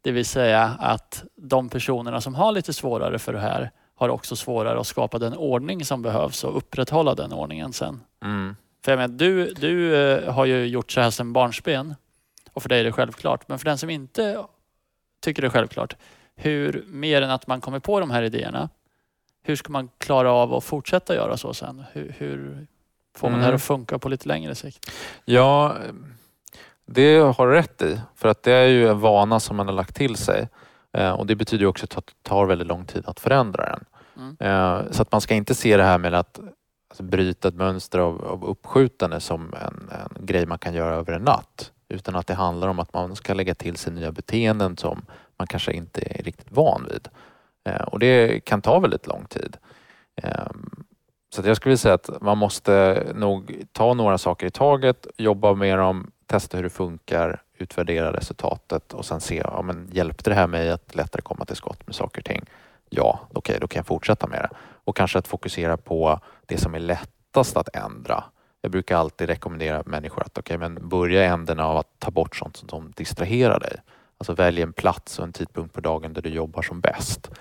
Det 0.02 0.12
vill 0.12 0.26
säga 0.26 0.76
att 0.80 1.24
de 1.36 1.70
personerna 1.70 2.22
som 2.22 2.36
har 2.36 2.52
lite 2.52 2.74
svårare 2.74 3.20
för 3.20 3.34
det 3.34 3.40
här 3.40 3.72
har 3.96 4.10
också 4.10 4.36
svårare 4.36 4.80
att 4.80 4.88
skapa 4.88 5.20
den 5.20 5.34
ordning 5.38 5.86
som 5.86 6.02
behövs 6.02 6.44
och 6.44 6.58
upprätthålla 6.58 7.16
den 7.16 7.34
ordningen 7.34 7.74
sen. 7.74 8.02
Mm. 8.24 8.56
För 8.86 8.92
jag 8.92 8.98
menar, 8.98 9.14
du, 9.18 9.54
du 9.54 9.96
eh, 9.96 10.34
har 10.34 10.46
ju 10.46 10.66
gjort 10.66 10.92
så 10.92 11.02
här 11.02 11.10
sedan 11.10 11.34
barnsben 11.34 11.96
och 12.54 12.62
för 12.62 12.70
dig 12.70 12.80
är 12.80 12.84
det 12.84 12.92
självklart. 12.92 13.48
Men 13.48 13.60
för 13.60 13.66
den 13.66 13.78
som 13.78 13.90
inte 13.90 14.46
tycker 15.22 15.42
det 15.42 15.48
är 15.48 15.50
självklart, 15.50 15.96
hur, 16.36 16.84
mer 16.88 17.22
än 17.22 17.30
att 17.32 17.48
man 17.48 17.62
kommer 17.62 17.80
på 17.80 18.00
de 18.00 18.12
här 18.12 18.24
idéerna, 18.24 18.70
hur 19.44 19.56
ska 19.56 19.72
man 19.72 19.90
klara 19.98 20.32
av 20.32 20.54
att 20.54 20.64
fortsätta 20.64 21.16
göra 21.16 21.38
så 21.38 21.54
sen? 21.54 21.84
Hur, 21.94 22.16
hur 22.18 22.68
får 23.16 23.30
man 23.30 23.40
det 23.40 23.44
här 23.44 23.50
Mm. 23.52 23.56
att 23.56 23.64
funka 23.64 24.00
på 24.00 24.10
lite 24.10 24.28
längre 24.28 24.56
sikt? 24.56 24.92
Ja, 25.26 25.76
det 26.86 27.18
har 27.18 27.48
du 27.48 27.54
rätt 27.54 27.82
i. 27.82 28.00
För 28.16 28.30
att 28.30 28.44
det 28.44 28.52
är 28.54 28.68
ju 28.68 28.88
en 28.90 29.00
vana 29.00 29.40
som 29.40 29.56
man 29.58 29.68
har 29.68 29.74
lagt 29.74 29.96
till 29.96 30.16
sig. 30.16 30.48
Eh, 30.94 31.12
Och 31.12 31.26
det 31.28 31.36
betyder 31.36 31.66
också 31.66 31.86
att 31.86 32.06
det 32.08 32.14
tar 32.24 32.46
väldigt 32.46 32.68
lång 32.68 32.86
tid 32.86 33.04
att 33.08 33.20
förändra 33.20 33.66
den. 33.66 33.86
Mm. 34.18 34.38
Eh, 34.40 34.92
Så 34.92 35.02
att 35.02 35.12
man 35.12 35.22
ska 35.22 35.34
inte 35.36 35.56
se 35.56 35.78
det 35.78 35.84
här 35.84 35.98
med 35.98 36.14
att 36.14 36.40
alltså, 36.92 37.04
bryta 37.04 37.48
ett 37.48 37.56
mönster 37.56 38.00
av, 38.00 38.26
av 38.26 38.46
uppskjutande 38.46 39.20
som 39.20 39.54
en, 39.54 39.90
en 39.92 40.26
grej 40.26 40.46
man 40.46 40.58
kan 40.60 40.74
göra 40.74 40.96
över 40.96 41.14
en 41.14 41.22
natt. 41.24 41.72
Utan 41.90 42.16
att 42.16 42.28
det 42.28 42.34
handlar 42.34 42.68
om 42.68 42.80
att 42.80 42.94
man 42.94 43.16
ska 43.16 43.34
lägga 43.34 43.56
till 43.56 43.78
sig 43.78 43.94
nya 43.94 44.12
beteenden 44.12 44.78
som 44.78 45.06
man 45.38 45.48
kanske 45.48 45.74
inte 45.74 46.02
är 46.02 46.24
riktigt 46.24 46.52
van 46.52 46.88
vid. 46.92 47.08
Eh, 47.64 47.82
Och 47.82 48.00
det 48.00 48.46
kan 48.46 48.62
ta 48.62 48.80
väldigt 48.80 49.08
lång 49.08 49.26
tid. 49.26 49.58
Eh, 50.24 50.48
Så 51.34 51.42
att 51.42 51.48
jag 51.48 51.58
skulle 51.58 51.78
säga 51.78 51.94
att 51.94 52.22
man 52.22 52.38
måste 52.38 53.04
nog 53.16 53.64
ta 53.72 53.94
några 53.94 54.18
saker 54.18 54.48
i 54.48 54.52
taget, 54.52 55.08
jobba 55.18 55.54
med 55.54 55.78
dem, 55.78 56.12
testa 56.26 56.58
hur 56.58 56.64
det 56.64 56.70
funkar, 56.70 57.42
utvärdera 57.58 58.14
resultatet 58.14 58.94
och 58.94 59.06
sen 59.06 59.22
se, 59.22 59.42
ja, 59.46 59.62
men 59.62 59.90
hjälpte 59.92 60.30
det 60.30 60.36
här 60.36 60.48
mig 60.48 60.70
att 60.72 60.96
lättare 60.96 61.22
komma 61.22 61.46
till 61.46 61.56
skott 61.56 61.88
med 61.88 61.96
saker 61.96 62.22
och 62.22 62.26
ting? 62.26 62.46
Ja, 62.94 63.20
okej, 63.34 63.58
då 63.62 63.68
kan 63.68 63.80
jag 63.80 63.88
fortsätta 63.88 64.28
med 64.28 64.40
det. 64.40 64.50
Och 64.84 64.98
kanske 64.98 65.20
att 65.20 65.28
fokusera 65.28 65.78
på 65.78 66.20
det 66.46 66.58
som 66.58 66.76
är 66.76 66.80
lättast 66.80 67.58
att 67.58 67.76
ändra. 67.76 68.24
Jag 68.62 68.72
brukar 68.72 68.98
alltid 68.98 69.30
rekommendera 69.30 69.84
människor 69.86 70.24
att 70.24 70.38
okay, 70.38 70.58
men 70.58 70.90
börja 70.90 71.24
i 71.24 71.28
änden 71.28 71.60
av 71.60 71.78
att 71.78 72.00
ta 72.00 72.12
bort 72.12 72.36
sånt 72.36 72.64
som 72.70 72.92
distraherar 72.96 73.60
dig. 73.60 73.78
Alltså 74.18 74.34
välj 74.34 74.62
en 74.62 74.74
plats 74.74 75.20
och 75.20 75.26
en 75.26 75.34
tidpunkt 75.34 75.74
på 75.74 75.82
dagen 75.82 76.14
där 76.14 76.22
du 76.22 76.30
jobbar 76.30 76.62
som 76.62 76.82
bäst. 76.82 77.32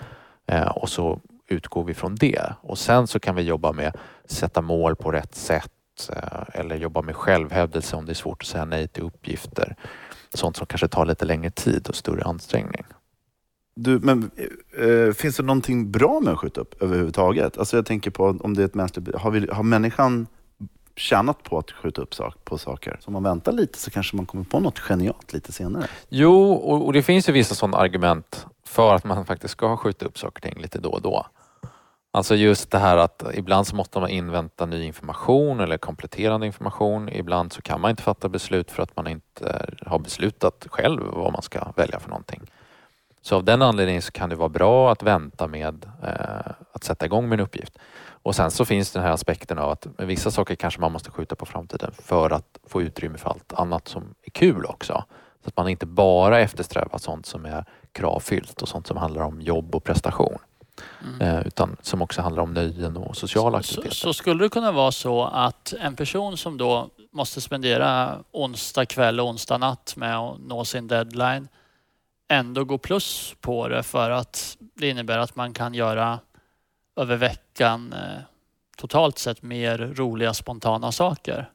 Eh, 0.46 0.68
och 0.68 0.88
så 0.88 1.20
utgår 1.46 1.84
vi 1.84 1.94
från 1.94 2.14
det. 2.14 2.54
Och 2.60 2.78
sen 2.78 3.06
så 3.06 3.20
kan 3.20 3.34
vi 3.34 3.42
jobba 3.42 3.72
med 3.72 3.96
sätta 4.24 4.62
mål 4.62 4.96
på 4.96 5.12
rätt 5.12 5.34
sätt 5.34 6.10
eh, 6.16 6.60
eller 6.60 6.76
jobba 6.76 7.02
med 7.02 7.16
självhävdelse 7.16 7.96
om 7.96 8.06
det 8.06 8.12
är 8.12 8.14
svårt 8.14 8.42
att 8.42 8.48
säga 8.48 8.64
nej 8.64 8.88
till 8.88 9.02
uppgifter. 9.02 9.76
Sånt 10.34 10.56
som 10.56 10.66
kanske 10.66 10.88
tar 10.88 11.06
lite 11.06 11.24
längre 11.24 11.50
tid 11.50 11.88
och 11.88 11.96
större 11.96 12.24
ansträngning. 12.24 12.84
Du, 13.82 13.98
men 13.98 14.30
äh, 14.78 15.12
finns 15.12 15.36
det 15.36 15.42
någonting 15.42 15.90
bra 15.90 16.20
med 16.20 16.32
att 16.32 16.38
skjuta 16.38 16.60
upp 16.60 16.82
överhuvudtaget? 16.82 17.58
Alltså 17.58 17.76
jag 17.76 17.86
tänker 17.86 18.10
på 18.10 18.38
om 18.40 18.54
det 18.54 18.62
är 18.62 18.66
ett 18.66 18.74
mänskligt... 18.74 19.14
Har, 19.14 19.30
vi, 19.30 19.46
har 19.52 19.62
människan 19.62 20.26
tjänat 20.96 21.42
på 21.42 21.58
att 21.58 21.70
skjuta 21.70 22.02
upp 22.02 22.14
sak, 22.14 22.34
på 22.44 22.58
saker? 22.58 22.96
Så 23.00 23.06
om 23.06 23.12
man 23.12 23.22
väntar 23.22 23.52
lite 23.52 23.78
så 23.78 23.90
kanske 23.90 24.16
man 24.16 24.26
kommer 24.26 24.44
på 24.44 24.60
något 24.60 24.78
genialt 24.78 25.32
lite 25.32 25.52
senare. 25.52 25.86
Jo, 26.08 26.52
och, 26.52 26.86
och 26.86 26.92
det 26.92 27.02
finns 27.02 27.28
ju 27.28 27.32
vissa 27.32 27.54
sådana 27.54 27.76
argument 27.76 28.46
för 28.66 28.94
att 28.94 29.04
man 29.04 29.26
faktiskt 29.26 29.52
ska 29.52 29.76
skjuta 29.76 30.06
upp 30.06 30.18
saker 30.18 30.38
och 30.38 30.42
ting 30.42 30.62
lite 30.62 30.78
då 30.78 30.90
och 30.90 31.02
då. 31.02 31.26
Alltså 32.12 32.34
just 32.34 32.70
det 32.70 32.78
här 32.78 32.96
att 32.96 33.24
ibland 33.34 33.66
så 33.66 33.76
måste 33.76 34.00
man 34.00 34.10
invänta 34.10 34.66
ny 34.66 34.84
information 34.84 35.60
eller 35.60 35.78
kompletterande 35.78 36.46
information. 36.46 37.08
Ibland 37.08 37.52
så 37.52 37.62
kan 37.62 37.80
man 37.80 37.90
inte 37.90 38.02
fatta 38.02 38.28
beslut 38.28 38.70
för 38.70 38.82
att 38.82 38.96
man 38.96 39.06
inte 39.06 39.74
har 39.86 39.98
beslutat 39.98 40.66
själv 40.70 41.00
vad 41.12 41.32
man 41.32 41.42
ska 41.42 41.72
välja 41.76 42.00
för 42.00 42.08
någonting. 42.08 42.40
Så 43.22 43.36
av 43.36 43.44
den 43.44 43.62
anledningen 43.62 44.02
så 44.02 44.12
kan 44.12 44.28
det 44.28 44.36
vara 44.36 44.48
bra 44.48 44.92
att 44.92 45.02
vänta 45.02 45.46
med 45.46 45.86
eh, 46.02 46.52
att 46.72 46.84
sätta 46.84 47.06
igång 47.06 47.28
med 47.28 47.40
en 47.40 47.44
uppgift. 47.44 47.78
Och 48.22 48.34
sen 48.34 48.50
så 48.50 48.64
finns 48.64 48.92
den 48.92 49.02
här 49.02 49.10
aspekten 49.10 49.58
av 49.58 49.70
att 49.70 49.86
vissa 49.98 50.30
saker 50.30 50.54
kanske 50.54 50.80
man 50.80 50.92
måste 50.92 51.10
skjuta 51.10 51.36
på 51.36 51.46
framtiden 51.46 51.92
för 52.02 52.30
att 52.30 52.58
få 52.66 52.82
utrymme 52.82 53.18
för 53.18 53.30
allt 53.30 53.52
annat 53.52 53.88
som 53.88 54.14
är 54.22 54.30
kul 54.30 54.64
också. 54.64 55.04
Så 55.42 55.48
att 55.48 55.56
man 55.56 55.68
inte 55.68 55.86
bara 55.86 56.40
eftersträvar 56.40 56.98
sånt 56.98 57.26
som 57.26 57.44
är 57.46 57.64
kravfyllt 57.92 58.62
och 58.62 58.68
sånt 58.68 58.86
som 58.86 58.96
handlar 58.96 59.22
om 59.22 59.40
jobb 59.40 59.74
och 59.74 59.84
prestation. 59.84 60.38
Mm. 61.04 61.20
Eh, 61.20 61.46
utan 61.46 61.76
som 61.82 62.02
också 62.02 62.22
handlar 62.22 62.42
om 62.42 62.54
nöjen 62.54 62.96
och 62.96 63.16
sociala 63.16 63.50
Så, 63.50 63.56
aktiviteter. 63.58 63.94
så 63.96 64.12
skulle 64.12 64.44
det 64.44 64.48
kunna 64.48 64.72
vara 64.72 64.92
så 64.92 65.24
att 65.24 65.74
en 65.80 65.96
person 65.96 66.36
som 66.36 66.58
då 66.58 66.88
måste 67.12 67.40
spendera 67.40 68.18
onsdag 68.32 68.86
kväll 68.86 69.20
och 69.20 69.26
onsdag 69.26 69.58
natt 69.58 69.94
med 69.96 70.18
att 70.18 70.40
nå 70.40 70.64
sin 70.64 70.88
deadline 70.88 71.48
ändå 72.30 72.64
går 72.64 72.78
plus 72.78 73.34
på 73.40 73.68
det 73.68 73.82
för 73.82 74.10
att 74.10 74.56
det 74.74 74.88
innebär 74.88 75.18
att 75.18 75.36
man 75.36 75.52
kan 75.52 75.74
göra 75.74 76.18
över 76.96 77.16
veckan 77.16 77.92
eh, 77.92 78.20
totalt 78.76 79.18
sett 79.18 79.42
mer 79.42 79.78
roliga 79.78 80.34
spontana 80.34 80.92
saker. 80.92 81.50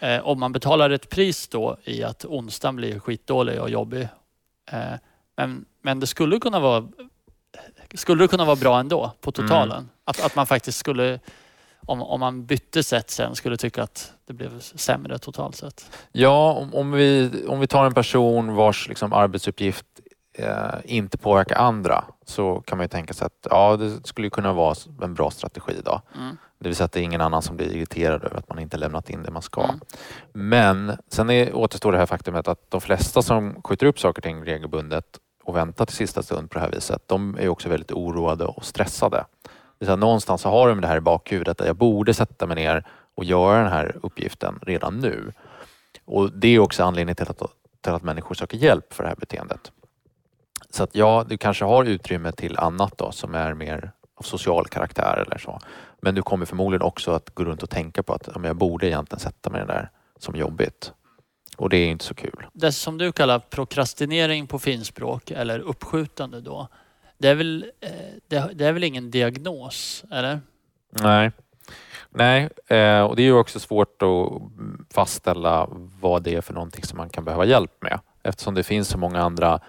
Eh, 0.00 0.26
om 0.26 0.40
man 0.40 0.52
betalar 0.52 0.90
ett 0.90 1.10
pris 1.10 1.48
då 1.48 1.76
i 1.84 2.02
att 2.02 2.24
onsdagen 2.24 2.76
blir 2.76 2.98
skitdålig 2.98 3.60
och 3.60 3.70
jobbig. 3.70 4.08
Eh, 4.70 4.94
men, 5.36 5.64
men 5.82 6.00
det 6.00 6.06
skulle 6.06 6.38
kunna 6.38 6.60
vara 6.60 6.88
skulle 7.94 8.24
det 8.24 8.28
kunna 8.28 8.44
vara 8.44 8.56
bra 8.56 8.80
ändå 8.80 9.12
på 9.20 9.32
totalen? 9.32 9.88
Att, 10.04 10.24
att 10.24 10.36
man 10.36 10.46
faktiskt 10.46 10.78
skulle, 10.78 11.20
om, 11.86 12.02
om 12.02 12.20
man 12.20 12.46
bytte 12.46 12.82
sätt 12.82 13.10
sen, 13.10 13.34
skulle 13.34 13.56
tycka 13.56 13.82
att 13.82 14.12
det 14.26 14.32
blev 14.32 14.60
sämre 14.60 15.18
totalt 15.18 15.56
sett? 15.56 15.90
Ja, 16.12 16.52
om, 16.52 16.74
om, 16.74 16.92
vi, 16.92 17.30
om 17.48 17.60
vi 17.60 17.66
tar 17.66 17.86
en 17.86 17.94
person 17.94 18.54
vars 18.54 18.88
liksom, 18.88 19.12
arbetsuppgift 19.12 19.86
eh, 20.38 20.74
inte 20.84 21.18
påverkar 21.18 21.56
andra 21.56 22.04
så 22.26 22.60
kan 22.60 22.78
man 22.78 22.84
ju 22.84 22.88
tänka 22.88 23.14
sig 23.14 23.26
att 23.26 23.46
ja, 23.50 23.76
det 23.76 24.06
skulle 24.06 24.30
kunna 24.30 24.52
vara 24.52 24.74
en 25.02 25.14
bra 25.14 25.30
strategi 25.30 25.80
då. 25.84 26.00
Mm. 26.16 26.36
Det 26.58 26.68
vill 26.68 26.76
säga 26.76 26.84
att 26.84 26.92
det 26.92 27.00
är 27.00 27.04
ingen 27.04 27.20
annan 27.20 27.42
som 27.42 27.56
blir 27.56 27.76
irriterad 27.76 28.24
över 28.24 28.36
att 28.36 28.48
man 28.48 28.58
inte 28.58 28.76
lämnat 28.76 29.10
in 29.10 29.22
det 29.22 29.30
man 29.30 29.42
ska. 29.42 29.64
Mm. 29.64 29.80
Men 30.32 30.96
sen 31.08 31.30
är, 31.30 31.56
återstår 31.56 31.92
det 31.92 31.98
här 31.98 32.06
faktumet 32.06 32.48
att 32.48 32.70
de 32.70 32.80
flesta 32.80 33.22
som 33.22 33.62
skjuter 33.62 33.86
upp 33.86 34.00
saker 34.00 34.20
och 34.20 34.24
ting 34.24 34.44
regelbundet 34.44 35.04
och 35.44 35.56
väntar 35.56 35.86
till 35.86 35.96
sista 35.96 36.22
stund 36.22 36.50
på 36.50 36.54
det 36.54 36.60
här 36.60 36.70
viset, 36.70 37.02
de 37.06 37.36
är 37.40 37.48
också 37.48 37.68
väldigt 37.68 37.92
oroade 37.92 38.44
och 38.44 38.64
stressade. 38.64 39.24
Det 39.86 39.96
någonstans 39.96 40.40
så 40.40 40.48
har 40.48 40.68
de 40.68 40.80
det 40.80 40.86
här 40.86 40.96
i 40.96 41.00
bakhuvudet 41.00 41.60
att 41.60 41.66
jag 41.66 41.76
borde 41.76 42.14
sätta 42.14 42.46
mig 42.46 42.56
ner 42.56 42.84
och 43.14 43.24
göra 43.24 43.62
den 43.62 43.72
här 43.72 43.96
uppgiften 44.02 44.58
redan 44.62 44.98
nu. 44.98 45.32
Och 46.04 46.32
Det 46.32 46.48
är 46.48 46.58
också 46.58 46.84
anledningen 46.84 47.16
till 47.16 47.28
att, 47.30 47.42
till 47.80 47.92
att 47.92 48.02
människor 48.02 48.34
söker 48.34 48.56
hjälp 48.56 48.92
för 48.92 49.02
det 49.02 49.08
här 49.08 49.16
beteendet. 49.16 49.72
Så 50.70 50.82
att 50.82 50.94
ja, 50.94 51.24
du 51.28 51.38
kanske 51.38 51.64
har 51.64 51.84
utrymme 51.84 52.32
till 52.32 52.58
annat 52.58 52.98
då 52.98 53.12
som 53.12 53.34
är 53.34 53.54
mer 53.54 53.92
av 54.14 54.22
social 54.22 54.66
karaktär 54.66 55.24
eller 55.26 55.38
så. 55.38 55.60
Men 56.00 56.14
du 56.14 56.22
kommer 56.22 56.46
förmodligen 56.46 56.82
också 56.82 57.10
att 57.10 57.34
gå 57.34 57.44
runt 57.44 57.62
och 57.62 57.70
tänka 57.70 58.02
på 58.02 58.12
att 58.12 58.28
ja, 58.34 58.40
jag 58.44 58.56
borde 58.56 58.86
egentligen 58.86 59.20
sätta 59.20 59.50
mig 59.50 59.66
där 59.66 59.90
som 60.18 60.36
jobbigt. 60.36 60.92
Och 61.56 61.68
det 61.68 61.76
är 61.76 61.88
inte 61.88 62.04
så 62.04 62.14
kul. 62.14 62.46
Det 62.52 62.72
som 62.72 62.98
du 62.98 63.12
kallar 63.12 63.38
prokrastinering 63.38 64.46
på 64.46 64.58
finspråk 64.58 65.30
eller 65.30 65.58
uppskjutande 65.58 66.40
då. 66.40 66.68
Det 67.22 67.28
är 67.28 67.34
väl, 67.34 67.66
eh, 67.80 67.90
det, 68.28 68.50
det 68.54 68.66
är 68.66 68.72
väl 68.72 68.84
ingen 68.84 69.10
diagnos, 69.10 70.04
eller? 70.10 70.40
Nej. 70.90 71.30
Nej, 72.10 72.48
eh, 72.66 73.00
och 73.00 73.16
det 73.16 73.22
är 73.22 73.24
ju 73.24 73.32
också 73.32 73.60
svårt 73.60 74.02
att 74.02 74.42
fastställa 74.94 75.68
vad 76.00 76.22
det 76.22 76.34
är 76.34 76.40
för 76.40 76.54
någonting 76.54 76.84
som 76.84 76.96
man 76.96 77.08
kan 77.08 77.24
behöva 77.24 77.44
hjälp 77.44 77.82
med 77.82 78.00
eftersom 78.22 78.54
det 78.54 78.62
finns 78.62 78.88
så 78.88 78.98
många 78.98 79.22
andra 79.22 79.60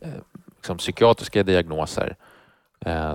eh, 0.00 0.08
liksom 0.56 0.78
psykiatriska 0.78 1.42
diagnoser 1.42 2.16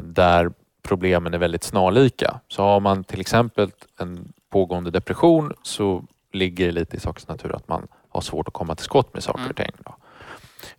där 0.04 0.52
problemen 0.84 1.34
är 1.34 1.38
väldigt 1.38 1.63
snarlika. 1.63 2.39
Så 2.47 2.63
har 2.63 2.80
man 2.80 3.04
till 3.04 3.21
exempel 3.21 3.71
en 4.00 4.34
pågående 4.50 4.91
depression 4.91 5.54
så 5.63 6.04
ligger 6.32 6.65
det 6.65 6.71
lite 6.71 6.97
i 6.97 7.00
sakens 7.00 7.28
natur 7.28 7.56
att 7.56 7.67
man 7.67 7.88
har 8.10 8.21
svårt 8.21 8.47
att 8.47 8.54
komma 8.54 8.76
till 8.76 8.86
skott 8.86 9.13
med 9.13 9.23
saker 9.23 9.39
Mm. 9.39 9.50
och 9.50 9.56
ting. 9.56 9.71
Då. 9.86 9.95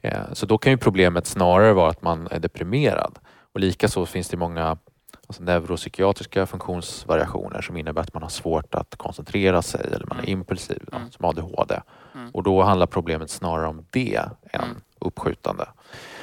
Eh, 0.01 0.33
Så 0.33 0.47
då 0.47 0.59
kan 0.59 0.73
ju 0.73 0.79
problemet 0.79 1.27
snarare 1.27 1.73
vara 1.73 1.91
att 1.91 2.03
man 2.03 2.29
är 2.31 2.39
deprimerad. 2.39 3.19
Och 3.53 3.61
likaså 3.61 4.07
finns 4.07 4.29
det 4.29 4.37
många 4.37 4.79
alltså 5.27 5.43
neuropsykiatriska 5.43 6.47
funktionsvariationer 6.47 7.61
som 7.63 7.77
innebär 7.77 8.03
att 8.03 8.15
man 8.15 8.23
har 8.23 8.31
svårt 8.31 8.75
att 8.75 8.97
koncentrera 8.97 9.63
sig 9.63 9.81
eller 9.87 10.07
man 10.07 10.19
är 10.19 10.23
Mm. 10.23 10.33
impulsiv, 10.33 10.83
då, 10.93 10.97
Mm. 10.97 11.11
som 11.11 11.25
ADHD. 11.25 11.81
Mm. 12.15 12.31
Och 12.31 12.43
då 12.43 12.63
handlar 12.63 12.87
problemet 12.87 13.31
snarare 13.31 13.67
om 13.67 13.87
det 13.91 14.17
än 14.53 14.61
Mm. 14.65 14.77
uppskjutande. 14.99 15.69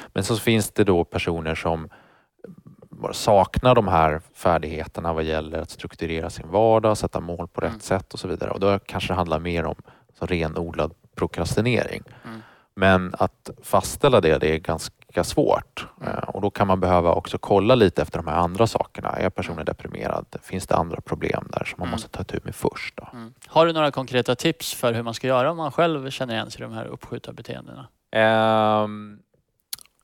Men 0.06 0.24
så 0.24 0.36
finns 0.36 0.70
det 0.70 0.84
då 0.84 1.04
personer 1.04 1.54
som 1.54 1.88
saknar 3.12 3.74
de 3.74 3.88
här 3.88 4.20
färdigheterna 4.34 5.12
vad 5.12 5.24
gäller 5.24 5.58
att 5.58 5.70
strukturera 5.70 6.30
sin 6.30 6.48
vardag, 6.48 6.96
sätta 6.98 7.20
mål 7.20 7.48
på 7.48 7.60
rätt 7.60 7.68
Mm. 7.68 7.80
sätt 7.80 8.12
och 8.14 8.20
så 8.20 8.28
vidare. 8.28 8.50
Och 8.50 8.60
då 8.60 8.78
kanske 8.78 9.12
det 9.12 9.16
handlar 9.16 9.38
mer 9.40 9.64
om 9.64 9.74
så 10.18 10.26
renodlad 10.26 10.94
prokrastinering. 11.14 12.02
Men 12.78 13.14
att 13.18 13.50
fastställa 13.62 14.20
det, 14.20 14.38
det 14.38 14.54
är 14.54 14.58
ganska 14.58 15.24
svårt. 15.24 15.86
Mm. 16.00 16.12
Eh, 16.12 16.18
Och 16.28 16.40
då 16.40 16.50
kan 16.50 16.66
man 16.66 16.80
behöva 16.80 17.12
också 17.12 17.38
kolla 17.38 17.74
lite 17.74 18.02
efter 18.02 18.18
de 18.18 18.26
här 18.26 18.36
andra 18.36 18.66
sakerna. 18.66 19.08
Är 19.08 19.30
personen 19.30 19.64
deprimerad? 19.64 20.26
Finns 20.42 20.66
det 20.66 20.76
andra 20.76 21.00
problem 21.00 21.48
där 21.52 21.64
som 21.64 21.74
man 21.78 21.86
Mm. 21.88 21.92
måste 21.92 22.08
ta 22.08 22.24
tur 22.24 22.40
med 22.44 22.54
först? 22.54 22.98
Mm. 23.12 23.32
Har 23.46 23.66
du 23.66 23.72
några 23.72 23.90
konkreta 23.90 24.34
tips 24.34 24.74
för 24.74 24.92
hur 24.92 25.02
man 25.02 25.14
ska 25.14 25.26
göra 25.26 25.50
om 25.50 25.56
man 25.56 25.72
själv 25.72 26.10
känner 26.10 26.34
igen 26.34 26.50
sig 26.50 26.60
i 26.60 26.64
de 26.64 26.72
här 26.72 26.84
uppskjuta 26.86 27.32
beteendena? 27.32 27.88
Ehm, 28.12 29.18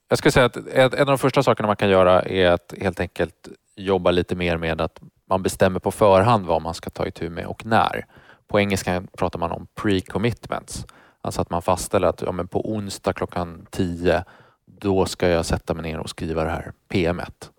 jag 0.08 0.18
skulle 0.18 0.32
säga 0.32 0.46
att 0.46 0.56
en 0.94 1.00
av 1.00 1.06
de 1.06 1.18
första 1.18 1.42
sakerna 1.42 1.66
man 1.66 1.76
kan 1.76 1.88
göra 1.88 2.22
är 2.22 2.50
att 2.50 2.74
helt 2.80 3.00
enkelt 3.00 3.48
jobba 3.76 4.10
lite 4.10 4.34
mer 4.36 4.56
med 4.56 4.80
att 4.80 5.00
man 5.28 5.42
bestämmer 5.42 5.80
på 5.80 5.90
förhand 5.90 6.46
vad 6.46 6.62
man 6.62 6.74
ska 6.74 6.90
ta 6.90 7.06
itu 7.06 7.30
med 7.30 7.46
och 7.46 7.66
när. 7.66 8.06
På 8.48 8.60
engelska 8.60 9.02
pratar 9.18 9.38
man 9.38 9.50
om 9.52 9.66
pre-commitments. 9.80 10.86
Alltså 11.22 11.40
att 11.40 11.50
man 11.50 11.62
fastställer 11.62 12.08
att 12.08 12.22
ja, 12.22 12.32
men 12.32 12.48
på 12.48 12.70
onsdag 12.72 13.12
klockan 13.12 13.66
10 13.70 14.24
då 14.66 15.06
ska 15.06 15.28
jag 15.28 15.44
sätta 15.46 15.74
mig 15.74 15.82
ner 15.82 15.98
och 15.98 16.10
skriva 16.10 16.44
det 16.44 16.50
här 16.50 16.72
PMet. 16.88 17.50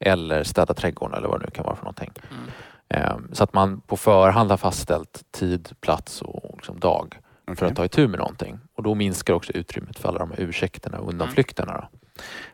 Eller 0.00 0.42
städa 0.44 0.74
trädgården 0.74 1.18
eller 1.18 1.28
vad 1.28 1.40
det 1.40 1.44
nu 1.44 1.50
kan 1.50 1.64
vara 1.64 1.76
för 1.76 1.84
någonting. 1.84 2.10
Mm. 2.30 2.44
Ehm, 2.88 3.28
Så 3.34 3.44
att 3.44 3.52
man 3.54 3.80
på 3.80 3.96
förhand 3.96 4.50
har 4.50 4.56
fastställt 4.56 5.22
tid, 5.30 5.68
plats 5.80 6.22
och 6.22 6.50
liksom 6.56 6.80
dag 6.80 7.18
för 7.46 7.52
Okej. 7.52 7.68
att 7.68 7.76
ta 7.76 7.84
itu 7.84 8.08
med 8.08 8.18
någonting. 8.18 8.58
Och 8.76 8.82
då 8.82 8.94
minskar 8.94 9.34
också 9.34 9.52
utrymmet 9.52 9.98
för 9.98 10.08
alla 10.08 10.18
de 10.18 10.30
här 10.30 10.40
ursäkterna 10.40 10.98
och 10.98 11.08
undanflykterna. 11.08 11.72
Då. 11.72 11.88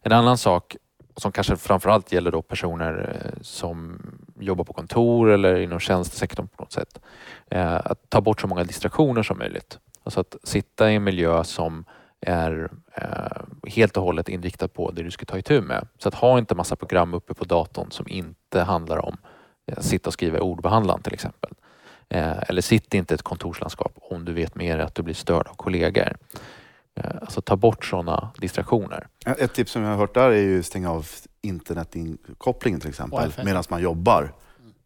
En 0.03 0.13
annan 0.13 0.39
sak 0.39 0.77
som 1.17 1.33
kanske 1.33 1.57
framförallt 1.57 2.13
gäller 2.13 2.31
då 2.33 2.43
personer 2.43 3.23
eh, 3.25 3.41
som 3.43 3.99
jobbar 4.41 4.65
på 4.65 4.73
kontor 4.73 5.31
eller 5.31 5.57
inom 5.57 5.81
tjänstesektorn 5.81 6.49
på 6.49 6.63
något 6.63 6.73
sätt. 6.73 7.01
Eh, 7.51 7.75
Att 7.85 8.11
ta 8.11 8.21
bort 8.21 8.41
så 8.41 8.47
många 8.47 8.65
distraktioner 8.65 9.23
som 9.23 9.39
möjligt. 9.39 9.79
Alltså 10.09 10.21
att 10.21 10.37
sitta 10.43 10.91
i 10.91 10.95
en 10.95 11.05
miljö 11.05 11.45
som 11.45 11.85
är 12.21 12.71
eh, 12.95 13.71
helt 13.71 13.97
och 13.97 14.03
hållet 14.03 14.29
inriktad 14.29 14.69
på 14.69 14.91
det 14.91 15.03
du 15.03 15.11
ska 15.11 15.27
ta 15.27 15.39
itu 15.39 15.61
med. 15.61 15.89
Så 15.99 16.09
att 16.09 16.15
ha 16.15 16.39
inte 16.39 16.55
massa 16.55 16.77
program 16.77 17.15
uppe 17.15 17.35
på 17.35 17.45
datorn 17.45 17.91
som 17.91 18.09
inte 18.09 18.61
handlar 18.61 18.99
om 18.99 19.17
eh, 19.67 19.79
sitta 19.81 20.09
och 20.09 20.13
skriva 20.13 20.39
i 20.39 20.41
ordbehandlaren 20.41 21.03
till 21.03 21.15
exempel. 21.15 21.51
Eh, 22.09 22.43
eller 22.49 22.63
sitt 22.63 22.95
inte 22.95 23.15
i 23.15 23.17
ett 23.17 23.23
kontorslandskap 23.23 23.93
om 24.01 24.25
du 24.25 24.33
vet 24.33 24.55
dig 24.77 24.83
att 24.83 24.95
du 24.95 25.03
blir 25.03 25.15
störd 25.15 25.47
av 25.47 25.55
kollegor. 25.55 26.17
Eh, 26.95 27.11
alltså 27.21 27.41
ta 27.41 27.57
bort 27.57 27.85
sådana 27.85 28.31
distraktioner. 28.39 29.07
Ett 29.27 29.55
tips 29.55 29.73
som 29.73 29.83
jag 29.83 29.91
har 29.91 29.97
hört 29.97 30.15
där 30.15 30.31
är 30.31 30.43
ju 30.43 30.63
stänga 30.63 30.91
av 30.91 31.07
internetkopplingen 31.43 32.81
till 32.81 32.89
exempel 32.89 33.33
medan 33.45 33.65
man 33.71 33.83
jobbar 33.83 34.33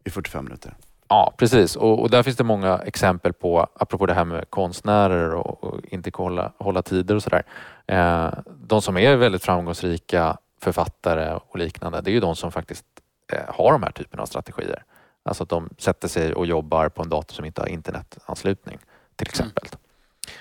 i 0.04 0.10
45 0.10 0.44
minuter. 0.44 0.74
Ja, 1.12 1.34
precis. 1.36 1.76
Och, 1.76 2.00
och 2.00 2.10
där 2.10 2.22
finns 2.22 2.36
det 2.36 2.44
många 2.44 2.78
exempel 2.78 3.32
på, 3.32 3.66
apropå 3.74 4.06
det 4.06 4.14
här 4.14 4.24
med 4.24 4.50
konstnärer 4.50 5.34
och, 5.34 5.64
och 5.64 5.80
inte 5.88 6.10
hålla, 6.14 6.52
hålla 6.58 6.82
tider 6.82 7.14
och 7.14 7.22
sådär. 7.22 7.42
Eh, 7.86 8.32
de 8.66 8.82
som 8.82 8.96
är 8.96 9.16
väldigt 9.16 9.44
framgångsrika 9.44 10.36
författare 10.62 11.38
och 11.48 11.58
liknande, 11.58 12.00
det 12.00 12.10
är 12.10 12.12
ju 12.12 12.20
de 12.20 12.36
som 12.36 12.52
faktiskt 12.52 12.84
eh, 13.32 13.54
har 13.54 13.72
de 13.72 13.82
här 13.82 13.90
typen 13.90 14.20
av 14.20 14.26
strategier. 14.26 14.84
Alltså 15.22 15.42
att 15.42 15.48
de 15.48 15.70
sätter 15.78 16.08
sig 16.08 16.34
och 16.34 16.46
jobbar 16.46 16.88
på 16.88 17.02
en 17.02 17.08
dator 17.08 17.34
som 17.34 17.44
inte 17.44 17.60
har 17.60 17.68
internetanslutning 17.68 18.78
till 19.16 19.28
exempel. 19.28 19.64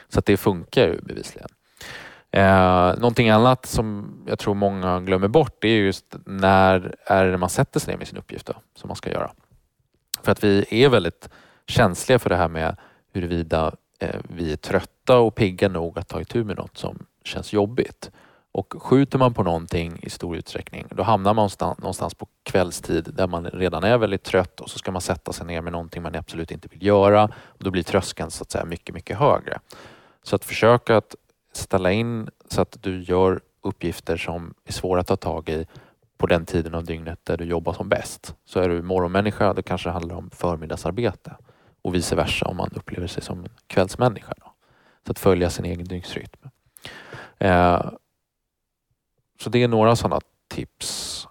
Så 0.10 0.20
att 0.20 0.26
det 0.26 0.38
funkar 0.38 0.88
ju 0.88 1.02
bevisligen. 1.02 1.50
Eh, 2.32 2.96
någonting 2.98 3.30
annat 3.30 3.66
som 3.66 4.14
jag 4.28 4.40
tror 4.40 4.54
många 4.54 5.00
glömmer 5.00 5.28
bort 5.28 5.56
det 5.62 5.68
är 5.68 5.78
just 5.78 6.16
när 6.26 6.96
är 7.06 7.26
det 7.26 7.38
man 7.38 7.50
sätter 7.50 7.80
sig 7.80 7.94
ner 7.94 7.98
med 7.98 8.08
sin 8.08 8.18
uppgift 8.18 8.46
då, 8.46 8.54
som 8.76 8.88
man 8.88 8.96
ska 8.96 9.10
göra. 9.10 9.32
För 10.24 10.32
att 10.32 10.44
vi 10.44 10.66
är 10.70 10.90
väldigt 10.90 11.30
känsliga 11.68 12.20
för 12.20 12.30
det 12.30 12.36
här 12.36 12.48
med 12.48 12.76
huruvida 13.14 13.72
eh, 14.00 14.20
vi 14.30 14.52
är 14.52 14.58
trötta 14.58 15.20
och 15.20 15.36
pigga 15.36 15.70
nog 15.70 16.00
att 16.00 16.08
ta 16.08 16.22
itu 16.22 16.44
med 16.44 16.58
något 16.58 16.78
som 16.78 17.06
känns 17.24 17.54
jobbigt. 17.54 18.12
Och 18.54 18.74
skjuter 18.78 19.18
man 19.18 19.34
på 19.34 19.44
någonting 19.44 20.00
i 20.02 20.10
stor 20.10 20.38
utsträckning 20.38 20.86
då 20.90 21.04
hamnar 21.04 21.34
man 21.34 21.50
någonstans 21.60 22.14
på 22.14 22.28
kvällstid 22.44 23.10
där 23.14 23.28
man 23.28 23.46
redan 23.46 23.84
är 23.84 23.98
väldigt 23.98 24.24
trött 24.24 24.60
och 24.60 24.70
så 24.70 24.80
ska 24.80 24.92
man 24.92 25.02
sätta 25.02 25.34
sig 25.34 25.46
ner 25.46 25.62
med 25.62 25.74
någonting 25.74 26.02
man 26.04 26.16
absolut 26.16 26.52
inte 26.52 26.68
vill 26.72 26.86
göra 26.86 27.24
och 27.36 27.64
då 27.64 27.72
blir 27.72 27.84
tröskeln 27.84 28.32
så 28.32 28.44
att 28.44 28.52
säga 28.52 28.66
mycket, 28.66 28.96
mycket 28.96 29.18
högre. 29.18 29.60
Så 30.24 30.36
att 30.36 30.46
försöka 30.46 30.98
att 30.98 31.16
ställa 31.54 31.92
in 31.92 32.30
så 32.50 32.62
att 32.62 32.78
du 32.82 33.02
gör 33.02 33.42
uppgifter 33.62 34.18
som 34.18 34.54
är 34.66 34.74
svåra 34.74 35.02
att 35.02 35.08
ta 35.08 35.16
tag 35.16 35.50
i 35.50 35.66
på 36.22 36.28
den 36.28 36.46
tiden 36.46 36.76
av 36.76 36.84
dygnet 36.84 37.20
där 37.24 37.38
du 37.38 37.46
jobbar 37.46 37.74
som 37.74 37.90
bäst. 37.90 38.36
Så 38.46 38.60
är 38.60 38.70
du 38.70 38.82
morgonmänniska, 38.82 39.54
då 39.54 39.62
kanske 39.62 39.90
det 39.90 39.94
handlar 39.94 40.16
om 40.16 40.30
förmiddagsarbete 40.30 41.36
och 41.82 41.96
vice 41.96 42.16
versa 42.16 42.46
om 42.46 42.58
man 42.58 42.70
upplever 42.76 43.08
sig 43.08 43.24
som 43.24 43.40
en 43.40 43.50
kvällsmänniska. 43.68 44.34
Då. 44.38 44.54
Så 45.06 45.12
att 45.12 45.20
följa 45.20 45.50
sin 45.50 45.66
egen 45.66 45.88
dygnsrytm. 45.88 46.50
Eh, 47.38 47.92
så 49.40 49.50
det 49.50 49.64
är 49.64 49.68
några 49.68 49.96
sådana 49.96 50.22
tips. 50.48 51.28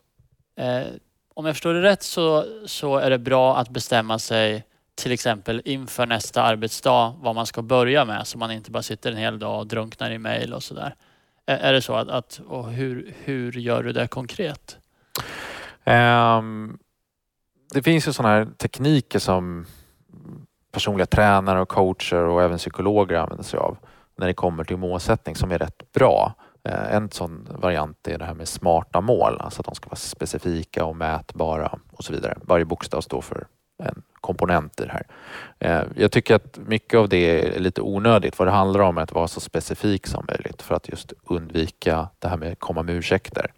Eh, 0.57 0.87
om 1.35 1.47
jag 1.47 1.55
förstår 1.55 1.75
det 1.75 1.83
rätt 1.83 2.03
så, 2.03 2.45
så 2.67 2.97
är 2.97 3.11
det 3.11 3.19
bra 3.19 3.57
att 3.57 3.69
bestämma 3.69 4.19
sig 4.19 4.65
till 4.95 5.13
exempel 5.13 5.63
inför 5.65 6.07
nästa 6.07 6.43
arbetsdag 6.43 7.15
vad 7.21 7.35
man 7.35 7.47
ska 7.47 7.63
börja 7.63 8.05
med 8.05 8.27
så 8.27 8.39
man 8.39 8.51
inte 8.51 8.71
bara 8.71 8.83
sitter 8.83 9.13
en 9.13 9.19
hel 9.19 9.39
dag 9.39 9.61
och 9.61 9.67
drunknar 9.67 10.11
i 10.11 10.19
mejl 10.19 10.55
och 10.55 10.63
sådär. 10.63 10.95
Är, 11.47 11.59
är 11.59 11.73
det 11.73 11.83
så 11.83 11.95
att, 11.95 12.09
att 12.09 12.41
och 12.49 12.71
hur, 12.71 13.15
hur 13.25 13.53
gör 13.53 13.83
du 13.83 13.93
det 13.93 14.09
konkret? 14.09 14.80
Ehm, 15.85 16.79
det 17.75 17.83
finns 17.83 18.09
ju 18.09 18.13
sådana 18.13 18.35
här 18.35 18.49
tekniker 18.59 19.19
som 19.19 19.67
personliga 20.73 21.07
tränare 21.07 21.61
och 21.61 21.69
coacher 21.69 22.25
och 22.25 22.43
även 22.43 22.59
psykologer 22.59 23.17
använder 23.17 23.45
sig 23.45 23.59
av 23.59 23.77
när 24.17 24.27
det 24.27 24.35
kommer 24.35 24.65
till 24.65 24.77
målsättning 24.77 25.37
som 25.37 25.51
är 25.51 25.59
rätt 25.59 25.93
bra. 25.93 26.35
Ehm, 26.65 27.03
en 27.03 27.11
sån 27.11 27.49
variant 27.51 28.09
är 28.09 28.19
det 28.19 28.25
här 28.25 28.35
med 28.35 28.49
smarta 28.49 29.01
mål, 29.01 29.41
alltså 29.41 29.61
att 29.61 29.67
de 29.67 29.75
ska 29.75 29.89
vara 29.89 29.97
specifika 29.97 30.85
och 30.85 30.97
mätbara 30.97 31.79
och 31.93 32.05
så 32.05 32.13
vidare. 32.13 32.39
Varje 32.43 32.65
bokstav 32.65 33.01
står 33.01 33.21
för 33.21 33.47
en 33.83 34.03
komponent 34.21 34.81
i 34.81 34.85
det 34.85 34.93
här. 34.93 35.07
Ehm, 35.59 35.89
jag 35.97 36.13
tycker 36.13 36.35
att 36.35 36.59
mycket 36.67 36.99
av 36.99 37.09
det 37.09 37.57
är 37.57 37.61
lite 37.61 37.81
onödigt. 37.83 38.39
Vad 38.39 38.49
det 38.49 38.53
handlar 38.53 38.81
om 38.81 38.99
är 38.99 39.03
att 39.03 39.13
vara 39.13 39.29
så 39.29 39.41
specifik 39.41 40.07
som 40.07 40.25
möjligt 40.29 40.63
för 40.63 40.75
att 40.75 40.89
just 40.89 41.13
undvika 41.25 42.09
det 42.19 42.29
här 42.29 42.37
med 42.37 42.53
att 42.53 42.61
komma 42.61 42.83
med 42.83 42.95
ursäkter. 42.95 43.53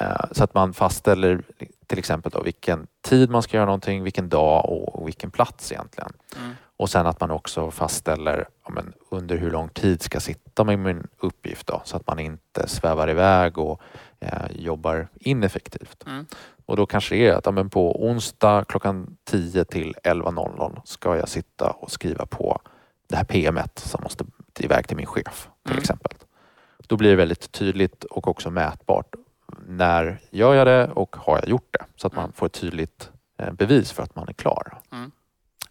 Eh, 0.00 0.24
Så 0.32 0.44
att 0.44 0.54
man 0.54 0.74
fastställer 0.74 1.42
till 1.86 1.98
exempel 1.98 2.32
då 2.34 2.42
vilken 2.42 2.86
tid 3.02 3.30
man 3.30 3.42
ska 3.42 3.56
göra 3.56 3.66
någonting, 3.66 4.02
vilken 4.02 4.28
dag 4.28 4.64
och 4.68 5.06
vilken 5.06 5.30
plats 5.30 5.72
egentligen. 5.72 6.12
Mm. 6.36 6.52
Och 6.76 6.90
sen 6.90 7.06
att 7.06 7.20
man 7.20 7.30
också 7.30 7.70
fastställer 7.70 8.48
ja, 8.64 8.70
men, 8.70 8.92
under 9.10 9.36
hur 9.36 9.50
lång 9.50 9.68
tid 9.68 10.02
ska 10.02 10.20
sitta 10.20 10.64
med 10.64 10.78
min 10.78 11.06
uppgift 11.18 11.66
då, 11.66 11.80
så 11.84 11.96
att 11.96 12.06
man 12.06 12.18
inte 12.18 12.68
svävar 12.68 13.10
iväg 13.10 13.58
och 13.58 13.80
eh, 14.20 14.50
jobbar 14.50 15.08
ineffektivt. 15.14 16.04
Mm. 16.06 16.26
Och 16.66 16.76
då 16.76 16.86
kanske 16.86 17.14
det 17.14 17.26
är 17.28 17.32
att 17.34 17.46
ja, 17.46 17.52
men 17.52 17.70
på 17.70 18.04
onsdag 18.06 18.64
klockan 18.68 19.16
10 19.24 19.64
till 19.64 19.94
11.00 20.04 20.80
ska 20.84 21.16
jag 21.16 21.28
sitta 21.28 21.70
och 21.70 21.90
skriva 21.90 22.26
på 22.26 22.60
det 23.08 23.16
här 23.16 23.24
PMet 23.24 23.78
som 23.78 24.00
måste 24.02 24.24
iväg 24.58 24.88
till 24.88 24.96
min 24.96 25.06
chef 25.06 25.48
till 25.62 25.72
Mm. 25.72 25.80
exempel. 25.82 26.12
Då 26.86 26.96
blir 26.96 27.10
det 27.10 27.16
väldigt 27.16 27.52
tydligt 27.52 28.04
och 28.04 28.28
också 28.28 28.50
mätbart. 28.50 29.14
När 29.66 30.18
gör 30.30 30.54
jag 30.54 30.66
det 30.66 30.90
och 30.94 31.16
har 31.16 31.38
jag 31.38 31.48
gjort 31.48 31.68
det? 31.70 31.84
Så 31.96 32.06
att 32.06 32.12
man 32.14 32.24
Mm. 32.24 32.32
får 32.32 32.46
ett 32.46 32.52
tydligt 32.52 33.10
eh, 33.38 33.52
bevis 33.52 33.92
för 33.92 34.02
att 34.02 34.16
man 34.16 34.28
är 34.28 34.32
klar. 34.32 34.78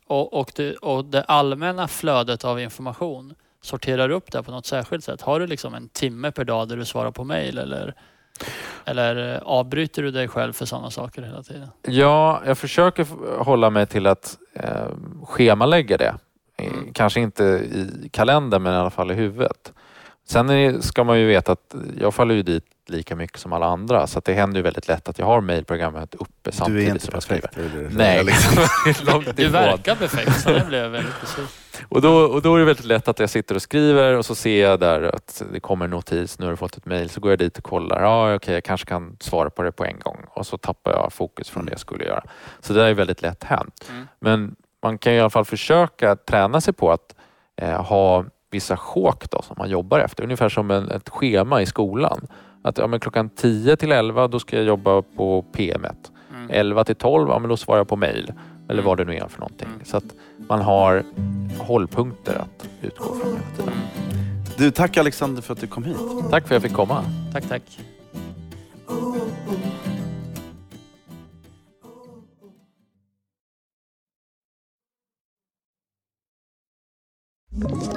Och, 0.08 0.34
och, 0.34 0.52
det, 0.56 0.76
och 0.76 1.06
det 1.06 1.24
allmänna 1.24 1.88
flödet 1.88 2.46
av 2.46 2.60
information, 2.60 3.34
sorterar 3.62 4.10
upp 4.10 4.32
det 4.32 4.44
på 4.44 4.52
något 4.52 4.66
särskilt 4.66 5.04
sätt? 5.04 5.22
Har 5.22 5.40
du 5.40 5.48
liksom 5.48 5.74
en 5.74 5.90
timme 5.90 6.32
per 6.32 6.44
dag 6.44 6.68
där 6.68 6.78
du 6.78 6.86
svarar 6.86 7.12
på 7.12 7.24
mejl 7.24 7.58
eller, 7.58 7.94
eller 8.86 9.34
eh, 9.36 9.42
avbryter 9.42 10.04
du 10.04 10.12
dig 10.12 10.28
själv 10.28 10.54
för 10.54 10.66
sådana 10.66 10.90
saker 10.92 11.22
hela 11.22 11.44
tiden? 11.44 11.68
Ja, 11.82 12.42
jag 12.46 12.58
försöker 12.58 13.08
hålla 13.44 13.70
mig 13.70 13.86
till 13.86 14.08
att 14.08 14.38
eh, 14.54 14.88
schemalägga 15.24 15.98
det. 15.98 16.16
Mm. 16.58 16.94
Kanske 16.94 17.20
inte 17.20 17.44
i 17.44 18.10
kalendern 18.14 18.64
men 18.64 18.74
i 18.74 18.78
alla 18.78 18.90
fall 18.90 19.12
i 19.12 19.14
huvudet. 19.14 19.74
Sen 20.28 20.50
är, 20.50 20.80
ska 20.80 21.04
man 21.04 21.20
ju 21.20 21.28
veta 21.28 21.52
att 21.52 21.76
jag 22.00 22.14
faller 22.14 22.36
ju 22.36 22.44
dit 22.44 22.66
lika 22.90 23.16
mycket 23.16 23.40
som 23.40 23.54
alla 23.54 23.66
andra 23.66 24.08
så 24.08 24.20
att 24.20 24.26
det 24.26 24.34
händer 24.34 24.58
ju 24.58 24.64
väldigt 24.64 24.88
lätt 24.88 25.10
att 25.10 25.20
jag 25.20 25.26
har 25.26 25.42
mejlprogrammet 25.42 26.16
uppe 26.16 26.32
Du 26.42 26.50
är 26.50 26.54
samtidigt 26.54 26.90
inte 26.90 27.06
som 27.06 27.12
jag 27.14 27.24
skriver. 27.24 27.42
perfekt. 27.42 27.58
är 27.58 27.78
det 27.78 27.84
det 27.84 27.90
du 27.90 27.96
Nej, 27.98 28.24
liksom. 28.24 29.24
Du 29.36 29.48
verkar 29.48 29.96
perfekt 29.96 30.42
så 30.42 30.50
det 30.50 30.66
blev 30.68 30.84
jag 30.84 30.90
väldigt 30.90 31.22
besviken. 31.22 31.52
Och 31.90 32.02
då, 32.02 32.16
och 32.18 32.42
då 32.42 32.56
är 32.56 32.60
det 32.60 32.66
väldigt 32.66 32.86
lätt 32.86 33.08
att 33.08 33.20
jag 33.20 33.30
sitter 33.30 33.56
och 33.56 33.62
skriver 33.62 34.14
och 34.14 34.26
så 34.26 34.36
ser 34.36 34.62
jag 34.64 34.80
där 34.80 35.16
att 35.16 35.44
det 35.54 35.60
kommer 35.60 35.86
en 35.86 35.92
notis, 35.92 36.40
nu 36.40 36.46
har 36.46 36.52
du 36.52 36.58
fått 36.58 36.78
ett 36.78 36.86
mejl, 36.86 37.10
så 37.10 37.20
går 37.22 37.32
jag 37.32 37.40
dit 37.40 37.58
och 37.58 37.64
kollar. 37.64 38.02
Ja, 38.04 38.36
okej, 38.36 38.54
jag 38.54 38.64
kanske 38.64 38.88
kan 38.88 39.18
svara 39.20 39.50
på 39.50 39.64
det 39.64 39.72
på 39.72 39.86
en 39.86 40.00
gång 40.00 40.26
och 40.30 40.48
så 40.48 40.58
tappar 40.58 40.92
jag 40.92 41.14
fokus 41.14 41.50
från 41.50 41.66
det 41.66 41.72
jag 41.72 41.80
skulle 41.80 42.06
göra. 42.06 42.24
Så 42.60 42.74
det 42.74 42.80
där 42.80 42.88
är 42.88 42.94
väldigt 42.94 43.22
lätt 43.22 43.44
hänt. 43.44 43.86
Mm. 43.90 44.08
Men 44.20 44.56
man 44.84 44.98
kan 44.98 45.14
i 45.14 45.20
alla 45.20 45.30
fall 45.30 45.46
försöka 45.46 46.16
träna 46.16 46.62
sig 46.62 46.74
på 46.74 46.92
att 46.92 47.16
eh, 47.62 47.86
ha 47.86 48.26
vissa 48.52 48.78
sjok 48.78 49.30
då, 49.32 49.42
som 49.42 49.56
man 49.60 49.70
jobbar 49.70 50.00
efter. 50.00 50.24
Ungefär 50.24 50.50
som 50.50 50.72
en, 50.72 50.92
ett 50.92 51.10
schema 51.10 51.62
i 51.62 51.66
skolan. 51.66 52.28
Att 52.68 52.78
ja, 52.78 52.88
men 52.88 53.00
klockan 53.00 53.30
10 53.30 53.76
till 53.78 53.92
11 53.92 54.28
då 54.28 54.40
ska 54.40 54.56
jag 54.58 54.66
jobba 54.66 55.02
på 55.02 55.46
PM1. 55.54 55.76
Mm. 56.30 56.42
Mm. 56.44 56.50
11 56.52 56.84
till 56.84 56.96
12, 56.96 57.30
ja 57.30 57.40
men 57.40 57.50
då 57.50 57.58
svarar 57.58 57.80
jag 57.80 57.88
på 57.88 57.96
mail. 57.96 58.34
Eller 58.70 58.74
Mm. 58.74 58.86
vad 58.86 58.98
det 58.98 59.06
nu 59.06 59.16
är 59.16 59.28
för 59.28 59.40
någonting. 59.40 59.68
Mm. 59.68 59.86
Så 59.86 59.98
att 59.98 60.04
man 60.50 60.62
har 60.62 61.04
hållpunkter 61.60 62.36
att 62.36 62.70
utgå 62.82 63.06
från 63.06 63.28
hela 63.28 63.40
tiden. 63.58 63.74
Du, 64.58 64.72
tack 64.72 64.98
Alexander 64.98 65.42
för 65.42 65.54
att 65.54 65.60
du 65.62 65.68
kom 65.68 65.84
hit. 65.84 65.98
Tack 66.30 66.48
för 66.48 66.56
att 66.56 66.62
jag 66.64 66.70
fick 66.70 66.74
komma. 66.74 67.04
Tack, 67.34 67.44
tack. 67.50 67.80
Ett 77.66 77.97